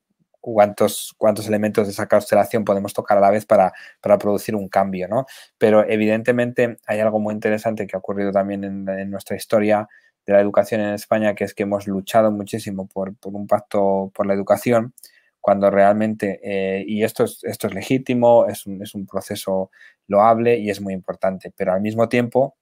cuántos, 0.42 1.14
cuántos 1.18 1.48
elementos 1.48 1.88
de 1.88 1.94
esa 1.94 2.08
constelación 2.08 2.66
podemos 2.66 2.94
tocar 2.94 3.18
a 3.18 3.22
la 3.22 3.30
vez 3.30 3.46
para, 3.46 3.72
para 4.02 4.18
producir 4.18 4.56
un 4.56 4.68
cambio, 4.68 5.08
¿no? 5.08 5.26
Pero 5.58 5.88
evidentemente 5.88 6.78
hay 6.88 7.00
algo 7.00 7.20
muy 7.20 7.34
interesante 7.34 7.88
que 7.88 7.96
ha 7.96 8.00
ocurrido 8.00 8.32
también 8.32 8.64
en, 8.64 9.12
nuestra 9.12 9.38
historia 9.38 9.88
de 10.26 10.34
la 10.34 10.42
educación 10.42 10.82
en 10.82 10.94
España, 10.96 11.36
que 11.36 11.44
es 11.44 11.54
que 11.54 11.64
hemos 11.64 11.88
luchado 11.88 12.32
muchísimo 12.32 12.88
por, 12.88 13.14
un 13.24 13.48
pacto 13.48 14.12
por 14.14 14.26
la 14.26 14.34
educación, 14.34 14.94
cuando 15.40 15.70
realmente, 15.72 16.40
eh, 16.44 16.84
y 16.86 17.04
esto 17.04 17.24
es, 17.24 17.44
esto 17.44 17.68
es 17.68 17.74
legítimo, 17.74 18.46
es 18.48 18.66
un, 18.66 18.82
es 18.84 18.94
un, 18.94 19.08
proceso 19.08 19.72
loable 20.08 20.58
y 20.58 20.70
es 20.70 20.82
muy 20.82 20.94
importante, 20.94 21.52
pero 21.56 21.74
al 21.74 21.82
mismo 21.82 22.10
tiempo, 22.10 22.56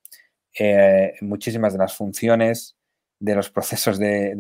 eh, 0.60 1.14
muchísimas 1.22 1.74
de 1.74 1.80
las 1.80 1.96
funciones 1.96 2.76
de 3.20 3.36
los 3.36 3.50
procesos 3.50 4.00
de, 4.00 4.34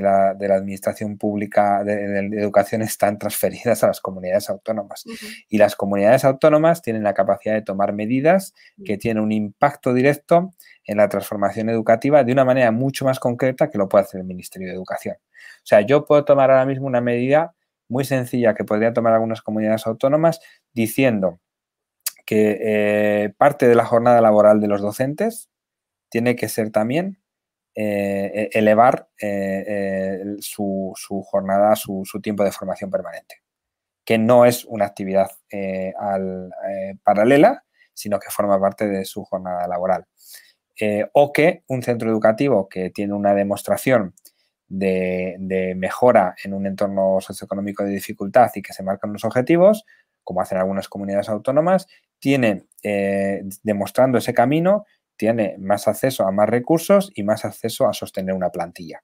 la, 0.00 0.30
administración 0.30 1.18
pública 1.18 1.82
de, 1.82 2.18
educación 2.38 2.82
están 2.82 3.18
transferidas 3.18 3.82
a 3.82 3.88
las 3.88 4.00
comunidades 4.00 4.48
autónomas. 4.50 5.04
Y 5.48 5.58
las 5.58 5.74
comunidades 5.74 6.24
autónomas 6.24 6.80
tienen 6.80 7.02
la 7.02 7.12
capacidad 7.12 7.54
de 7.54 7.62
tomar 7.62 7.92
medidas 7.92 8.54
que 8.84 8.96
tienen 8.98 9.22
un 9.22 9.32
impacto 9.32 9.92
directo 9.92 10.54
en 10.84 10.98
la 10.98 11.08
transformación 11.08 11.68
educativa 11.70 12.22
de 12.22 12.32
una 12.32 12.44
manera 12.44 12.70
mucho 12.70 13.04
más 13.04 13.18
concreta 13.18 13.68
que 13.68 13.78
lo 13.78 13.88
puede 13.88 14.04
hacer 14.04 14.20
el 14.20 14.26
Ministerio 14.26 14.68
de 14.68 14.74
Educación. 14.74 15.16
O 15.16 15.66
sea, 15.66 15.80
yo 15.80 16.04
puedo 16.04 16.24
tomar 16.24 16.50
ahora 16.50 16.66
mismo 16.66 16.86
una 16.86 17.00
medida 17.00 17.54
muy 17.88 18.04
sencilla 18.04 18.54
que 18.54 18.64
podrían 18.64 18.94
tomar 18.94 19.12
algunas 19.12 19.42
comunidades 19.42 19.86
autónomas 19.86 20.40
diciendo 20.72 21.40
que 22.24 22.58
eh, 22.60 23.34
parte 23.36 23.68
de 23.68 23.74
la 23.74 23.84
jornada 23.84 24.20
laboral 24.20 24.60
de 24.60 24.68
los 24.68 24.80
docentes 24.80 25.50
tiene 26.08 26.36
que 26.36 26.48
ser 26.48 26.70
también 26.70 27.18
eh, 27.76 28.50
e-, 28.54 28.58
elevar 28.58 29.08
eh, 29.20 30.36
su, 30.38 30.94
jornada, 31.26 31.74
su, 31.74 32.04
tiempo 32.22 32.44
de 32.44 32.52
formación 32.52 32.88
permanente, 32.88 33.42
que 34.04 34.16
no 34.16 34.44
es 34.44 34.64
una 34.64 34.84
actividad 34.84 35.30
eh, 35.50 35.92
paralela, 37.02 37.64
sino 37.92 38.20
que 38.20 38.30
forma 38.30 38.60
parte 38.60 38.86
de 38.86 39.04
su 39.04 39.24
jornada 39.24 39.66
laboral. 39.66 40.06
o 41.12 41.32
que 41.32 41.64
un 41.68 41.82
centro 41.82 42.10
educativo 42.10 42.68
que 42.68 42.90
tiene 42.90 43.12
una 43.14 43.34
demostración 43.34 44.14
de, 44.68 45.36
de, 45.38 45.74
mejora 45.74 46.34
en 46.44 46.54
un 46.54 46.66
entorno 46.66 47.20
socioeconómico 47.20 47.84
de 47.84 47.90
dificultad 47.90 48.50
y 48.54 48.62
que 48.62 48.72
se 48.72 48.82
marcan 48.82 49.10
unos 49.10 49.24
objetivos, 49.24 49.84
como 50.24 50.40
hacen 50.40 50.58
algunas 50.58 50.88
comunidades 50.88 51.28
autónomas, 51.28 51.86
tiene 52.24 52.64
demostrando 53.62 54.16
ese 54.16 54.32
camino 54.32 54.86
tiene 55.16 55.56
más 55.58 55.88
acceso 55.88 56.26
a 56.26 56.32
más 56.32 56.48
recursos 56.48 57.12
y 57.14 57.22
más 57.22 57.44
acceso 57.44 57.86
a 57.86 57.92
sostener 57.92 58.34
una 58.34 58.48
plantilla. 58.48 59.02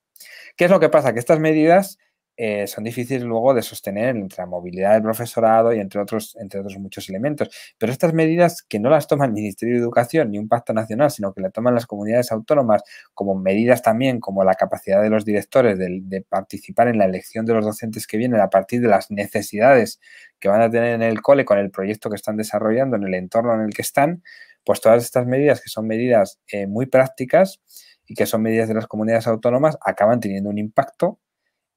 ¿Qué 0.56 0.64
es 0.64 0.70
lo 0.70 0.80
que 0.80 0.88
pasa? 0.88 1.12
Que 1.12 1.18
estas 1.18 1.38
medidas 1.38 1.98
eh, 2.42 2.66
son 2.66 2.84
difíciles 2.84 3.22
luego 3.22 3.52
de 3.52 3.60
sostener 3.60 4.16
entre 4.16 4.38
la 4.38 4.46
movilidad 4.46 4.94
del 4.94 5.02
profesorado 5.02 5.74
y 5.74 5.78
entre 5.78 6.00
otros, 6.00 6.34
entre 6.40 6.60
otros 6.60 6.78
muchos 6.78 7.06
elementos. 7.10 7.50
Pero 7.76 7.92
estas 7.92 8.14
medidas 8.14 8.62
que 8.62 8.80
no 8.80 8.88
las 8.88 9.06
toma 9.06 9.26
el 9.26 9.32
Ministerio 9.32 9.74
de 9.74 9.82
Educación 9.82 10.30
ni 10.30 10.38
un 10.38 10.48
pacto 10.48 10.72
nacional, 10.72 11.10
sino 11.10 11.34
que 11.34 11.42
las 11.42 11.52
toman 11.52 11.74
las 11.74 11.86
comunidades 11.86 12.32
autónomas 12.32 12.82
como 13.12 13.34
medidas 13.34 13.82
también 13.82 14.20
como 14.20 14.42
la 14.42 14.54
capacidad 14.54 15.02
de 15.02 15.10
los 15.10 15.26
directores 15.26 15.78
de, 15.78 16.24
participar 16.30 16.88
en 16.88 16.96
la 16.96 17.04
elección 17.04 17.44
de 17.44 17.52
los 17.52 17.62
docentes 17.62 18.06
que 18.06 18.16
vienen 18.16 18.40
a 18.40 18.48
partir 18.48 18.80
de 18.80 18.88
las 18.88 19.10
necesidades 19.10 20.00
que 20.38 20.48
van 20.48 20.62
a 20.62 20.70
tener 20.70 20.94
en 20.94 21.02
el 21.02 21.20
cole 21.20 21.44
con 21.44 21.58
el 21.58 21.70
proyecto 21.70 22.08
que 22.08 22.16
están 22.16 22.38
desarrollando, 22.38 22.96
en 22.96 23.02
el 23.02 23.12
entorno 23.12 23.52
en 23.52 23.60
el 23.60 23.74
que 23.74 23.82
están, 23.82 24.22
pues 24.64 24.80
todas 24.80 25.04
estas 25.04 25.26
medidas 25.26 25.60
que 25.60 25.68
son 25.68 25.86
medidas 25.86 26.40
eh, 26.50 26.66
muy 26.66 26.86
prácticas 26.86 27.60
y 28.06 28.14
que 28.14 28.24
son 28.24 28.40
medidas 28.40 28.68
de 28.68 28.74
las 28.76 28.86
comunidades 28.86 29.26
autónomas 29.26 29.76
acaban 29.84 30.20
teniendo 30.20 30.48
un 30.48 30.56
impacto 30.56 31.18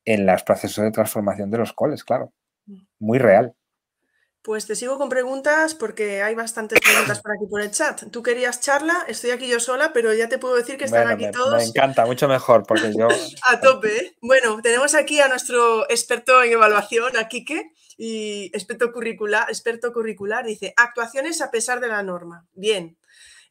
en 0.05 0.25
los 0.25 0.43
procesos 0.43 0.83
de 0.83 0.91
transformación 0.91 1.51
de 1.51 1.57
los 1.57 1.73
coles, 1.73 2.03
claro. 2.03 2.33
Mm. 2.65 2.81
Muy 2.99 3.19
real. 3.19 3.55
Pues 4.43 4.67
te 4.67 4.75
sigo 4.75 4.97
con 4.97 5.07
preguntas 5.07 5.73
porque 5.73 6.21
hay 6.21 6.35
bastantes 6.35 6.81
preguntas 6.81 7.21
por 7.21 7.31
aquí 7.31 7.45
por 7.49 7.61
el 7.61 7.71
chat. 7.71 8.03
Tú 8.11 8.21
querías 8.21 8.59
charla, 8.59 9.05
estoy 9.07 9.31
aquí 9.31 9.47
yo 9.47 9.61
sola, 9.61 9.93
pero 9.93 10.13
ya 10.13 10.27
te 10.27 10.37
puedo 10.37 10.55
decir 10.55 10.77
que 10.77 10.83
están 10.83 11.07
aquí 11.07 11.31
todos. 11.31 11.55
Me 11.55 11.63
encanta, 11.63 12.05
mucho 12.05 12.27
mejor, 12.27 12.65
porque 12.67 12.91
yo. 12.93 13.07
a 13.49 13.61
tope. 13.61 13.95
¿eh? 13.95 14.17
Bueno, 14.21 14.59
tenemos 14.61 14.95
aquí 14.95 15.21
a 15.21 15.29
nuestro 15.29 15.89
experto 15.89 16.43
en 16.43 16.51
evaluación, 16.51 17.15
a 17.15 17.29
Quique, 17.29 17.71
y 17.97 18.47
experto 18.53 18.91
curricular, 18.91 19.45
experto 19.47 19.93
curricular, 19.93 20.45
dice: 20.45 20.73
actuaciones 20.75 21.39
a 21.39 21.49
pesar 21.49 21.79
de 21.79 21.87
la 21.87 22.03
norma. 22.03 22.45
Bien. 22.53 22.97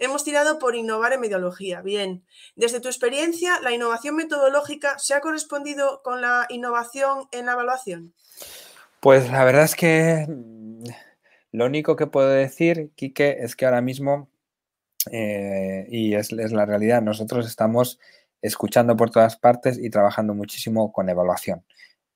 Hemos 0.02 0.24
tirado 0.24 0.58
por 0.58 0.74
innovar 0.74 1.12
en 1.12 1.20
mediología. 1.20 1.80
Bien. 1.80 2.24
Desde 2.56 2.80
tu 2.80 2.88
experiencia, 2.88 3.60
¿la 3.62 3.70
innovación 3.70 4.16
metodológica 4.16 4.98
se 4.98 5.14
ha 5.14 5.20
correspondido 5.20 6.02
con 6.02 6.20
la 6.20 6.44
innovación 6.48 7.28
en 7.30 7.46
la 7.46 7.52
evaluación? 7.52 8.12
Pues 8.98 9.30
la 9.30 9.44
verdad 9.44 9.62
es 9.62 9.76
que 9.76 10.26
mm, 10.28 10.82
lo 11.52 11.66
único 11.66 11.94
que 11.94 12.08
puedo 12.08 12.30
decir, 12.30 12.90
Quique, 12.96 13.36
es 13.42 13.54
que 13.54 13.64
ahora 13.64 13.80
mismo, 13.80 14.28
eh, 15.12 15.86
y 15.88 16.14
es, 16.14 16.32
la 16.32 16.66
realidad, 16.66 17.00
nosotros 17.00 17.46
estamos 17.46 18.00
escuchando 18.40 18.96
por 18.96 19.10
todas 19.10 19.36
partes 19.36 19.78
y 19.78 19.88
trabajando 19.88 20.34
muchísimo 20.34 20.92
con 20.92 21.10
evaluación, 21.10 21.64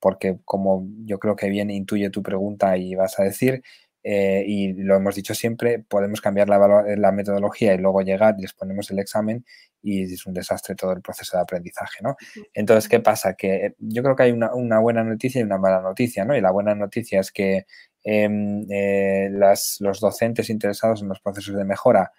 porque 0.01 0.41
como 0.45 0.89
yo 1.05 1.21
creo 1.21 1.37
que 1.37 1.51
bien 1.51 1.71
intuye 1.71 2.11
tu 2.11 2.25
pregunta 2.25 2.77
y 2.79 2.97
vas 2.97 3.21
a 3.21 3.23
decir, 3.23 3.63
eh, 4.09 4.45
y 4.47 4.73
lo 4.73 4.95
hemos 4.95 5.17
dicho 5.17 5.35
siempre, 5.35 5.81
podemos 5.81 6.21
cambiar 6.21 6.49
la, 6.49 7.11
metodología 7.11 7.75
y 7.75 7.79
luego 7.79 8.03
llegar 8.03 8.37
y 8.39 8.43
les 8.43 8.53
ponemos 8.53 8.89
el 8.93 9.01
examen 9.01 9.45
y 9.83 10.05
es 10.05 10.25
un 10.27 10.33
desastre 10.33 10.77
todo 10.77 10.93
el 10.93 11.03
proceso 11.03 11.37
de 11.37 11.43
aprendizaje, 11.43 12.05
¿no? 12.05 12.15
Entonces, 12.55 12.89
¿qué 12.89 13.01
pasa? 13.01 13.35
Que 13.35 13.75
yo 13.79 14.05
creo 14.05 14.15
que 14.15 14.23
hay 14.23 14.31
una, 14.31 14.79
buena 14.79 15.03
noticia 15.03 15.41
y 15.41 15.43
una 15.43 15.59
mala 15.59 15.81
noticia, 15.81 16.25
¿no? 16.25 16.37
Y 16.37 16.41
la 16.41 16.53
buena 16.53 16.77
noticia 16.77 17.19
es 17.19 17.33
que 17.33 17.67
em, 18.05 18.65
eh, 18.71 19.29
los 19.29 19.99
docentes 20.01 20.51
interesados 20.51 21.03
en 21.03 21.09
los 21.09 21.19
procesos 21.19 21.57
de 21.57 21.65
mejora 21.65 22.13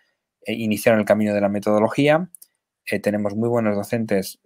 eh, 0.46 0.56
iniciaron 0.56 1.00
el 1.00 1.06
camino 1.06 1.34
de 1.34 1.40
la 1.40 1.48
metodología, 1.48 2.30
tenemos 3.02 3.34
muy 3.34 3.48
buenos 3.48 3.78
docentes, 3.78 4.40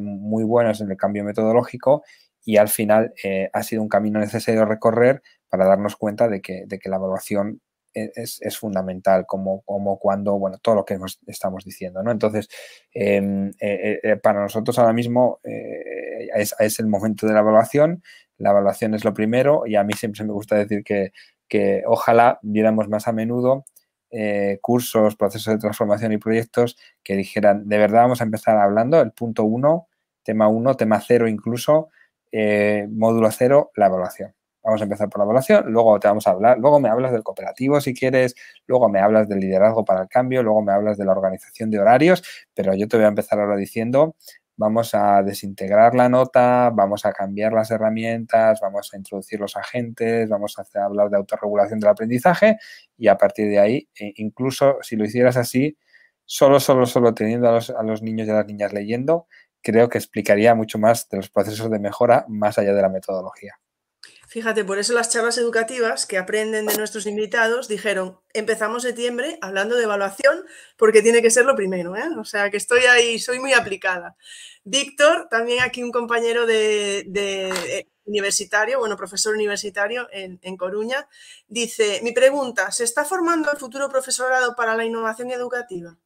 muy 0.00 0.44
buenos 0.44 0.80
en 0.80 0.90
el 0.90 0.96
cambio 0.96 1.24
metodológico 1.24 2.02
y 2.44 2.56
al 2.56 2.68
final 2.68 3.12
ha 3.52 3.62
sido 3.64 3.82
un 3.82 3.88
camino 3.88 4.20
necesario 4.20 4.64
recorrer 4.64 5.20
para 5.52 5.66
darnos 5.66 5.96
cuenta 5.96 6.28
de 6.28 6.40
que, 6.40 6.66
la 6.86 6.96
evaluación 6.96 7.60
e, 7.92 8.10
es, 8.14 8.58
fundamental, 8.58 9.26
como, 9.26 9.62
cuando, 10.00 10.38
bueno, 10.38 10.56
todo 10.62 10.76
lo 10.76 10.84
que 10.86 10.98
estamos 11.26 11.66
diciendo, 11.66 12.02
¿no? 12.02 12.10
Entonces, 12.10 12.48
em, 12.94 13.50
eh, 13.60 14.00
eh, 14.02 14.16
para 14.16 14.40
nosotros 14.40 14.78
ahora 14.78 14.94
mismo 14.94 15.40
eh, 15.44 16.26
es, 16.34 16.78
el 16.78 16.86
momento 16.86 17.26
de 17.26 17.34
la 17.34 17.40
evaluación, 17.40 18.02
la 18.38 18.52
evaluación 18.52 18.94
es 18.94 19.04
lo 19.04 19.12
primero 19.12 19.64
y 19.66 19.76
a 19.76 19.84
mí 19.84 19.92
siempre 19.92 20.24
me 20.24 20.32
gusta 20.32 20.56
decir 20.56 20.82
que, 20.84 21.12
que 21.48 21.82
ojalá 21.86 22.38
viéramos 22.42 22.88
más 22.88 23.06
a 23.06 23.12
menudo 23.12 23.66
cursos, 24.60 25.16
procesos 25.16 25.54
de 25.54 25.58
transformación 25.58 26.12
y 26.12 26.18
proyectos 26.18 26.76
que 27.02 27.16
dijeran, 27.16 27.66
de 27.68 27.78
verdad 27.78 28.02
vamos 28.02 28.20
a 28.20 28.24
empezar 28.24 28.58
hablando, 28.58 29.00
el 29.00 29.12
punto 29.12 29.44
uno, 29.44 29.88
tema 30.22 30.48
uno, 30.48 30.76
tema 30.76 31.00
cero 31.00 31.28
incluso, 31.28 31.88
módulo 32.90 33.30
cero, 33.30 33.70
la 33.74 33.86
evaluación 33.86 34.34
Vamos 34.62 34.80
a 34.80 34.84
empezar 34.84 35.08
por 35.08 35.18
la 35.18 35.24
evaluación, 35.24 35.64
luego 35.72 35.98
te 35.98 36.08
vamos 36.08 36.26
a 36.26 36.30
hablar, 36.30 36.58
luego 36.58 36.78
me 36.80 36.88
hablas 36.88 37.12
del 37.12 37.22
cooperativo 37.22 37.80
si 37.80 37.94
quieres, 37.94 38.34
luego 38.66 38.88
me 38.88 39.00
hablas 39.00 39.28
del 39.28 39.40
liderazgo 39.40 39.84
para 39.84 40.02
el 40.02 40.08
cambio, 40.08 40.42
luego 40.42 40.62
me 40.62 40.72
hablas 40.72 40.96
de 40.98 41.04
la 41.04 41.12
organización 41.12 41.70
de 41.70 41.80
horarios, 41.80 42.22
pero 42.54 42.74
yo 42.74 42.86
te 42.88 42.96
voy 42.96 43.06
a 43.06 43.08
empezar 43.08 43.40
ahora 43.40 43.56
diciendo 43.56 44.14
vamos 44.56 44.94
a 44.94 45.22
desintegrar 45.22 45.94
la 45.94 46.08
nota, 46.08 46.70
vamos 46.70 47.04
a 47.06 47.12
cambiar 47.12 47.52
las 47.52 47.70
herramientas, 47.70 48.60
vamos 48.60 48.90
a 48.92 48.96
introducir 48.96 49.40
los 49.40 49.56
agentes, 49.56 50.28
vamos 50.28 50.56
a 50.58 50.84
hablar 50.84 51.10
de 51.10 51.16
autorregulación 51.16 51.80
del 51.80 51.90
aprendizaje 51.90 52.58
y 52.96 53.08
a 53.08 53.16
partir 53.16 53.48
de 53.48 53.58
ahí, 53.58 53.88
e 53.98 54.12
incluso 54.16 54.76
si 54.82 54.96
lo 54.96 55.04
hicieras 55.04 55.36
así, 55.36 55.76
solo, 56.24 56.60
solo, 56.60 56.86
solo 56.86 57.14
teniendo 57.14 57.48
a 57.48 57.82
los 57.82 58.02
niños 58.02 58.28
y 58.28 58.30
a 58.30 58.34
las 58.34 58.46
niñas 58.46 58.72
leyendo, 58.72 59.26
creo 59.62 59.88
que 59.88 59.98
explicaría 59.98 60.54
mucho 60.54 60.78
más 60.78 61.08
de 61.08 61.16
los 61.18 61.30
procesos 61.30 61.70
de 61.70 61.78
mejora 61.78 62.24
más 62.28 62.58
allá 62.58 62.74
de 62.74 62.82
la 62.82 62.88
metodología. 62.88 63.56
Fíjate, 64.32 64.64
por 64.64 64.78
eso 64.78 64.94
las 64.94 65.10
charlas 65.10 65.36
educativas 65.36 66.06
que 66.06 66.16
aprenden 66.16 66.64
de 66.64 66.78
nuestros 66.78 67.04
invitados 67.04 67.68
dijeron, 67.68 68.18
empezamos 68.32 68.82
septiembre 68.82 69.36
hablando 69.42 69.76
de 69.76 69.84
evaluación 69.84 70.46
porque 70.78 71.02
tiene 71.02 71.20
que 71.20 71.30
ser 71.30 71.44
lo 71.44 71.54
primero, 71.54 71.94
¿eh? 71.96 72.08
o 72.18 72.24
sea 72.24 72.48
que 72.48 72.56
estoy 72.56 72.80
ahí, 72.84 73.18
soy 73.18 73.40
muy 73.40 73.52
aplicada. 73.52 74.16
Víctor, 74.64 75.28
también 75.28 75.60
aquí 75.60 75.82
un 75.82 75.92
compañero 75.92 76.46
de, 76.46 77.00
eh, 77.14 77.86
universitario, 78.06 78.78
bueno, 78.78 78.96
profesor 78.96 79.34
universitario 79.34 80.08
en, 80.10 80.38
en, 80.40 80.56
Coruña, 80.56 81.06
dice, 81.46 82.00
mi 82.02 82.12
pregunta, 82.12 82.70
¿se 82.70 82.84
está 82.84 83.04
formando 83.04 83.52
el 83.52 83.58
futuro 83.58 83.90
profesorado 83.90 84.56
para 84.56 84.74
la 84.74 84.86
innovación 84.86 85.30
educativa? 85.30 85.98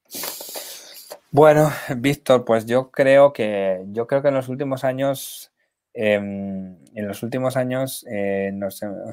Bueno, 1.30 1.72
Víctor, 1.96 2.44
pues 2.44 2.66
yo 2.66 2.90
creo 2.90 3.32
que 3.32 3.84
yo 3.92 4.08
creo 4.08 4.20
que 4.20 4.28
en 4.28 4.34
los 4.34 4.48
últimos 4.48 4.82
años 4.82 5.52
Em, 5.98 6.76
en 6.94 7.08
los 7.08 7.22
últimos 7.22 7.56
años 7.56 8.04
eh, 8.10 8.52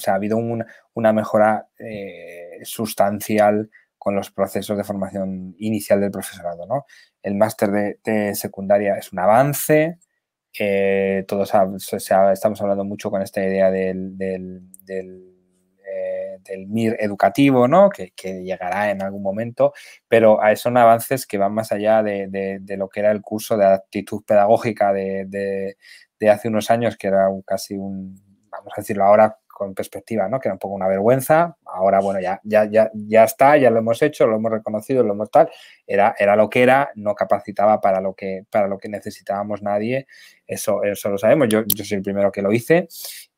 ha 0.05 0.13
habido 0.13 0.37
una 0.37 1.13
mejora 1.13 1.69
eh, 1.79 2.59
sustancial 2.63 3.69
con 3.97 4.15
los 4.15 4.31
procesos 4.31 4.75
de 4.75 4.83
formación 4.83 5.55
inicial 5.59 6.01
del 6.01 6.11
profesorado. 6.11 6.67
El 7.21 7.35
máster 7.35 7.97
de, 8.03 8.35
secundaria 8.35 8.97
es 8.97 9.13
un 9.13 9.19
avance. 9.19 9.97
Eh, 10.59 11.23
todos 11.25 11.53
estamos 12.33 12.61
hablando 12.61 12.83
mucho 12.83 13.09
con 13.09 13.21
esta 13.21 13.41
idea 13.41 13.71
del, 13.71 14.17
MIR 16.67 16.97
educativo, 16.99 17.69
¿no? 17.69 17.89
Que, 17.89 18.11
llegará 18.43 18.91
en 18.91 19.01
algún 19.01 19.23
momento, 19.23 19.71
pero 20.09 20.37
son 20.57 20.75
avances 20.75 21.25
que 21.25 21.37
van 21.37 21.53
más 21.53 21.71
allá 21.71 22.03
de, 22.03 22.59
lo 22.77 22.89
que 22.89 22.99
era 22.99 23.11
el 23.11 23.21
curso 23.21 23.55
de 23.55 23.67
actitud 23.67 24.21
pedagógica 24.25 24.91
de, 24.91 25.77
de 26.23 26.31
hace 26.31 26.47
unos 26.47 26.71
años, 26.71 26.97
que 26.97 27.07
era 27.07 27.29
casi 27.45 27.75
un, 27.75 28.15
vamos 28.49 28.73
a 28.75 28.81
decirlo 28.81 29.03
ahora 29.03 29.37
con 29.53 29.73
perspectiva, 29.75 30.27
¿no? 30.27 30.39
Que 30.39 30.47
era 30.47 30.53
un 30.53 30.59
poco 30.59 30.73
una 30.73 30.87
vergüenza. 30.87 31.55
Ahora, 31.65 31.99
bueno, 31.99 32.19
ya, 32.19 32.41
ya, 32.43 32.65
ya, 32.65 32.89
ya 32.93 33.23
está, 33.23 33.55
ya 33.55 33.69
lo 33.69 33.79
hemos 33.79 34.01
hecho, 34.01 34.25
lo 34.25 34.35
hemos 34.35 34.51
reconocido, 34.51 35.03
lo 35.03 35.13
hemos 35.13 35.29
tal. 35.29 35.49
Era, 35.85 36.15
era 36.17 36.35
lo 36.35 36.49
que 36.49 36.63
era, 36.63 36.91
no 36.95 37.13
capacitaba 37.13 37.79
para 37.79 38.01
lo 38.01 38.15
que, 38.15 38.45
para 38.49 38.67
lo 38.67 38.79
que 38.79 38.89
necesitábamos 38.89 39.61
nadie. 39.61 40.07
Eso, 40.47 40.83
eso 40.83 41.09
lo 41.09 41.17
sabemos. 41.19 41.47
Yo, 41.49 41.63
yo 41.65 41.85
soy 41.85 41.97
el 41.97 42.03
primero 42.03 42.31
que 42.31 42.41
lo 42.41 42.51
hice 42.51 42.87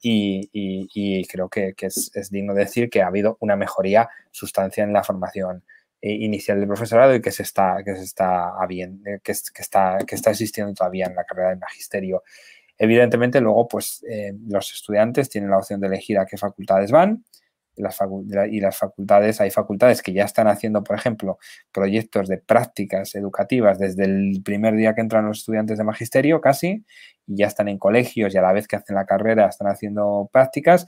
y, 0.02 1.28
creo 1.28 1.50
que, 1.50 1.74
es, 1.78 2.30
digno 2.32 2.54
de 2.54 2.62
decir 2.62 2.90
que 2.90 3.02
ha 3.02 3.08
habido 3.08 3.38
una 3.42 3.58
mejoría 3.58 4.10
sustancial 4.32 4.88
en 4.88 4.94
la 4.94 5.04
formación 5.04 5.64
eh, 6.02 6.12
inicial 6.12 6.60
del 6.60 6.68
profesorado 6.68 7.14
y 7.14 7.22
que 7.22 7.32
se 7.32 7.44
está, 7.44 7.84
que 7.84 7.96
se 7.96 8.04
está, 8.04 8.54
bien, 8.68 9.02
que, 9.04 9.34
que, 9.54 9.62
está, 9.62 9.98
que 10.08 10.16
está 10.16 10.32
existiendo 10.32 10.74
todavía 10.74 11.08
en 11.08 11.16
la 11.16 11.26
carrera 11.26 11.50
de 11.50 11.58
magisterio. 11.58 12.24
Evidentemente, 12.78 13.40
luego, 13.42 13.68
pues 13.68 14.04
eh, 14.10 14.34
los 14.48 14.72
estudiantes 14.74 15.30
tienen 15.30 15.50
la 15.50 15.58
opción 15.58 15.80
de 15.80 15.88
elegir 15.88 16.20
a 16.20 16.26
qué 16.26 16.38
facultades 16.38 16.92
van. 16.92 17.24
Y 17.78 17.82
las, 17.82 18.78
facultades, 18.78 19.42
hay 19.42 19.52
facultades 19.52 20.02
que 20.02 20.14
ya 20.14 20.24
están 20.24 20.48
haciendo, 20.48 20.82
por 20.82 20.96
ejemplo, 20.96 21.38
proyectos 21.74 22.30
de 22.30 22.38
prácticas 22.38 23.16
educativas 23.16 23.78
desde 23.80 24.06
el 24.06 24.42
primer 24.46 24.76
día 24.76 24.96
que 24.96 25.02
entran 25.02 25.26
los 25.26 25.40
estudiantes 25.40 25.78
de 25.78 25.84
magisterio 25.84 26.40
casi, 26.40 26.86
y 27.28 27.38
ya 27.38 27.48
están 27.48 27.68
en 27.68 27.78
colegios 27.78 28.34
y 28.34 28.38
a 28.38 28.42
la 28.42 28.54
vez 28.54 28.68
que 28.68 28.78
hacen 28.78 28.96
la 28.96 29.06
carrera 29.06 29.48
están 29.48 29.68
haciendo 29.68 30.30
prácticas, 30.32 30.86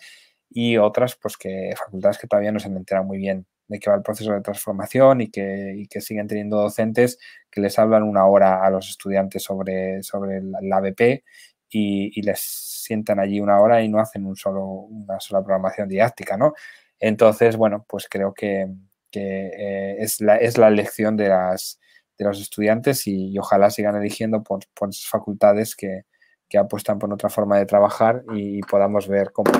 y 0.50 0.78
otras, 0.78 1.18
pues 1.22 1.36
que 1.36 1.74
facultades 1.78 2.18
que 2.18 2.28
todavía 2.28 2.54
no 2.54 2.60
se 2.60 2.68
han 2.70 2.78
enterado 2.78 3.06
muy 3.06 3.18
bien 3.18 3.46
de 3.68 3.80
qué 3.80 3.90
va 3.90 3.98
el 3.98 4.02
proceso 4.02 4.32
de 4.32 4.42
transformación 4.42 5.20
y 5.20 5.30
que, 5.30 5.74
y 5.76 5.88
que 5.88 6.00
siguen 6.00 6.28
teniendo 6.28 6.58
docentes 6.58 7.20
que 7.52 7.60
les 7.60 7.78
hablan 7.78 8.04
una 8.04 8.26
hora 8.26 8.66
a 8.66 8.70
los 8.70 8.90
estudiantes 8.90 9.44
sobre, 9.44 10.04
sobre 10.04 10.42
la 10.42 10.78
ABP 10.78 11.24
y, 11.70 12.22
les 12.22 12.40
sientan 12.40 13.20
allí 13.20 13.40
una 13.40 13.60
hora 13.60 13.82
y 13.82 13.90
no 13.90 14.00
hacen 14.00 14.26
un 14.26 14.36
solo, 14.36 14.64
una 14.66 15.20
sola 15.20 15.44
programación 15.44 15.90
didáctica, 15.90 16.38
¿no? 16.38 16.54
Entonces, 17.00 17.58
bueno, 17.58 17.86
pues 17.88 18.08
creo 18.10 18.34
que, 18.34 18.68
eh, 19.14 19.96
es, 20.00 20.22
la, 20.22 20.38
es 20.38 20.58
la 20.58 20.68
elección 20.68 21.18
de, 21.18 21.30
las, 21.30 21.80
de 22.18 22.26
los 22.26 22.40
estudiantes 22.42 23.08
y, 23.08 23.38
ojalá 23.38 23.70
sigan 23.70 23.96
eligiendo 23.96 24.44
por, 24.44 24.62
por 24.74 24.94
facultades 24.94 25.76
que, 25.76 26.04
que, 26.50 26.58
apuestan 26.58 27.00
por 27.00 27.12
otra 27.14 27.30
forma 27.30 27.58
de 27.58 27.66
trabajar 27.66 28.24
y, 28.34 28.62
podamos 28.62 29.08
ver 29.08 29.32
cómo, 29.32 29.52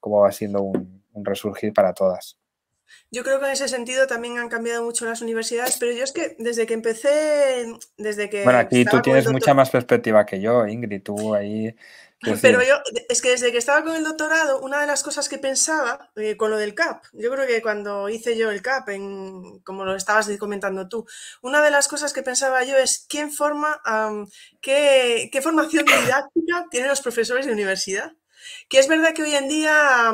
cómo 0.00 0.20
va 0.20 0.32
siendo 0.32 0.62
un, 0.62 1.02
un 1.12 1.24
resurgir 1.24 1.72
para 1.72 1.92
todas. 1.94 2.38
Yo 3.10 3.22
creo 3.22 3.38
que 3.40 3.46
en 3.46 3.52
ese 3.52 3.68
sentido 3.68 4.06
también 4.06 4.38
han 4.38 4.48
cambiado 4.48 4.82
mucho 4.84 5.04
las 5.04 5.22
universidades, 5.22 5.76
pero 5.78 5.92
yo 5.92 6.04
es 6.04 6.12
que 6.12 6.36
desde 6.38 6.66
que 6.66 6.74
empecé, 6.74 7.66
desde 7.96 8.28
que... 8.28 8.44
Bueno, 8.44 8.58
aquí 8.58 8.84
tú 8.84 9.00
tienes 9.02 9.30
mucha 9.30 9.54
más 9.54 9.70
perspectiva 9.70 10.26
que 10.26 10.40
yo, 10.40 10.66
Ingrid, 10.66 11.02
tú 11.02 11.34
ahí... 11.34 11.74
Pero 12.40 12.62
yo, 12.62 12.76
es 13.08 13.20
que 13.20 13.30
desde 13.30 13.52
que 13.52 13.58
estaba 13.58 13.84
con 13.84 13.94
el 13.94 14.04
doctorado, 14.04 14.60
una 14.60 14.80
de 14.80 14.86
las 14.86 15.02
cosas 15.02 15.28
que 15.28 15.38
pensaba 15.38 16.10
eh, 16.16 16.36
con 16.36 16.50
lo 16.50 16.56
del 16.56 16.74
CAP, 16.74 17.04
yo 17.12 17.30
creo 17.30 17.46
que 17.46 17.60
cuando 17.60 18.08
hice 18.08 18.36
yo 18.36 18.50
el 18.50 18.62
CAP, 18.62 18.88
en, 18.90 19.58
como 19.60 19.84
lo 19.84 19.94
estabas 19.94 20.30
comentando 20.38 20.88
tú, 20.88 21.06
una 21.42 21.60
de 21.60 21.70
las 21.70 21.86
cosas 21.86 22.12
que 22.12 22.22
pensaba 22.22 22.64
yo 22.64 22.76
es 22.76 23.04
quién 23.08 23.30
forma, 23.30 23.80
qué, 24.62 25.28
qué 25.30 25.42
formación 25.42 25.84
didáctica 25.84 26.66
tienen 26.70 26.88
los 26.88 27.02
profesores 27.02 27.46
de 27.46 27.52
universidad. 27.52 28.12
Que 28.68 28.78
es 28.78 28.88
verdad 28.88 29.14
que 29.14 29.22
hoy 29.22 29.34
en 29.34 29.48
día 29.48 30.12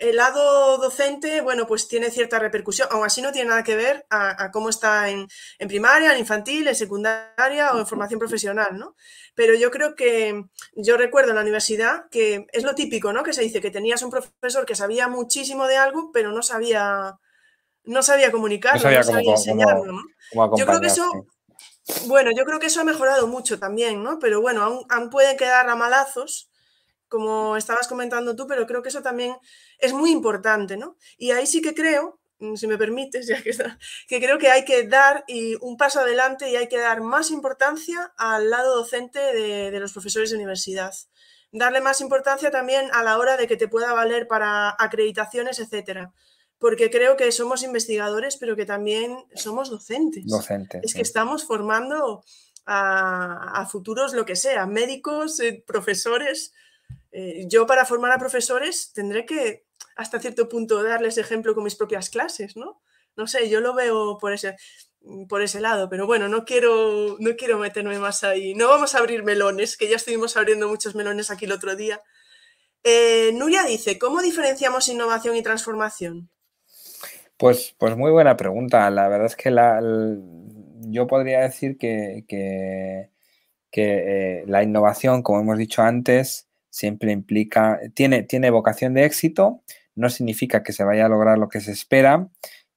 el 0.00 0.16
lado 0.16 0.78
docente, 0.78 1.42
bueno, 1.42 1.66
pues 1.66 1.86
tiene 1.86 2.10
cierta 2.10 2.38
repercusión, 2.38 2.88
aún 2.90 3.04
así 3.04 3.20
no 3.20 3.32
tiene 3.32 3.50
nada 3.50 3.62
que 3.62 3.76
ver 3.76 4.06
a, 4.08 4.50
cómo 4.50 4.70
está 4.70 5.10
en, 5.10 5.28
primaria, 5.68 6.12
en 6.12 6.18
infantil, 6.18 6.66
en 6.66 6.74
secundaria 6.74 7.72
o 7.72 7.78
en 7.78 7.86
formación 7.86 8.18
profesional, 8.18 8.78
¿no? 8.78 8.96
Pero 9.34 9.54
yo 9.54 9.70
creo 9.70 9.94
que, 9.94 10.42
yo 10.74 10.96
recuerdo 10.96 11.30
en 11.30 11.36
la 11.36 11.42
universidad 11.42 12.08
que 12.10 12.46
es 12.52 12.64
lo 12.64 12.74
típico, 12.74 13.12
¿no? 13.12 13.22
Que 13.22 13.34
se 13.34 13.42
dice 13.42 13.60
que 13.60 13.70
tenías 13.70 14.02
un 14.02 14.10
profesor 14.10 14.64
que 14.64 14.74
sabía 14.74 15.06
muchísimo 15.06 15.66
de 15.66 15.76
algo, 15.76 16.10
pero 16.12 16.32
no 16.32 16.42
sabía, 16.42 17.18
no 17.84 18.02
sabía 18.02 18.32
comunicarlo, 18.32 18.90
no 18.90 19.02
sabía, 19.02 19.32
enseñarlo, 19.32 19.92
¿no? 19.92 20.56
yo 20.56 20.66
creo 20.66 20.80
que 20.80 20.86
eso... 20.86 21.26
Bueno, 22.06 22.30
yo 22.30 22.44
creo 22.44 22.60
que 22.60 22.66
eso 22.66 22.80
ha 22.80 22.84
mejorado 22.84 23.26
mucho 23.26 23.58
también, 23.58 24.02
¿no? 24.02 24.18
Pero 24.18 24.40
bueno, 24.40 24.62
aún, 24.62 24.86
aún 24.88 25.10
pueden 25.10 25.36
quedar 25.36 25.66
ramalazos 25.66 26.49
como 27.10 27.56
estabas 27.56 27.88
comentando 27.88 28.36
tú, 28.36 28.46
pero 28.46 28.66
creo 28.66 28.82
que 28.82 28.88
eso 28.88 29.02
también 29.02 29.36
es 29.78 29.92
muy 29.92 30.12
importante, 30.12 30.76
¿no? 30.76 30.96
Y 31.18 31.32
ahí 31.32 31.44
sí 31.44 31.60
que 31.60 31.74
creo, 31.74 32.20
mm, 32.38 32.54
si 32.54 32.68
me 32.68 32.78
permites, 32.78 33.26
ya 33.26 33.42
que, 33.42 33.50
que 34.08 34.20
creo 34.20 34.38
que 34.38 34.48
hay 34.48 34.64
que 34.64 34.86
dar 34.86 35.24
y 35.26 35.56
un 35.60 35.76
paso 35.76 36.00
adelante 36.00 36.48
y 36.48 36.56
hay 36.56 36.68
que 36.68 36.78
dar 36.78 37.02
más 37.02 37.32
importancia 37.32 38.12
al 38.16 38.48
lado 38.48 38.76
docente 38.76 39.18
de, 39.18 39.78
los 39.80 39.92
profesores 39.92 40.30
de 40.30 40.36
universidad. 40.36 40.94
Darle 41.52 41.80
más 41.80 42.00
importancia 42.00 42.52
también 42.52 42.88
a 42.92 43.02
la 43.02 43.18
hora 43.18 43.36
de 43.36 43.48
que 43.48 43.56
te 43.56 43.66
pueda 43.66 43.92
valer 43.92 44.28
para 44.28 44.70
acreditaciones, 44.78 45.58
etcétera. 45.58 46.14
Porque 46.58 46.90
creo 46.90 47.16
que 47.16 47.32
somos 47.32 47.64
investigadores, 47.64 48.36
pero 48.36 48.54
que 48.54 48.66
también 48.66 49.16
somos 49.34 49.68
docentes. 49.68 50.26
Docentes. 50.26 50.82
Es 50.84 50.94
que 50.94 51.02
estamos 51.02 51.44
formando 51.44 52.22
a, 52.66 53.66
futuros, 53.68 54.12
lo 54.12 54.24
que 54.24 54.36
sea, 54.36 54.66
médicos, 54.66 55.40
eh, 55.40 55.64
profesores, 55.66 56.52
eh, 57.12 57.44
yo 57.48 57.66
para 57.66 57.84
formar 57.84 58.12
a 58.12 58.18
profesores 58.18 58.92
tendré 58.92 59.24
que 59.24 59.64
hasta 59.96 60.20
cierto 60.20 60.48
punto 60.48 60.82
darles 60.82 61.18
ejemplo 61.18 61.54
con 61.54 61.64
mis 61.64 61.76
propias 61.76 62.10
clases, 62.10 62.56
¿no? 62.56 62.80
No 63.16 63.26
sé, 63.26 63.48
yo 63.50 63.60
lo 63.60 63.74
veo 63.74 64.18
por 64.18 64.32
ese, 64.32 64.56
por 65.28 65.42
ese 65.42 65.60
lado, 65.60 65.88
pero 65.88 66.06
bueno, 66.06 66.28
no 66.28 66.44
quiero, 66.44 67.16
no 67.18 67.36
quiero 67.36 67.58
meterme 67.58 67.98
más 67.98 68.24
ahí. 68.24 68.54
No 68.54 68.68
vamos 68.68 68.94
a 68.94 68.98
abrir 68.98 69.24
melones, 69.24 69.76
que 69.76 69.88
ya 69.88 69.96
estuvimos 69.96 70.36
abriendo 70.36 70.68
muchos 70.68 70.94
melones 70.94 71.30
aquí 71.30 71.44
el 71.44 71.52
otro 71.52 71.76
día. 71.76 72.00
Eh, 72.82 73.32
Nuria 73.34 73.64
dice, 73.64 73.98
¿cómo 73.98 74.22
diferenciamos 74.22 74.88
innovación 74.88 75.36
y 75.36 75.42
transformación? 75.42 76.30
Pues, 77.36 77.74
pues 77.78 77.96
muy 77.96 78.10
buena 78.10 78.36
pregunta. 78.36 78.88
La 78.90 79.08
verdad 79.08 79.26
es 79.26 79.36
que 79.36 79.50
la, 79.50 79.80
yo 80.80 81.06
podría 81.06 81.40
decir 81.40 81.78
que, 81.78 82.24
que, 82.28 83.10
eh, 83.72 84.44
la 84.46 84.62
innovación, 84.62 85.22
como 85.22 85.40
hemos 85.40 85.58
dicho 85.58 85.82
antes, 85.82 86.49
siempre 86.70 87.12
implica, 87.12 87.80
tiene, 87.94 88.22
tiene 88.22 88.50
vocación 88.50 88.94
de 88.94 89.04
éxito, 89.04 89.62
no 89.94 90.08
significa 90.08 90.62
que 90.62 90.72
se 90.72 90.84
vaya 90.84 91.06
a 91.06 91.08
lograr 91.08 91.38
lo 91.38 91.48
que 91.48 91.60
se 91.60 91.72
espera, 91.72 92.28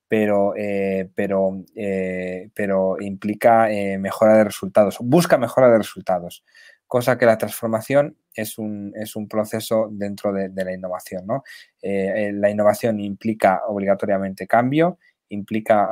pero, 0.07 0.53
eh, 0.55 1.09
pero, 1.15 1.63
eh, 1.75 2.49
pero 2.53 2.97
implica 2.99 3.71
eh, 3.71 3.97
mejora 3.97 4.37
de 4.37 4.43
resultados, 4.43 4.97
busca 4.99 5.37
mejora 5.37 5.71
de 5.71 5.77
resultados. 5.79 6.43
cosa 6.85 7.17
que 7.17 7.25
la 7.25 7.39
transformación 7.39 8.17
es 8.35 8.59
un, 8.59 8.93
es 8.95 9.15
un 9.15 9.27
proceso 9.27 9.89
dentro 9.91 10.31
de, 10.31 10.51
la 10.53 10.71
innovación. 10.71 11.25
¿no? 11.25 11.43
La 11.81 12.51
innovación 12.51 12.99
implica 12.99 13.63
obligatoriamente 13.67 14.45
cambio, 14.45 14.99
implica 15.29 15.89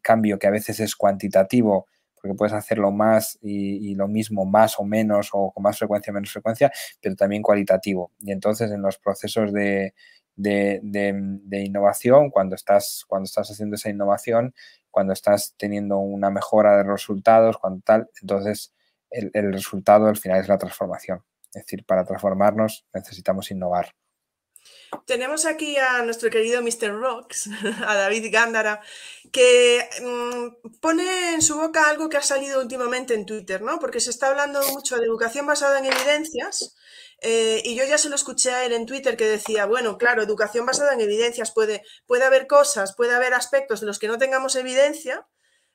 cambio 0.00 0.38
que 0.38 0.46
a 0.46 0.50
veces 0.50 0.80
es 0.80 0.96
cuantitativo 0.96 1.86
porque 2.24 2.38
puedes 2.38 2.54
hacerlo 2.54 2.90
más 2.90 3.38
y, 3.42 3.94
lo 3.96 4.08
mismo 4.08 4.46
más 4.46 4.80
o 4.80 4.84
menos 4.84 5.28
o 5.34 5.52
con 5.52 5.62
más 5.62 5.76
frecuencia 5.76 6.10
menos 6.10 6.32
frecuencia, 6.32 6.72
pero 7.02 7.14
también 7.16 7.42
cualitativo. 7.42 8.12
Y 8.20 8.32
entonces 8.32 8.70
en 8.70 8.80
los 8.80 8.96
procesos 8.96 9.52
de, 9.52 9.92
innovación, 11.52 12.30
cuando 12.30 12.54
estás, 12.54 13.04
cuando 13.06 13.26
estás 13.26 13.50
haciendo 13.50 13.74
esa 13.74 13.90
innovación, 13.90 14.54
cuando 14.90 15.12
estás 15.12 15.54
teniendo 15.58 15.98
una 15.98 16.30
mejora 16.30 16.78
de 16.78 16.84
resultados, 16.84 17.58
cuando 17.58 17.82
tal, 17.84 18.08
entonces 18.22 18.72
el, 19.10 19.30
el 19.34 19.52
resultado 19.52 20.06
al 20.06 20.16
final 20.16 20.40
es 20.40 20.48
la 20.48 20.56
transformación. 20.56 21.22
Es 21.48 21.66
decir, 21.66 21.84
para 21.84 22.06
transformarnos 22.06 22.86
necesitamos 22.94 23.50
innovar. 23.50 23.94
Tenemos 25.06 25.44
aquí 25.44 25.76
a 25.76 26.02
nuestro 26.02 26.30
querido 26.30 26.62
Mr. 26.62 26.92
Rocks, 26.92 27.48
a 27.86 27.94
David 27.94 28.28
Gándara, 28.32 28.80
que 29.32 29.86
mm, 30.02 30.78
pone 30.80 31.34
en 31.34 31.42
su 31.42 31.56
boca 31.56 31.88
algo 31.88 32.08
que 32.08 32.16
ha 32.16 32.22
salido 32.22 32.60
últimamente 32.60 33.14
en 33.14 33.26
Twitter, 33.26 33.62
¿no? 33.62 33.78
Porque 33.78 34.00
se 34.00 34.10
está 34.10 34.28
hablando 34.28 34.60
mucho 34.68 34.96
de 34.96 35.06
educación 35.06 35.46
basada 35.46 35.78
en 35.78 35.86
evidencias. 35.86 36.76
Eh, 37.20 37.62
y 37.64 37.74
yo 37.74 37.84
ya 37.84 37.96
se 37.96 38.08
lo 38.08 38.16
escuché 38.16 38.50
a 38.50 38.64
él 38.66 38.72
en 38.72 38.86
Twitter 38.86 39.16
que 39.16 39.26
decía, 39.26 39.66
bueno, 39.66 39.98
claro, 39.98 40.22
educación 40.22 40.66
basada 40.66 40.92
en 40.92 41.00
evidencias 41.00 41.52
puede, 41.52 41.82
puede 42.06 42.24
haber 42.24 42.46
cosas, 42.46 42.94
puede 42.94 43.14
haber 43.14 43.34
aspectos 43.34 43.80
de 43.80 43.86
los 43.86 43.98
que 43.98 44.08
no 44.08 44.18
tengamos 44.18 44.56
evidencia, 44.56 45.26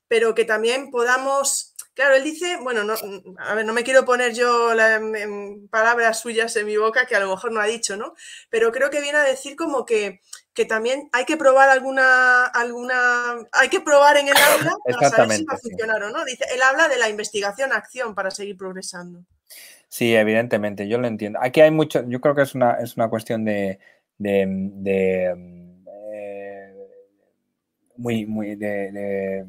pero 0.07 0.35
que 0.35 0.45
también 0.45 0.91
podamos 0.91 1.68
Claro, 1.99 2.15
él 2.15 2.23
dice, 2.23 2.55
bueno, 2.61 2.85
no, 2.85 2.93
a 3.39 3.55
ver, 3.55 3.65
no 3.65 3.73
me 3.73 3.83
quiero 3.83 4.05
poner 4.05 4.33
yo 4.33 4.71
en, 4.71 5.67
palabras 5.67 6.21
suyas 6.21 6.55
en 6.55 6.65
mi 6.65 6.77
boca 6.77 7.05
que 7.05 7.17
a 7.17 7.19
lo 7.19 7.29
mejor 7.29 7.51
no 7.51 7.59
ha 7.59 7.65
dicho, 7.65 7.97
¿no? 7.97 8.13
Pero 8.49 8.71
creo 8.71 8.89
que 8.89 9.01
viene 9.01 9.17
a 9.17 9.23
decir 9.23 9.57
como 9.57 9.85
que, 9.85 10.21
que 10.53 10.63
también 10.63 11.09
hay 11.11 11.25
que 11.25 11.35
probar 11.35 11.67
alguna, 11.67 12.45
alguna, 12.45 13.45
hay 13.51 13.67
que 13.67 13.81
probar 13.81 14.15
en 14.15 14.29
el 14.29 14.37
aula 14.37 14.77
para 14.85 15.09
saber 15.09 15.39
si 15.39 15.43
va 15.43 15.55
a 15.55 15.57
funcionar 15.57 16.01
o 16.03 16.09
no. 16.09 16.23
Dice, 16.23 16.45
él 16.55 16.61
habla 16.61 16.87
de 16.87 16.99
la 16.99 17.09
investigación-acción 17.09 18.15
para 18.15 18.31
seguir 18.31 18.55
progresando. 18.55 19.25
Sí, 19.89 20.15
evidentemente, 20.15 20.87
yo 20.87 20.99
lo 20.99 21.07
entiendo. 21.07 21.39
Aquí 21.41 21.59
hay 21.59 21.71
mucho, 21.71 22.07
yo 22.07 22.21
creo 22.21 22.33
que 22.33 22.43
es 22.43 22.55
una, 22.55 22.75
es 22.75 22.95
una 22.95 23.09
cuestión 23.09 23.43
de, 23.43 23.77
de 24.17 25.58
muy, 27.99 28.25
muy 28.25 28.55
de, 28.55 29.45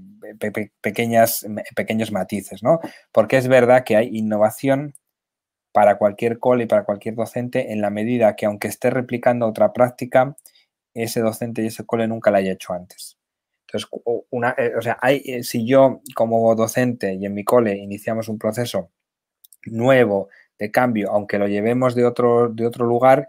pequeñas, 0.81 1.47
pequeños 1.77 2.11
matices, 2.13 2.63
¿no? 2.63 2.81
Porque 3.13 3.37
es 3.37 3.49
verdad 3.49 3.85
que 3.85 3.97
hay 3.97 4.11
innovación 4.13 4.95
para 5.73 5.99
cualquier 5.99 6.39
cole 6.39 6.65
y 6.65 6.67
para 6.67 6.85
cualquier 6.85 7.15
docente 7.15 7.73
en 7.73 7.81
la 7.81 7.91
medida 7.91 8.35
que 8.35 8.47
aunque 8.47 8.69
esté 8.69 8.91
replicando 8.91 9.47
otra 9.47 9.73
práctica, 9.73 10.37
ese 10.95 11.21
docente 11.21 11.63
y 11.63 11.67
ese 11.67 11.87
cole 11.87 12.09
nunca 12.09 12.33
la 12.33 12.39
haya 12.39 12.53
hecho 12.53 12.73
antes. 12.73 13.17
Entonces, 13.67 13.89
una, 14.31 14.55
eh, 14.59 14.73
o 14.77 14.83
sea, 14.83 14.99
hay, 15.01 15.23
eh, 15.25 15.45
si 15.45 15.65
yo 15.65 16.01
como 16.17 16.53
docente 16.57 17.15
y 17.15 17.25
en 17.25 17.35
mi 17.35 17.45
cole 17.45 17.77
iniciamos 17.77 18.29
un 18.29 18.39
proceso 18.39 18.91
nuevo 19.67 20.29
de 20.59 20.73
cambio, 20.73 21.13
aunque 21.13 21.39
lo 21.39 21.47
llevemos 21.47 21.95
de 21.95 22.05
otro, 22.05 22.49
de 22.49 22.67
otro 22.67 22.85
lugar, 22.85 23.29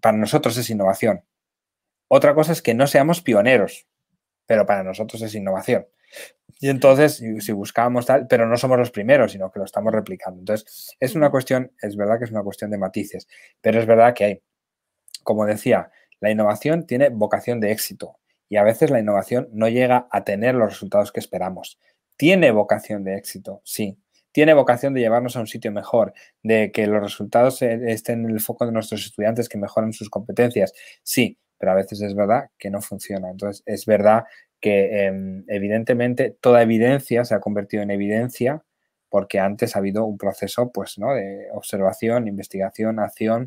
para 0.00 0.16
nosotros 0.16 0.56
es 0.56 0.70
innovación. 0.70 1.24
Otra 2.08 2.34
cosa 2.34 2.52
es 2.52 2.62
que 2.62 2.74
no 2.74 2.86
seamos 2.86 3.22
pioneros, 3.22 3.88
pero 4.52 4.66
para 4.66 4.82
nosotros 4.82 5.22
es 5.22 5.34
innovación. 5.34 5.86
Y 6.60 6.68
entonces, 6.68 7.22
si 7.38 7.52
buscamos 7.52 8.04
tal, 8.04 8.26
pero 8.26 8.46
no 8.46 8.58
somos 8.58 8.78
los 8.78 8.90
primeros, 8.90 9.32
sino 9.32 9.50
que 9.50 9.60
lo 9.60 9.64
estamos 9.64 9.94
replicando. 9.94 10.40
Entonces, 10.40 10.94
es 11.00 11.14
una 11.14 11.30
cuestión, 11.30 11.72
es 11.80 11.96
verdad 11.96 12.18
que 12.18 12.26
es 12.26 12.32
una 12.32 12.42
cuestión 12.42 12.70
de 12.70 12.76
matices, 12.76 13.28
pero 13.62 13.80
es 13.80 13.86
verdad 13.86 14.12
que 14.12 14.24
hay, 14.24 14.42
como 15.22 15.46
decía, 15.46 15.90
la 16.20 16.30
innovación 16.30 16.84
tiene 16.84 17.08
vocación 17.08 17.60
de 17.60 17.72
éxito 17.72 18.18
y 18.46 18.58
a 18.58 18.62
veces 18.62 18.90
la 18.90 19.00
innovación 19.00 19.48
no 19.54 19.70
llega 19.70 20.06
a 20.10 20.22
tener 20.22 20.54
los 20.54 20.68
resultados 20.68 21.12
que 21.12 21.20
esperamos. 21.20 21.80
Tiene 22.18 22.50
vocación 22.50 23.04
de 23.04 23.16
éxito, 23.16 23.62
sí. 23.64 23.96
Tiene 24.32 24.52
vocación 24.52 24.92
de 24.92 25.00
llevarnos 25.00 25.34
a 25.34 25.40
un 25.40 25.46
sitio 25.46 25.72
mejor, 25.72 26.12
de 26.42 26.72
que 26.72 26.86
los 26.86 27.02
resultados 27.02 27.62
estén 27.62 28.26
en 28.26 28.32
el 28.32 28.40
foco 28.40 28.66
de 28.66 28.72
nuestros 28.72 29.06
estudiantes, 29.06 29.48
que 29.48 29.56
mejoren 29.56 29.94
sus 29.94 30.10
competencias, 30.10 30.74
sí 31.02 31.38
pero 31.62 31.70
a 31.70 31.76
veces 31.76 32.02
es 32.02 32.16
verdad 32.16 32.50
que 32.58 32.70
no 32.70 32.82
funciona. 32.82 33.30
Entonces, 33.30 33.62
es 33.66 33.86
verdad 33.86 34.24
que 34.60 35.06
em, 35.06 35.44
evidentemente 35.46 36.36
toda 36.40 36.60
evidencia 36.60 37.24
se 37.24 37.36
ha 37.36 37.40
convertido 37.40 37.84
en 37.84 37.92
evidencia 37.92 38.64
porque 39.08 39.38
antes 39.38 39.76
ha 39.76 39.78
habido 39.78 40.04
un 40.04 40.18
proceso 40.18 40.72
pues, 40.72 40.98
¿no? 40.98 41.14
de 41.14 41.46
observación, 41.52 42.26
investigación, 42.26 42.98
acción, 42.98 43.46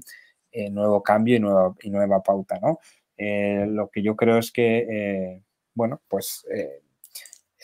eh, 0.53 0.69
nuevo 0.69 1.03
cambio 1.03 1.35
y 1.35 1.41
nueva, 1.41 1.75
y 1.81 1.89
nueva 1.89 2.23
pauta. 2.23 2.57
¿no? 2.61 2.79
Eh, 3.17 3.65
lo 3.67 3.89
que 3.89 4.01
yo 4.01 4.15
creo 4.15 4.37
es 4.37 4.53
que, 4.53 4.87
eh, 4.89 5.43
bueno, 5.73 6.01
pues 6.07 6.45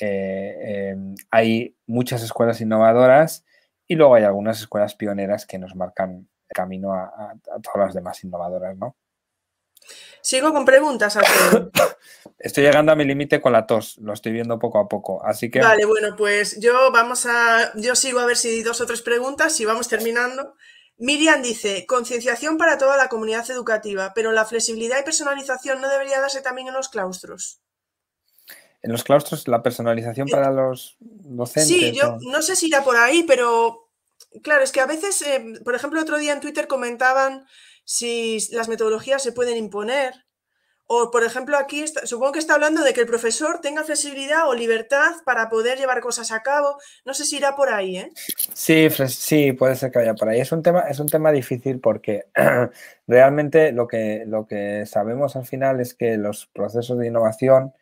em, 0.02 1.16
hay 1.30 1.78
muchas 1.88 2.24
escuelas 2.24 2.60
innovadoras 2.60 3.46
y 3.88 3.96
luego 3.96 4.16
hay 4.16 4.26
algunas 4.26 4.60
escuelas 4.60 4.96
pioneras 4.96 5.46
que 5.46 5.60
nos 5.60 5.78
marcan 5.78 6.28
camino 6.50 6.94
a, 6.94 7.06
a 7.06 7.62
todas 7.62 7.88
las 7.88 7.94
demás 7.94 8.22
innovadoras, 8.26 8.78
¿no? 8.78 8.98
Sigo 10.22 10.54
con 10.54 10.66
preguntas. 10.66 11.18
Estoy 12.40 12.64
llegando 12.64 12.92
a 12.92 12.96
mi 12.96 13.06
límite 13.06 13.40
con 13.40 13.54
la 13.54 13.68
tos, 13.68 13.98
lo 14.00 14.14
estoy 14.14 14.32
viendo 14.32 14.58
poco 14.58 14.80
a 14.80 14.88
poco, 14.88 15.24
así 15.24 15.52
que... 15.52 15.60
Vale, 15.60 15.86
bueno, 15.86 16.16
pues 16.16 16.60
yo 16.60 16.92
vamos 16.92 17.28
a... 17.28 17.72
Yo 17.76 17.96
sigo 17.96 18.20
a 18.20 18.26
ver 18.26 18.36
si 18.36 18.64
dos 18.64 18.82
o 18.82 18.86
tres 18.88 19.04
preguntas 19.04 19.60
y 19.60 19.66
vamos 19.66 19.88
terminando. 19.88 20.56
Miriam 20.98 21.42
dice, 21.42 21.86
concienciación 21.88 22.58
para 22.58 22.78
toda 22.78 22.98
la 22.98 23.10
comunidad 23.10 23.50
educativa, 23.50 24.12
pero 24.14 24.32
la 24.32 24.46
flexibilidad 24.46 25.00
y 25.00 25.04
personalización 25.04 25.82
no 25.82 25.90
debería 25.90 26.20
darse 26.20 26.42
también 26.42 26.68
en 26.68 26.74
los 26.74 26.90
claustros. 26.90 27.62
En 28.84 28.92
los 28.92 29.04
claustros, 29.04 29.48
la 29.48 29.62
personalización 29.62 30.28
para 30.28 30.52
los 30.52 30.98
docentes. 31.00 31.68
Sí, 31.68 31.92
yo 31.92 32.18
no 32.22 32.42
sé 32.42 32.56
si 32.56 32.68
irá 32.68 32.84
por 32.84 32.98
ahí, 32.98 33.24
pero 33.24 33.90
claro, 34.44 34.64
es 34.64 34.72
que 34.72 34.80
a 34.80 34.88
veces, 34.88 35.22
eh, 35.22 35.60
por 35.64 35.76
ejemplo, 35.76 36.02
otro 36.02 36.18
día 36.18 36.34
en 36.34 36.40
Twitter 36.40 36.68
comentaban 36.68 37.46
si 37.84 38.40
las 38.52 38.68
metodologías 38.68 39.24
se 39.24 39.32
pueden 39.32 39.58
imponer. 39.58 40.14
O, 40.94 41.10
por 41.10 41.24
ejemplo, 41.24 41.58
aquí 41.58 41.86
supongo 42.04 42.34
que 42.34 42.40
está 42.40 42.56
hablando 42.56 42.84
de 42.84 42.94
que 42.94 43.00
el 43.00 43.08
profesor 43.08 43.62
tenga 43.62 43.86
flexibilidad 43.86 44.50
o 44.50 44.54
libertad 44.54 45.14
para 45.26 45.48
poder 45.48 45.78
llevar 45.78 46.02
cosas 46.02 46.34
a 46.34 46.44
cabo. 46.44 46.78
No 47.06 47.14
sé 47.14 47.24
si 47.24 47.38
irá 47.38 47.56
por 47.56 47.70
ahí, 47.70 47.96
¿eh? 47.96 48.12
Sí, 48.54 48.90
sí, 49.08 49.54
puede 49.54 49.78
ser 49.78 49.90
que 49.90 50.00
vaya 50.00 50.16
por 50.16 50.28
ahí. 50.28 50.42
Es 50.42 50.52
un 50.52 50.62
tema, 50.62 50.82
es 50.82 51.00
un 51.00 51.08
tema 51.08 51.32
difícil 51.32 51.80
porque 51.80 52.26
realmente 53.08 53.72
lo 53.72 53.88
que, 53.88 54.26
lo 54.28 54.46
que 54.46 54.86
sabemos 54.86 55.38
al 55.38 55.46
final 55.46 55.80
es 55.80 55.94
que 55.94 56.18
los 56.18 56.48
procesos 56.48 56.98
de 56.98 57.08
innovación 57.08 57.74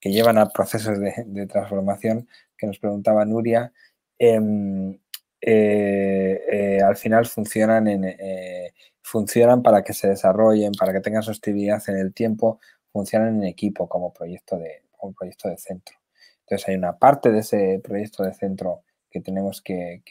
que 0.00 0.10
llevan 0.10 0.38
a 0.38 0.48
procesos 0.48 0.98
de, 0.98 1.46
transformación 1.46 2.28
que 2.56 2.66
nos 2.66 2.78
preguntaba 2.78 3.26
Nuria, 3.26 3.74
em, 4.18 4.98
eh, 5.38 6.42
eh, 6.50 6.80
al 6.82 6.96
final 6.96 7.26
funcionan 7.26 7.88
en, 7.88 8.04
eh, 8.04 8.72
funcionan 9.04 9.62
para 9.62 9.84
que 9.84 9.92
se 9.92 10.08
desarrollen, 10.08 10.72
para 10.72 10.92
que 10.92 11.00
tengan 11.00 11.22
sostenibilidad 11.22 11.82
en 11.88 11.98
el 11.98 12.14
tiempo, 12.14 12.58
funcionan 12.90 13.36
en 13.36 13.44
equipo 13.44 13.86
como 13.86 14.12
proyecto 14.14 14.56
de, 14.56 14.82
proyecto 15.16 15.48
de 15.50 15.58
centro. 15.58 15.96
Entonces 16.40 16.68
hay 16.68 16.76
una 16.76 16.98
parte 16.98 17.30
de 17.30 17.40
ese 17.40 17.80
proyecto 17.84 18.24
de 18.24 18.32
centro 18.32 18.82
que 19.10 19.20
tenemos 19.20 19.60
que, 19.60 20.02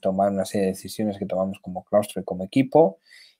tomar 0.00 0.32
una 0.32 0.44
serie 0.44 0.66
de 0.66 0.72
decisiones 0.72 1.18
que 1.18 1.26
tomamos 1.26 1.60
como 1.60 1.84
claustro 1.84 2.20
y 2.20 2.24
como 2.24 2.44
equipo 2.44 2.98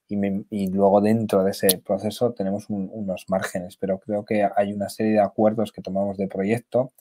y, 0.08 0.68
luego 0.68 1.00
dentro 1.00 1.42
de 1.42 1.50
ese 1.50 1.78
proceso 1.78 2.32
tenemos 2.32 2.70
unos 2.70 3.24
márgenes, 3.28 3.76
pero 3.76 3.98
creo 3.98 4.24
que 4.24 4.48
hay 4.56 4.72
una 4.72 4.88
serie 4.88 5.14
de 5.14 5.20
acuerdos 5.20 5.72
que 5.72 5.82
tomamos 5.82 6.16
de 6.16 6.28
proyecto 6.28 6.92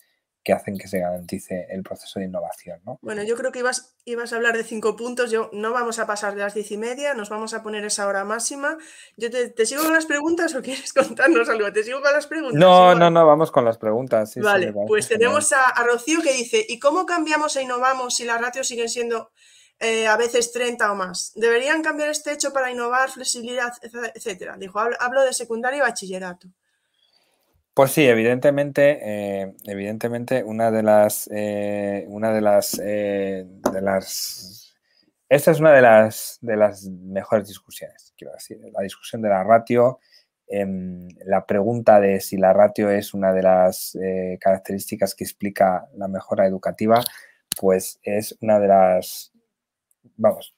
que 0.45 0.53
hacen 0.53 0.77
que 0.77 0.87
se 0.87 0.99
garantice 0.99 1.65
el 1.71 1.81
proceso 1.81 2.19
de 2.19 2.25
innovación. 2.25 2.79
¿no? 2.85 2.99
Bueno, 3.01 3.23
yo 3.23 3.35
creo 3.35 3.51
que 3.51 3.59
ibas, 3.59 3.95
ibas 4.05 4.31
a 4.31 4.35
hablar 4.35 4.55
de 4.55 4.63
cinco 4.63 4.95
puntos. 4.95 5.31
Yo 5.31 5.49
no 5.53 5.73
vamos 5.73 5.97
a 5.97 6.05
pasar 6.05 6.35
de 6.35 6.41
las 6.41 6.53
diez 6.53 6.69
y 6.69 6.77
media, 6.77 7.15
nos 7.15 7.29
vamos 7.29 7.55
a 7.55 7.63
poner 7.63 7.83
esa 7.83 8.05
hora 8.05 8.23
máxima. 8.23 8.77
Yo 9.17 9.31
te, 9.31 9.65
sigo 9.65 9.83
con 9.83 9.93
las 9.93 10.05
preguntas 10.05 10.53
o 10.53 10.61
quieres 10.61 10.93
contarnos 10.93 11.49
algo? 11.49 11.73
¿Te 11.73 11.83
sigo 11.83 11.99
con 11.99 12.13
las 12.13 12.27
preguntas? 12.27 12.59
No, 12.59 12.93
no, 12.93 13.09
no, 13.09 13.25
vamos 13.25 13.49
con 13.49 13.65
las 13.65 13.79
preguntas. 13.79 14.35
vale, 14.35 14.71
pues 14.87 15.07
tenemos 15.07 15.51
a, 15.51 15.83
Rocío 15.83 16.21
que 16.21 16.33
dice, 16.33 16.63
¿y 16.69 16.77
cómo 16.77 17.07
cambiamos 17.07 17.55
e 17.55 17.63
innovamos 17.63 18.15
si 18.15 18.23
las 18.23 18.39
ratios 18.39 18.67
siguen 18.67 18.87
siendo 18.87 19.31
eh, 19.79 20.05
a 20.05 20.15
veces 20.15 20.51
30 20.51 20.91
o 20.91 20.95
más? 20.95 21.31
¿Deberían 21.33 21.81
cambiar 21.81 22.09
este 22.09 22.31
hecho 22.31 22.53
para 22.53 22.69
innovar, 22.69 23.09
flexibilidad, 23.09 23.73
etcétera? 24.13 24.57
Dijo, 24.59 24.79
hablo 24.79 25.23
de 25.23 25.33
secundaria 25.33 25.79
y 25.79 25.81
bachillerato. 25.81 26.49
Pues 27.75 27.91
sí, 27.91 28.07
evidentemente, 28.07 28.99
eh, 29.41 29.53
evidentemente 29.65 30.45
una 30.45 30.71
de 30.71 30.81
las, 30.81 31.29
eh, 31.29 32.05
una 32.07 32.31
de 32.31 32.39
las, 32.39 32.79
eh, 32.81 33.45
de 33.73 33.81
las, 33.81 34.73
esta 35.27 35.51
es 35.51 35.59
una 35.59 35.73
de 35.73 35.81
las, 35.81 36.37
de 36.41 36.55
las 36.55 36.85
mejores 36.85 37.49
discusiones, 37.49 38.13
quiero 38.17 38.33
decir, 38.33 38.59
la 38.71 38.81
discusión 38.81 39.21
de 39.21 39.27
la 39.27 39.43
ratio, 39.43 39.99
em, 40.47 41.09
la 41.25 41.45
pregunta 41.45 41.99
de 41.99 42.21
si 42.21 42.37
la 42.37 42.53
ratio 42.53 42.89
es 42.89 43.13
una 43.13 43.33
de 43.33 43.43
las 43.43 43.97
características 44.39 45.13
que 45.13 45.25
explica 45.25 45.89
la 45.97 46.07
mejora 46.07 46.47
educativa, 46.47 47.03
pues 47.59 47.99
es 48.03 48.37
una 48.39 48.57
de 48.59 48.67
las 48.69 49.33
vamos, 50.17 50.55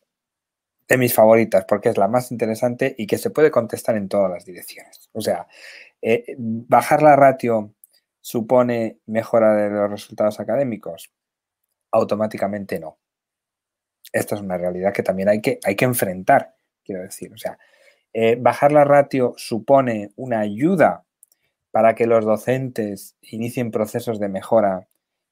de 0.88 0.98
mis 0.98 1.14
favoritas, 1.14 1.66
porque 1.68 1.90
es 1.90 1.98
la 1.98 2.08
más 2.08 2.32
interesante 2.32 2.96
y 2.98 3.08
que 3.08 3.18
se 3.18 3.30
puede 3.30 3.52
contestar 3.52 3.96
en 3.98 4.08
todas 4.08 4.32
las 4.32 4.46
direcciones. 4.46 5.10
O 5.14 5.22
sea, 5.22 5.48
eh, 6.02 6.36
bajar 6.38 7.02
la 7.02 7.16
ratio 7.16 7.74
supone 8.22 9.00
mejora 9.06 9.56
de 9.56 9.70
los 9.70 9.90
resultados 9.90 10.40
académicos. 10.40 11.12
Automáticamente 11.92 12.80
no. 12.80 12.98
Esta 14.12 14.36
es 14.36 14.42
una 14.42 14.58
realidad 14.58 14.94
que 14.94 15.04
también 15.04 15.30
hay 15.30 15.42
que, 15.42 15.60
hay 15.64 15.76
que 15.76 15.86
enfrentar, 15.86 16.56
quiero 16.84 17.02
decir. 17.04 17.34
O 17.34 17.38
sea, 17.38 17.58
eh, 18.14 18.38
bajar 18.40 18.72
la 18.72 18.84
ratio 18.84 19.34
supone 19.38 20.12
una 20.16 20.40
ayuda 20.40 21.06
para 21.72 21.96
que 21.96 22.08
los 22.08 22.26
docentes 22.26 23.16
inicien 23.22 23.72
procesos 23.72 24.20
de 24.20 24.30
mejora 24.30 24.88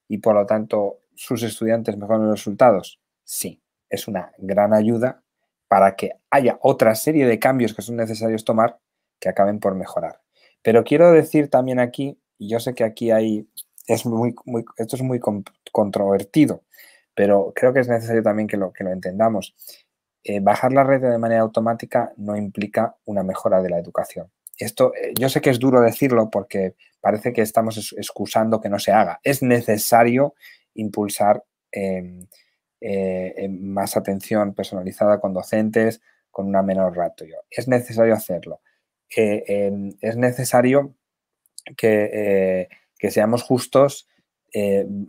y 0.08 0.18
por 0.18 0.34
lo 0.34 0.46
tanto 0.46 1.00
sus 1.14 1.42
estudiantes 1.42 1.96
mejoren 1.96 2.28
los 2.28 2.38
resultados? 2.38 3.00
Sí, 3.24 3.60
es 3.90 4.06
una 4.06 4.32
gran 4.38 4.72
ayuda 4.72 5.22
para 5.68 5.96
que 5.96 6.12
haya 6.30 6.58
otra 6.62 6.94
serie 6.94 7.26
de 7.26 7.38
cambios 7.38 7.74
que 7.74 7.82
son 7.82 7.96
necesarios 7.96 8.44
tomar 8.44 8.78
que 9.18 9.28
acaben 9.28 9.58
por 9.58 9.74
mejorar. 9.74 10.20
Pero 10.66 10.82
quiero 10.82 11.12
decir 11.12 11.48
también 11.48 11.78
aquí, 11.78 12.18
y 12.38 12.48
yo 12.48 12.58
sé 12.58 12.74
que 12.74 12.82
aquí 12.82 13.12
hay, 13.12 13.48
es 13.86 14.04
muy, 14.04 14.34
muy 14.46 14.64
esto 14.78 14.96
es 14.96 15.02
muy 15.02 15.20
controvertido, 15.70 16.64
pero 17.14 17.52
creo 17.54 17.72
que 17.72 17.78
es 17.78 17.88
necesario 17.88 18.20
también 18.20 18.48
que 18.48 18.56
lo, 18.56 18.72
que 18.72 18.82
lo 18.82 18.90
entendamos. 18.90 19.54
Eh, 20.24 20.40
bajar 20.40 20.72
la 20.72 20.82
red 20.82 21.00
de 21.00 21.18
manera 21.18 21.42
automática 21.42 22.12
no 22.16 22.36
implica 22.36 22.96
una 23.04 23.22
mejora 23.22 23.62
de 23.62 23.70
la 23.70 23.78
educación. 23.78 24.32
Esto, 24.58 24.92
eh, 24.96 25.12
yo 25.16 25.28
sé 25.28 25.40
que 25.40 25.50
es 25.50 25.60
duro 25.60 25.80
decirlo 25.80 26.30
porque 26.30 26.74
parece 27.00 27.32
que 27.32 27.42
estamos 27.42 27.94
excusando 27.96 28.60
que 28.60 28.68
no 28.68 28.80
se 28.80 28.90
haga. 28.90 29.20
Es 29.22 29.44
necesario 29.44 30.34
impulsar 30.74 31.44
em, 31.70 32.26
eh, 32.80 33.34
em, 33.36 33.72
más 33.72 33.96
atención 33.96 34.52
personalizada 34.52 35.20
con 35.20 35.32
docentes, 35.32 36.00
con 36.32 36.48
una 36.48 36.62
menor 36.62 36.96
ratio. 36.96 37.44
Es 37.48 37.68
necesario 37.68 38.14
hacerlo. 38.14 38.62
Em, 39.08 39.92
es 40.00 40.16
necesario 40.16 40.94
que, 41.76 42.68
que 42.98 43.10
seamos 43.10 43.42
justos, 43.42 44.08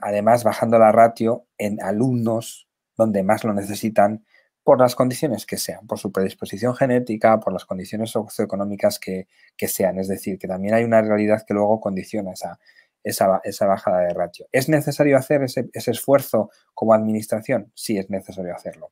además 0.01 0.43
bajando 0.43 0.77
la 0.79 0.91
ratio 0.91 1.45
en 1.57 1.81
alumnos 1.81 2.67
donde 2.97 3.23
más 3.23 3.43
lo 3.43 3.53
necesitan 3.53 4.25
por 4.67 4.81
las 4.81 4.95
condiciones 4.95 5.45
que 5.45 5.55
sean, 5.55 5.87
por 5.87 5.97
su 5.97 6.11
predisposición 6.11 6.75
genética, 6.75 7.39
por 7.39 7.53
las 7.53 7.63
condiciones 7.63 8.09
socioeconómicas 8.09 8.99
que, 8.99 9.27
sean. 9.65 9.97
Es 9.97 10.09
decir, 10.09 10.37
que 10.37 10.49
también 10.49 10.73
hay 10.73 10.83
una 10.83 11.01
realidad 11.01 11.45
que 11.47 11.53
luego 11.53 11.79
condiciona 11.79 12.33
esa, 12.33 12.59
esa, 13.01 13.65
bajada 13.65 13.99
de 14.01 14.13
ratio. 14.13 14.47
¿Es 14.51 14.67
necesario 14.67 15.15
hacer 15.15 15.41
ese, 15.43 15.69
esfuerzo 15.73 16.49
como 16.73 16.93
administración? 16.93 17.71
Sí, 17.75 17.97
es 17.97 18.09
necesario 18.09 18.53
hacerlo. 18.53 18.91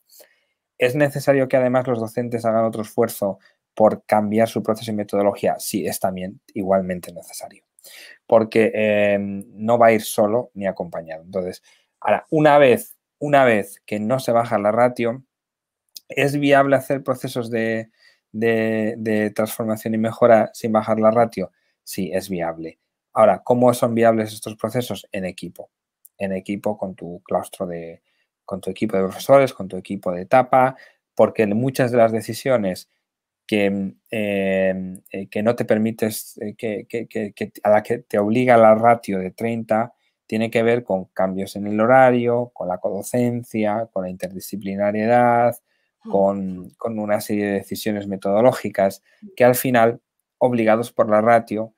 ¿Es 0.77 0.95
necesario 0.95 1.49
que 1.49 1.57
además 1.57 1.87
los 1.87 1.99
docentes 1.99 2.45
hagan 2.45 2.63
otro 2.63 2.83
esfuerzo 2.83 3.39
por 3.75 4.05
cambiar 4.05 4.47
su 4.47 4.63
proceso 4.63 4.91
y 4.91 4.95
metodología? 4.95 5.55
Sí, 5.59 5.85
es 5.85 5.99
también 5.99 6.41
igualmente 6.53 7.13
necesario. 7.13 7.63
Porque 8.25 8.71
eh, 8.73 9.17
no 9.19 9.77
va 9.77 9.87
a 9.87 9.91
ir 9.91 10.01
solo 10.01 10.49
ni 10.55 10.65
acompañado. 10.65 11.23
Entonces, 11.23 11.61
ahora, 11.99 12.25
una 12.31 12.57
vez, 12.57 12.95
una 13.19 13.43
vez 13.45 13.81
que 13.85 13.99
no 13.99 14.19
se 14.19 14.31
baja 14.31 14.57
la 14.57 14.71
ratio, 14.71 15.23
¿Es 16.07 16.37
viable 16.37 16.75
hacer 16.75 17.03
procesos 17.03 17.49
de, 17.49 17.89
transformación 19.35 19.93
y 19.95 19.97
mejora 19.97 20.51
sin 20.53 20.71
bajar 20.71 20.99
la 20.99 21.11
ratio? 21.11 21.51
Sí, 21.83 22.11
es 22.13 22.29
viable. 22.29 22.79
Ahora, 23.13 23.41
¿cómo 23.43 23.73
son 23.73 23.95
viables 23.95 24.33
estos 24.33 24.55
procesos? 24.55 25.07
En 25.11 25.25
equipo. 25.25 25.71
En 26.17 26.31
equipo 26.31 26.77
con 26.77 26.95
tu 26.95 27.21
claustro 27.23 27.65
de, 27.65 28.01
con 28.45 28.61
tu 28.61 28.69
equipo 28.69 28.97
de 28.97 29.03
profesores, 29.03 29.53
con 29.53 29.67
tu 29.67 29.77
equipo 29.77 30.11
de 30.11 30.21
etapa, 30.21 30.75
porque 31.15 31.47
muchas 31.47 31.91
de 31.91 31.97
las 31.97 32.11
decisiones 32.11 32.89
que, 33.47 33.65
em, 34.09 35.01
eh, 35.11 35.27
que 35.29 35.43
no 35.43 35.55
te 35.55 35.65
permites, 35.65 36.37
eh, 36.41 36.55
que, 36.55 36.87
a 37.63 37.69
la 37.69 37.83
que 37.83 37.99
te 37.99 38.17
obliga 38.19 38.57
la 38.57 38.75
ratio 38.75 39.19
de 39.19 39.31
30, 39.31 39.93
tiene 40.27 40.49
que 40.49 40.63
ver 40.63 40.83
con 40.83 41.05
cambios 41.05 41.55
en 41.55 41.67
el 41.67 41.79
horario, 41.79 42.51
con 42.53 42.67
la 42.67 42.79
codocencia, 42.79 43.87
con 43.91 44.03
la 44.03 44.09
interdisciplinariedad, 44.09 45.55
con, 46.09 46.75
una 46.79 47.21
serie 47.21 47.45
de 47.47 47.53
decisiones 47.53 48.07
metodológicas 48.07 49.03
que 49.35 49.43
al 49.43 49.55
final, 49.55 50.01
obligados 50.37 50.91
por 50.91 51.09
la 51.09 51.21
ratio, 51.21 51.73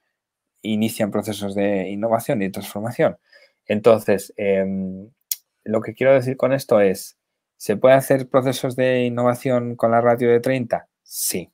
inician 0.61 1.11
procesos 1.11 1.55
de 1.55 1.89
innovación 1.89 2.41
y 2.41 2.49
transformación. 2.51 3.17
Entonces, 3.67 4.33
em, 4.37 5.09
lo 5.63 5.81
que 5.81 5.93
quiero 5.93 6.13
decir 6.13 6.37
con 6.37 6.53
esto 6.53 6.81
es, 6.81 7.17
¿se 7.57 7.77
puede 7.77 7.95
hacer 7.95 8.29
procesos 8.29 8.75
de 8.75 9.05
innovación 9.05 9.75
con 9.75 9.91
la 9.91 10.01
ratio 10.01 10.29
de 10.29 10.39
30? 10.39 10.89
Sí, 11.03 11.51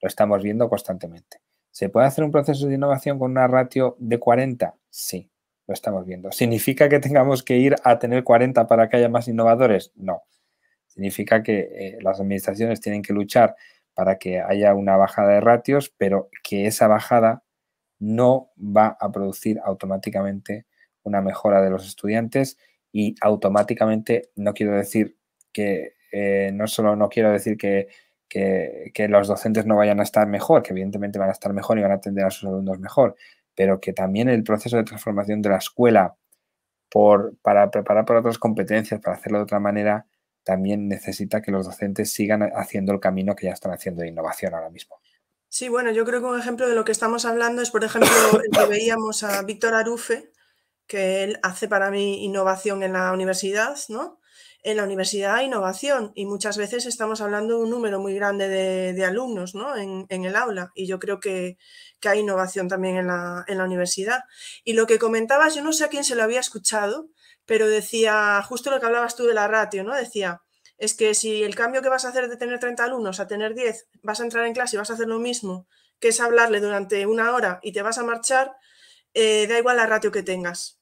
lo 0.00 0.08
estamos 0.08 0.42
viendo 0.42 0.68
constantemente. 0.68 1.40
¿Se 1.70 1.88
puede 1.88 2.06
hacer 2.06 2.24
un 2.24 2.32
proceso 2.32 2.66
de 2.66 2.74
innovación 2.74 3.18
con 3.18 3.30
una 3.30 3.46
ratio 3.46 3.96
de 3.98 4.18
40? 4.18 4.74
Sí, 4.90 5.30
lo 5.66 5.74
estamos 5.74 6.04
viendo. 6.04 6.32
¿Significa 6.32 6.88
que 6.88 6.98
tengamos 6.98 7.42
que 7.42 7.56
ir 7.58 7.76
a 7.84 7.98
tener 7.98 8.24
40 8.24 8.66
para 8.66 8.88
que 8.88 8.96
haya 8.96 9.08
más 9.08 9.28
innovadores? 9.28 9.92
No. 9.94 10.24
Significa 10.88 11.42
que 11.42 11.58
eh, 11.72 11.98
las 12.00 12.20
administraciones 12.20 12.80
tienen 12.80 13.02
que 13.02 13.12
luchar 13.12 13.54
para 13.94 14.18
que 14.18 14.40
haya 14.40 14.74
una 14.74 14.96
bajada 14.96 15.34
de 15.34 15.40
ratios, 15.40 15.94
pero 15.96 16.28
que 16.42 16.66
esa 16.66 16.88
bajada 16.88 17.44
no 18.00 18.50
va 18.58 18.96
a 18.98 19.12
producir 19.12 19.60
automáticamente 19.64 20.66
una 21.02 21.20
mejora 21.20 21.62
de 21.62 21.70
los 21.70 21.86
estudiantes 21.86 22.58
y 22.92 23.14
automáticamente 23.20 24.30
no 24.34 24.52
quiero 24.54 24.76
decir 24.76 25.16
que, 25.52 25.94
eh, 26.12 26.50
no 26.52 26.66
solo 26.66 26.96
no 26.96 27.08
quiero 27.08 27.30
decir 27.30 27.56
que, 27.56 27.88
que, 28.30 29.08
los 29.08 29.28
docentes 29.28 29.66
no 29.66 29.76
vayan 29.76 30.00
a 30.00 30.04
estar 30.04 30.26
mejor, 30.26 30.62
que 30.62 30.70
evidentemente 30.70 31.18
van 31.18 31.28
a 31.28 31.32
estar 31.32 31.52
mejor 31.52 31.78
y 31.78 31.82
van 31.82 31.90
a 31.90 31.96
atender 31.96 32.24
a 32.24 32.30
sus 32.30 32.48
alumnos 32.48 32.78
mejor, 32.78 33.16
pero 33.54 33.80
que 33.80 33.92
también 33.92 34.28
el 34.28 34.44
proceso 34.44 34.76
de 34.76 34.84
transformación 34.84 35.42
de 35.42 35.50
la 35.50 35.56
escuela 35.56 36.14
por, 36.88 37.36
para 37.42 37.70
preparar 37.70 38.04
para 38.04 38.20
otras 38.20 38.38
competencias, 38.38 39.00
para 39.00 39.16
hacerlo 39.16 39.38
de 39.38 39.44
otra 39.44 39.60
manera, 39.60 40.06
también 40.44 40.88
necesita 40.88 41.42
que 41.42 41.50
los 41.50 41.66
docentes 41.66 42.12
sigan 42.12 42.42
haciendo 42.54 42.92
el 42.92 43.00
camino 43.00 43.34
que 43.34 43.46
ya 43.46 43.52
están 43.52 43.72
haciendo 43.72 44.02
de 44.02 44.08
innovación 44.08 44.54
ahora 44.54 44.70
mismo. 44.70 45.00
Sí, 45.48 45.68
bueno, 45.68 45.90
yo 45.90 46.04
creo 46.04 46.20
que 46.20 46.26
un 46.26 46.38
ejemplo 46.38 46.68
de 46.68 46.76
lo 46.76 46.84
que 46.84 46.92
estamos 46.92 47.24
hablando 47.24 47.60
es, 47.60 47.70
por 47.70 47.82
ejemplo, 47.82 48.10
el 48.42 48.50
que 48.50 48.66
veíamos 48.70 49.24
a 49.24 49.42
Víctor 49.42 49.74
Arufe, 49.74 50.30
que 50.86 51.24
él 51.24 51.40
hace 51.42 51.66
para 51.66 51.90
mí 51.90 52.24
innovación 52.24 52.84
en 52.84 52.92
la 52.92 53.12
universidad, 53.12 53.76
¿no? 53.88 54.19
En 54.62 54.76
la 54.76 54.84
universidad 54.84 55.36
hay 55.36 55.46
innovación 55.46 56.12
y 56.14 56.26
muchas 56.26 56.58
veces 56.58 56.84
estamos 56.84 57.20
hablando 57.22 57.56
de 57.56 57.62
un 57.62 57.70
número 57.70 57.98
muy 57.98 58.14
grande 58.14 58.48
de, 58.48 59.04
alumnos 59.04 59.54
¿no? 59.54 59.74
en, 59.76 60.06
el 60.10 60.36
aula 60.36 60.70
y 60.74 60.86
yo 60.86 60.98
creo 60.98 61.18
que, 61.18 61.56
hay 62.04 62.20
innovación 62.20 62.68
también 62.68 62.96
en 62.96 63.06
la, 63.06 63.44
en 63.48 63.58
la, 63.58 63.64
universidad. 63.64 64.20
Y 64.64 64.74
lo 64.74 64.86
que 64.86 64.98
comentabas, 64.98 65.54
yo 65.54 65.62
no 65.62 65.72
sé 65.72 65.84
a 65.84 65.88
quién 65.88 66.04
se 66.04 66.14
lo 66.14 66.22
había 66.22 66.40
escuchado, 66.40 67.08
pero 67.46 67.68
decía, 67.68 68.42
justo 68.42 68.70
lo 68.70 68.80
que 68.80 68.86
hablabas 68.86 69.16
tú 69.16 69.24
de 69.26 69.34
la 69.34 69.48
ratio, 69.48 69.84
¿no? 69.84 69.94
Decía, 69.94 70.42
es 70.80 70.94
que 70.94 71.14
si 71.14 71.42
el 71.42 71.54
cambio 71.54 71.82
que 71.82 71.90
vas 71.90 72.04
a 72.06 72.08
hacer 72.08 72.28
de 72.28 72.36
tener 72.38 72.58
30 72.58 72.84
alumnos 72.84 73.20
a 73.20 73.26
tener 73.26 73.54
10, 73.54 73.88
vas 74.02 74.20
a 74.20 74.24
entrar 74.24 74.46
en 74.46 74.54
clase 74.54 74.76
y 74.76 74.78
vas 74.78 74.90
a 74.90 74.94
hacer 74.94 75.08
lo 75.08 75.18
mismo, 75.18 75.68
que 76.00 76.08
es 76.08 76.20
hablarle 76.20 76.60
durante 76.60 77.06
una 77.06 77.32
hora 77.32 77.60
y 77.62 77.72
te 77.72 77.82
vas 77.82 77.98
a 77.98 78.02
marchar, 78.02 78.56
eh, 79.12 79.46
da 79.46 79.58
igual 79.58 79.76
la 79.76 79.86
ratio 79.86 80.10
que 80.10 80.22
tengas. 80.22 80.79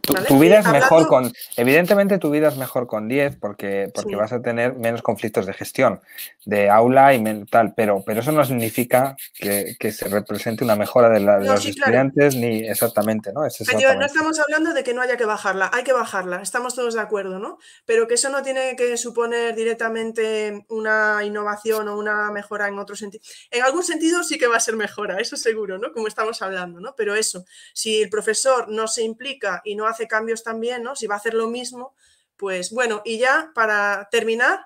Tu, 0.00 0.38
vida 0.38 0.60
es 0.60 0.66
mejor 0.66 1.06
con, 1.08 1.32
evidentemente 1.56 2.18
tu 2.18 2.30
vida 2.30 2.48
es 2.48 2.56
mejor 2.56 2.86
con 2.86 3.08
10 3.08 3.36
porque, 3.36 3.90
porque 3.94 4.16
vas 4.16 4.32
a 4.32 4.40
tener 4.40 4.74
menos 4.74 5.02
conflictos 5.02 5.46
de 5.46 5.52
gestión, 5.52 6.00
de 6.44 6.70
aula 6.70 7.14
y 7.14 7.44
tal, 7.46 7.74
pero, 7.74 8.02
pero 8.04 8.20
eso 8.20 8.32
no 8.32 8.44
significa 8.44 9.16
que, 9.34 9.76
se 9.90 10.08
represente 10.08 10.64
una 10.64 10.76
mejora 10.76 11.08
de, 11.08 11.20
los 11.20 11.66
estudiantes 11.66 12.36
ni 12.36 12.68
exactamente, 12.68 13.32
¿no? 13.32 13.44
Es 13.44 13.60
no 13.60 14.06
estamos 14.06 14.38
hablando 14.38 14.72
de 14.72 14.84
que 14.84 14.94
no 14.94 15.02
haya 15.02 15.16
que 15.16 15.24
bajarla, 15.24 15.70
hay 15.72 15.84
que 15.84 15.92
bajarla, 15.92 16.40
estamos 16.42 16.74
todos 16.74 16.94
de 16.94 17.00
acuerdo, 17.00 17.38
¿no? 17.38 17.58
Pero 17.84 18.06
que 18.08 18.14
eso 18.14 18.30
no 18.30 18.42
tiene 18.42 18.76
que 18.76 18.96
suponer 18.96 19.54
directamente 19.54 20.64
una 20.68 21.22
innovación 21.24 21.88
o 21.88 21.98
una 21.98 22.30
mejora 22.30 22.68
en 22.68 22.78
otro 22.78 22.96
sentido. 22.96 23.22
En 23.50 23.62
algún 23.62 23.82
sentido 23.82 24.22
sí 24.22 24.38
que 24.38 24.46
va 24.46 24.56
a 24.56 24.60
ser 24.60 24.76
mejora, 24.76 25.18
eso 25.18 25.36
seguro, 25.36 25.78
¿no? 25.78 25.92
Como 25.92 26.06
estamos 26.06 26.40
hablando, 26.42 26.80
¿no? 26.80 26.94
Pero 26.96 27.14
eso, 27.14 27.44
si 27.74 28.02
el 28.02 28.10
profesor 28.10 28.68
no 28.68 28.88
se 28.88 29.02
implica 29.02 29.62
y 29.64 29.74
no 29.74 29.79
hace 29.86 30.08
cambios 30.08 30.42
también, 30.42 30.82
¿no? 30.82 30.96
Si 30.96 31.06
va 31.06 31.14
a 31.16 31.18
hacer 31.18 31.34
lo 31.34 31.48
mismo, 31.48 31.94
pues 32.36 32.72
bueno, 32.72 33.02
y 33.04 33.18
ya 33.18 33.50
para 33.54 34.08
terminar, 34.10 34.60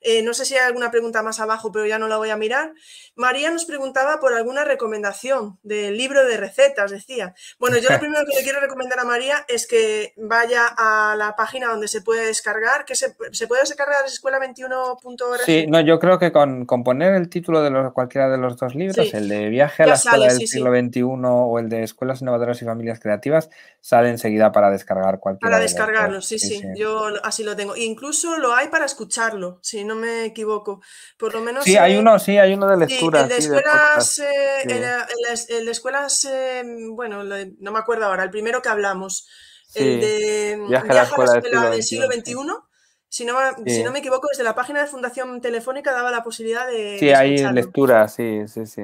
Eh, 0.00 0.22
no 0.22 0.32
sé 0.34 0.44
si 0.44 0.54
hay 0.54 0.66
alguna 0.66 0.90
pregunta 0.90 1.22
más 1.22 1.40
abajo, 1.40 1.70
pero 1.72 1.86
ya 1.86 1.98
no 1.98 2.08
la 2.08 2.16
voy 2.16 2.30
a 2.30 2.36
mirar. 2.36 2.72
María 3.16 3.50
nos 3.50 3.64
preguntaba 3.66 4.18
por 4.18 4.34
alguna 4.34 4.64
recomendación 4.64 5.58
del 5.62 5.96
libro 5.96 6.26
de 6.26 6.36
recetas, 6.36 6.90
decía. 6.90 7.34
Bueno, 7.58 7.76
yo 7.78 7.90
lo 7.90 7.98
primero 8.00 8.24
que 8.26 8.36
le 8.36 8.42
quiero 8.42 8.60
recomendar 8.60 8.98
a 9.00 9.04
María 9.04 9.44
es 9.48 9.66
que 9.66 10.14
vaya 10.16 10.66
a 10.76 11.14
la 11.16 11.36
página 11.36 11.68
donde 11.68 11.88
se 11.88 12.02
puede 12.02 12.26
descargar, 12.26 12.84
que 12.84 12.94
se, 12.94 13.14
puede 13.46 13.62
descargar 13.62 14.04
escuela21.org. 14.06 15.42
Sí, 15.44 15.66
no, 15.68 15.80
yo 15.80 15.98
creo 15.98 16.18
que 16.18 16.32
con, 16.32 16.66
poner 16.66 17.14
el 17.14 17.28
título 17.28 17.62
de 17.62 17.90
cualquiera 17.92 18.30
de 18.30 18.38
los 18.38 18.56
dos 18.56 18.74
libros, 18.74 19.12
el 19.12 19.28
de 19.28 19.48
Viaje 19.48 19.82
a 19.82 19.86
la 19.86 19.94
Escuela 19.94 20.32
del 20.32 20.46
siglo 20.46 20.70
XXI 20.70 21.02
o 21.02 21.58
el 21.58 21.68
de 21.68 21.82
Escuelas 21.82 22.22
Innovadoras 22.22 22.60
y 22.62 22.64
Familias 22.64 23.00
Creativas, 23.00 23.50
sale 23.80 24.08
enseguida 24.08 24.52
para 24.52 24.70
descargar 24.70 25.20
cualquiera. 25.20 25.50
Para 25.50 25.62
descargarlo, 25.62 26.22
sí, 26.22 26.38
sí, 26.38 26.62
yo 26.74 27.08
así 27.22 27.44
lo 27.44 27.54
tengo. 27.54 27.76
Incluso 27.76 28.38
lo 28.38 28.54
hay 28.54 28.68
para 28.68 28.86
escucharlo, 28.86 29.58
si 29.62 29.84
no 29.84 29.89
me 29.94 30.24
equivoco. 30.24 30.80
Por 31.18 31.34
lo 31.34 31.40
menos. 31.40 31.64
Sí, 31.64 31.76
hay 31.76 31.96
uno, 31.96 32.18
sí, 32.18 32.38
hay 32.38 32.54
uno 32.54 32.68
de 32.68 32.76
lectura. 32.76 33.22
el 33.22 33.28
de 33.28 33.36
escuelas, 33.38 34.18
eh, 34.18 34.62
el, 35.48 35.64
de 35.64 35.70
escuelas, 35.70 36.24
eh, 36.24 36.62
bueno, 36.92 37.24
no 37.24 37.72
me 37.72 37.78
acuerdo 37.78 38.06
ahora, 38.06 38.24
el 38.24 38.30
primero 38.30 38.62
que 38.62 38.68
hablamos. 38.68 39.28
El 39.74 40.00
de 40.00 40.60
Viaje 40.68 40.90
a 40.90 40.94
la 40.94 41.02
Escuela, 41.04 41.70
del 41.70 41.82
siglo 41.82 42.06
XXI. 42.06 42.34
Si 43.08 43.24
no, 43.24 43.36
si 43.66 43.82
no 43.82 43.92
me 43.92 43.98
equivoco, 44.00 44.28
desde 44.30 44.44
la 44.44 44.54
página 44.54 44.80
de 44.80 44.86
Fundación 44.86 45.40
Telefónica 45.40 45.92
daba 45.92 46.10
la 46.10 46.22
posibilidad 46.22 46.66
de. 46.66 46.96
Sí, 46.98 47.10
hay 47.10 47.38
lectura, 47.52 48.08
sí, 48.08 48.42
sí, 48.46 48.66
sí. 48.66 48.82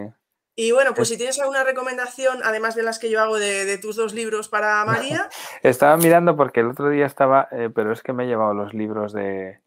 Y 0.59 0.73
bueno, 0.73 0.95
pues 0.95 1.09
si 1.09 1.19
tienes 1.19 1.39
alguna 1.39 1.65
recomendación, 1.65 2.39
además 2.43 2.75
de 2.75 2.83
las 2.83 2.99
que 2.99 3.11
yo 3.11 3.21
hago 3.21 3.39
de, 3.39 3.77
tus 3.77 3.95
dos 3.95 4.15
libros 4.15 4.49
para 4.49 4.83
María. 4.87 5.29
estaba 5.63 5.97
mirando 5.99 6.35
porque 6.35 6.61
el 6.61 6.71
otro 6.71 6.89
día 6.89 7.05
estaba, 7.05 7.47
eh, 7.53 7.69
pero 7.73 7.93
es 7.93 8.03
que 8.03 8.15
me 8.15 8.25
he 8.25 8.27
llevado 8.27 8.55
los 8.55 8.73
libros 8.73 9.13
de 9.13 9.61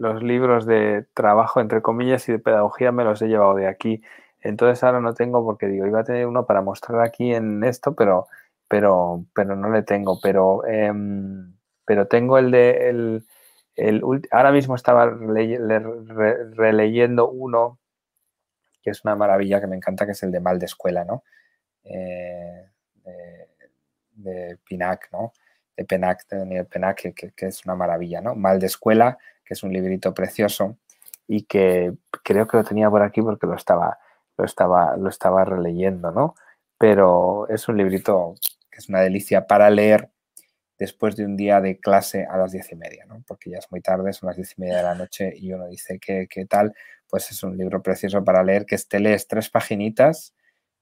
los 0.00 0.22
libros 0.22 0.66
de 0.66 1.06
trabajo, 1.14 1.60
entre 1.60 1.82
comillas, 1.82 2.28
y 2.28 2.32
de 2.32 2.38
pedagogía 2.38 2.90
me 2.90 3.04
los 3.04 3.20
he 3.22 3.28
llevado 3.28 3.54
de 3.54 3.68
aquí. 3.68 4.02
Entonces 4.40 4.82
ahora 4.82 5.00
no 5.00 5.14
tengo 5.14 5.44
porque 5.44 5.66
digo, 5.66 5.86
iba 5.86 6.00
a 6.00 6.04
tener 6.04 6.26
uno 6.26 6.46
para 6.46 6.62
mostrar 6.62 7.02
aquí 7.02 7.34
en 7.34 7.62
esto, 7.64 7.94
pero, 7.94 8.26
pero, 8.68 9.24
pero 9.34 9.56
no 9.56 9.70
le 9.70 9.82
tengo. 9.82 10.18
Pero, 10.22 10.66
em, 10.66 11.54
pero 11.84 12.06
tengo 12.06 12.38
el 12.38 12.50
de 12.50 12.88
el, 12.88 13.26
el, 13.76 14.02
ahora 14.30 14.52
mismo 14.52 14.74
estaba 14.74 15.06
releyendo 16.56 17.28
uno 17.28 17.78
que 18.82 18.90
es 18.90 19.04
una 19.04 19.14
maravilla 19.16 19.60
que 19.60 19.66
me 19.66 19.76
encanta, 19.76 20.06
que 20.06 20.12
es 20.12 20.22
el 20.22 20.32
de 20.32 20.40
Mal 20.40 20.58
de 20.58 20.66
Escuela, 20.66 21.04
¿no? 21.04 21.24
Eh, 21.84 22.66
de, 24.14 24.58
Pinac, 24.64 25.08
¿no? 25.12 25.32
De 25.76 25.84
Penac, 25.84 26.26
de 26.28 26.38
Daniel 26.38 26.66
Penac, 26.66 27.14
que, 27.14 27.32
es 27.36 27.64
una 27.64 27.74
maravilla, 27.74 28.20
¿no? 28.20 28.34
Mal 28.34 28.58
de 28.58 28.66
Escuela, 28.66 29.18
que 29.50 29.54
es 29.54 29.64
un 29.64 29.72
librito 29.72 30.14
precioso 30.14 30.78
y 31.26 31.42
que 31.46 31.92
creo 32.22 32.46
que 32.46 32.58
lo 32.58 32.62
tenía 32.62 32.88
por 32.88 33.02
aquí 33.02 33.20
porque 33.20 33.48
lo 33.48 33.56
estaba, 33.56 33.98
lo 34.36 34.44
estaba, 34.44 34.96
lo 34.96 35.08
estaba 35.08 35.44
releyendo, 35.44 36.12
¿no? 36.12 36.36
Pero 36.78 37.48
es 37.48 37.66
un 37.66 37.76
librito 37.76 38.34
que 38.70 38.78
es 38.78 38.88
una 38.88 39.00
delicia 39.00 39.48
para 39.48 39.68
leer 39.70 40.10
después 40.78 41.16
de 41.16 41.24
un 41.24 41.36
día 41.36 41.60
de 41.60 41.80
clase 41.80 42.26
a 42.30 42.36
las 42.36 42.52
diez 42.52 42.70
y 42.70 42.76
media, 42.76 43.06
¿no? 43.06 43.24
Porque 43.26 43.50
ya 43.50 43.58
es 43.58 43.66
muy 43.72 43.80
tarde, 43.80 44.12
son 44.12 44.28
las 44.28 44.36
diez 44.36 44.54
y 44.56 44.60
media 44.60 44.76
de 44.76 44.82
la 44.84 44.94
noche 44.94 45.32
y 45.36 45.52
uno 45.52 45.66
dice, 45.66 45.98
¿qué, 45.98 46.28
qué 46.30 46.46
tal? 46.46 46.72
pues 47.10 47.30
es 47.30 47.42
un 47.42 47.58
libro 47.58 47.82
precioso 47.82 48.24
para 48.24 48.42
leer 48.44 48.64
que 48.64 48.78
te 48.78 49.00
lees 49.00 49.26
tres 49.26 49.50
paginitas 49.50 50.34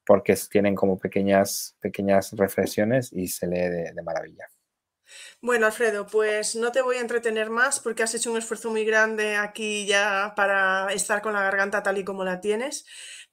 porque 0.04 0.36
tienen 0.50 0.74
como 0.74 0.98
pequeñas, 0.98 1.76
pequeñas 1.80 2.32
reflexiones 2.32 3.12
y 3.12 3.28
se 3.28 3.46
lee 3.46 3.92
de, 3.94 4.02
maravilla. 4.02 4.46
Bueno, 5.40 5.66
Alfredo, 5.66 6.06
pues 6.06 6.56
no 6.56 6.72
te 6.72 6.82
voy 6.82 6.96
a 6.96 7.00
entretener 7.00 7.50
más 7.50 7.80
porque 7.80 8.02
has 8.02 8.14
hecho 8.14 8.30
un 8.30 8.38
esfuerzo 8.38 8.70
muy 8.70 8.84
grande 8.84 9.36
aquí 9.36 9.86
ya 9.86 10.32
para 10.36 10.92
estar 10.92 11.22
con 11.22 11.32
la 11.32 11.42
garganta 11.42 11.82
tal 11.82 11.98
y 11.98 12.04
como 12.04 12.24
la 12.24 12.40
tienes 12.40 12.84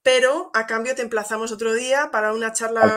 pero 0.06 0.52
a 0.54 0.68
cambio 0.68 0.94
te 0.94 1.02
emplazamos 1.02 1.52
otro 1.52 1.74
día 1.74 2.10
para 2.12 2.32
una 2.32 2.54
charla, 2.54 2.96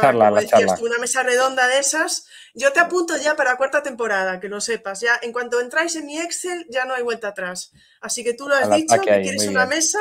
una 0.83 0.99
mesa 0.99 1.22
redonda 1.22 1.66
de 1.66 1.79
esas. 1.79 2.26
Yo 2.53 2.70
te 2.74 2.81
apunto 2.81 3.16
ya 3.16 3.35
para 3.35 3.57
cuarta 3.57 3.83
temporada, 3.83 4.39
que 4.39 4.51
lo 4.51 4.61
sepas. 4.61 5.01
Ya 5.01 5.18
en 5.22 5.33
cuanto 5.33 5.59
entráis 5.59 5.97
en 5.97 6.05
mi 6.05 6.20
Excel, 6.20 6.66
ya 6.68 6.85
no 6.85 6.93
hay 6.93 7.03
vuelta 7.03 7.29
atrás. 7.29 7.72
Así 8.03 8.22
que 8.22 8.35
tú 8.35 8.47
lo 8.47 8.55
has 8.55 8.70
dicho, 8.70 9.01
que 9.01 9.22
quieres 9.22 9.47
una 9.47 9.64
mesa. 9.64 10.01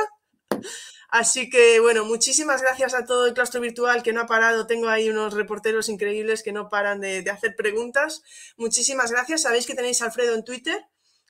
Así 1.10 1.49
que 1.49 1.80
bueno, 1.80 2.03
muchísimas 2.05 2.62
gracias 2.62 2.93
a 2.93 3.05
todo 3.05 3.28
el 3.28 3.34
claustro 3.34 3.62
virtual 3.62 4.03
que 4.03 4.14
no 4.14 4.22
ha 4.22 4.28
parado. 4.28 4.68
Tengo 4.68 4.89
ahí 4.89 5.10
unos 5.10 5.34
reporteros 5.34 5.89
increíbles 5.89 6.43
que 6.43 6.51
no 6.51 6.70
paran 6.70 6.99
de, 6.99 7.22
de 7.22 7.32
hacer 7.32 7.55
preguntas. 7.55 8.24
Muchísimas 8.58 9.12
gracias. 9.12 9.43
Sabéis 9.43 9.66
que 9.66 9.76
tenéis 9.76 10.01
a 10.01 10.05
Alfredo 10.05 10.36
en 10.36 10.43
Twitter. 10.43 10.86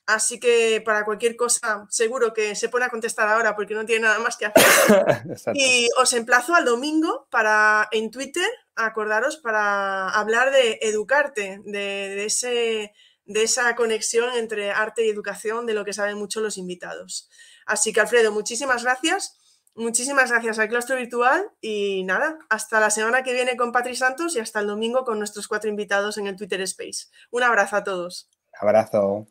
Así 0.08 0.40
que 0.40 0.80
para 0.80 1.04
cualquier 1.04 1.36
cosa, 1.36 1.86
seguro 1.90 2.32
que 2.32 2.54
se 2.54 2.70
pone 2.70 2.86
a 2.86 2.88
contestar 2.88 3.28
ahora 3.28 3.54
porque 3.54 3.74
no 3.74 3.84
tiene 3.84 4.06
nada 4.06 4.18
más 4.20 4.38
que 4.38 4.46
hacer. 4.46 4.64
y 5.54 5.86
os 5.98 6.14
emplazo 6.14 6.54
al 6.54 6.64
domingo 6.64 7.28
para 7.30 7.90
en 7.92 8.10
Twitter, 8.10 8.48
acordaros, 8.74 9.36
para 9.36 10.08
hablar 10.08 10.50
de 10.50 10.78
educarte, 10.80 11.60
de, 11.62 12.24
ese, 12.24 12.94
de 13.26 13.42
esa 13.42 13.76
conexión 13.76 14.34
entre 14.34 14.70
arte 14.70 15.04
y 15.04 15.10
educación, 15.10 15.66
de 15.66 15.74
lo 15.74 15.84
que 15.84 15.92
saben 15.92 16.16
mucho 16.16 16.40
los 16.40 16.56
invitados. 16.56 17.28
Así 17.66 17.92
que, 17.92 18.00
Alfredo, 18.00 18.32
muchísimas 18.32 18.84
gracias. 18.84 19.36
Muchísimas 19.78 20.32
gracias 20.32 20.58
al 20.58 20.68
claustro 20.68 20.96
virtual 20.96 21.52
y 21.60 22.02
nada, 22.02 22.36
hasta 22.50 22.80
la 22.80 22.90
semana 22.90 23.22
que 23.22 23.32
viene 23.32 23.56
con 23.56 23.70
Patri 23.70 23.94
Santos 23.94 24.34
y 24.34 24.40
hasta 24.40 24.58
el 24.58 24.66
domingo 24.66 25.04
con 25.04 25.18
nuestros 25.18 25.46
cuatro 25.46 25.70
invitados 25.70 26.18
en 26.18 26.26
el 26.26 26.34
Twitter 26.34 26.60
Space. 26.62 27.06
Un 27.30 27.44
abrazo 27.44 27.76
a 27.76 27.84
todos. 27.84 28.28
Abrazo. 28.60 29.28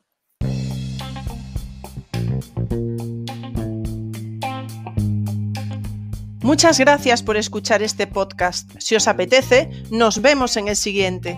Muchas 6.41 6.79
gracias 6.79 7.23
por 7.23 7.35
escuchar 7.35 7.83
este 7.83 8.07
podcast. 8.07 8.71
Si 8.79 8.95
os 8.95 9.09
apetece, 9.09 9.69
nos 9.91 10.21
vemos 10.21 10.55
en 10.55 10.69
el 10.69 10.77
siguiente. 10.77 11.37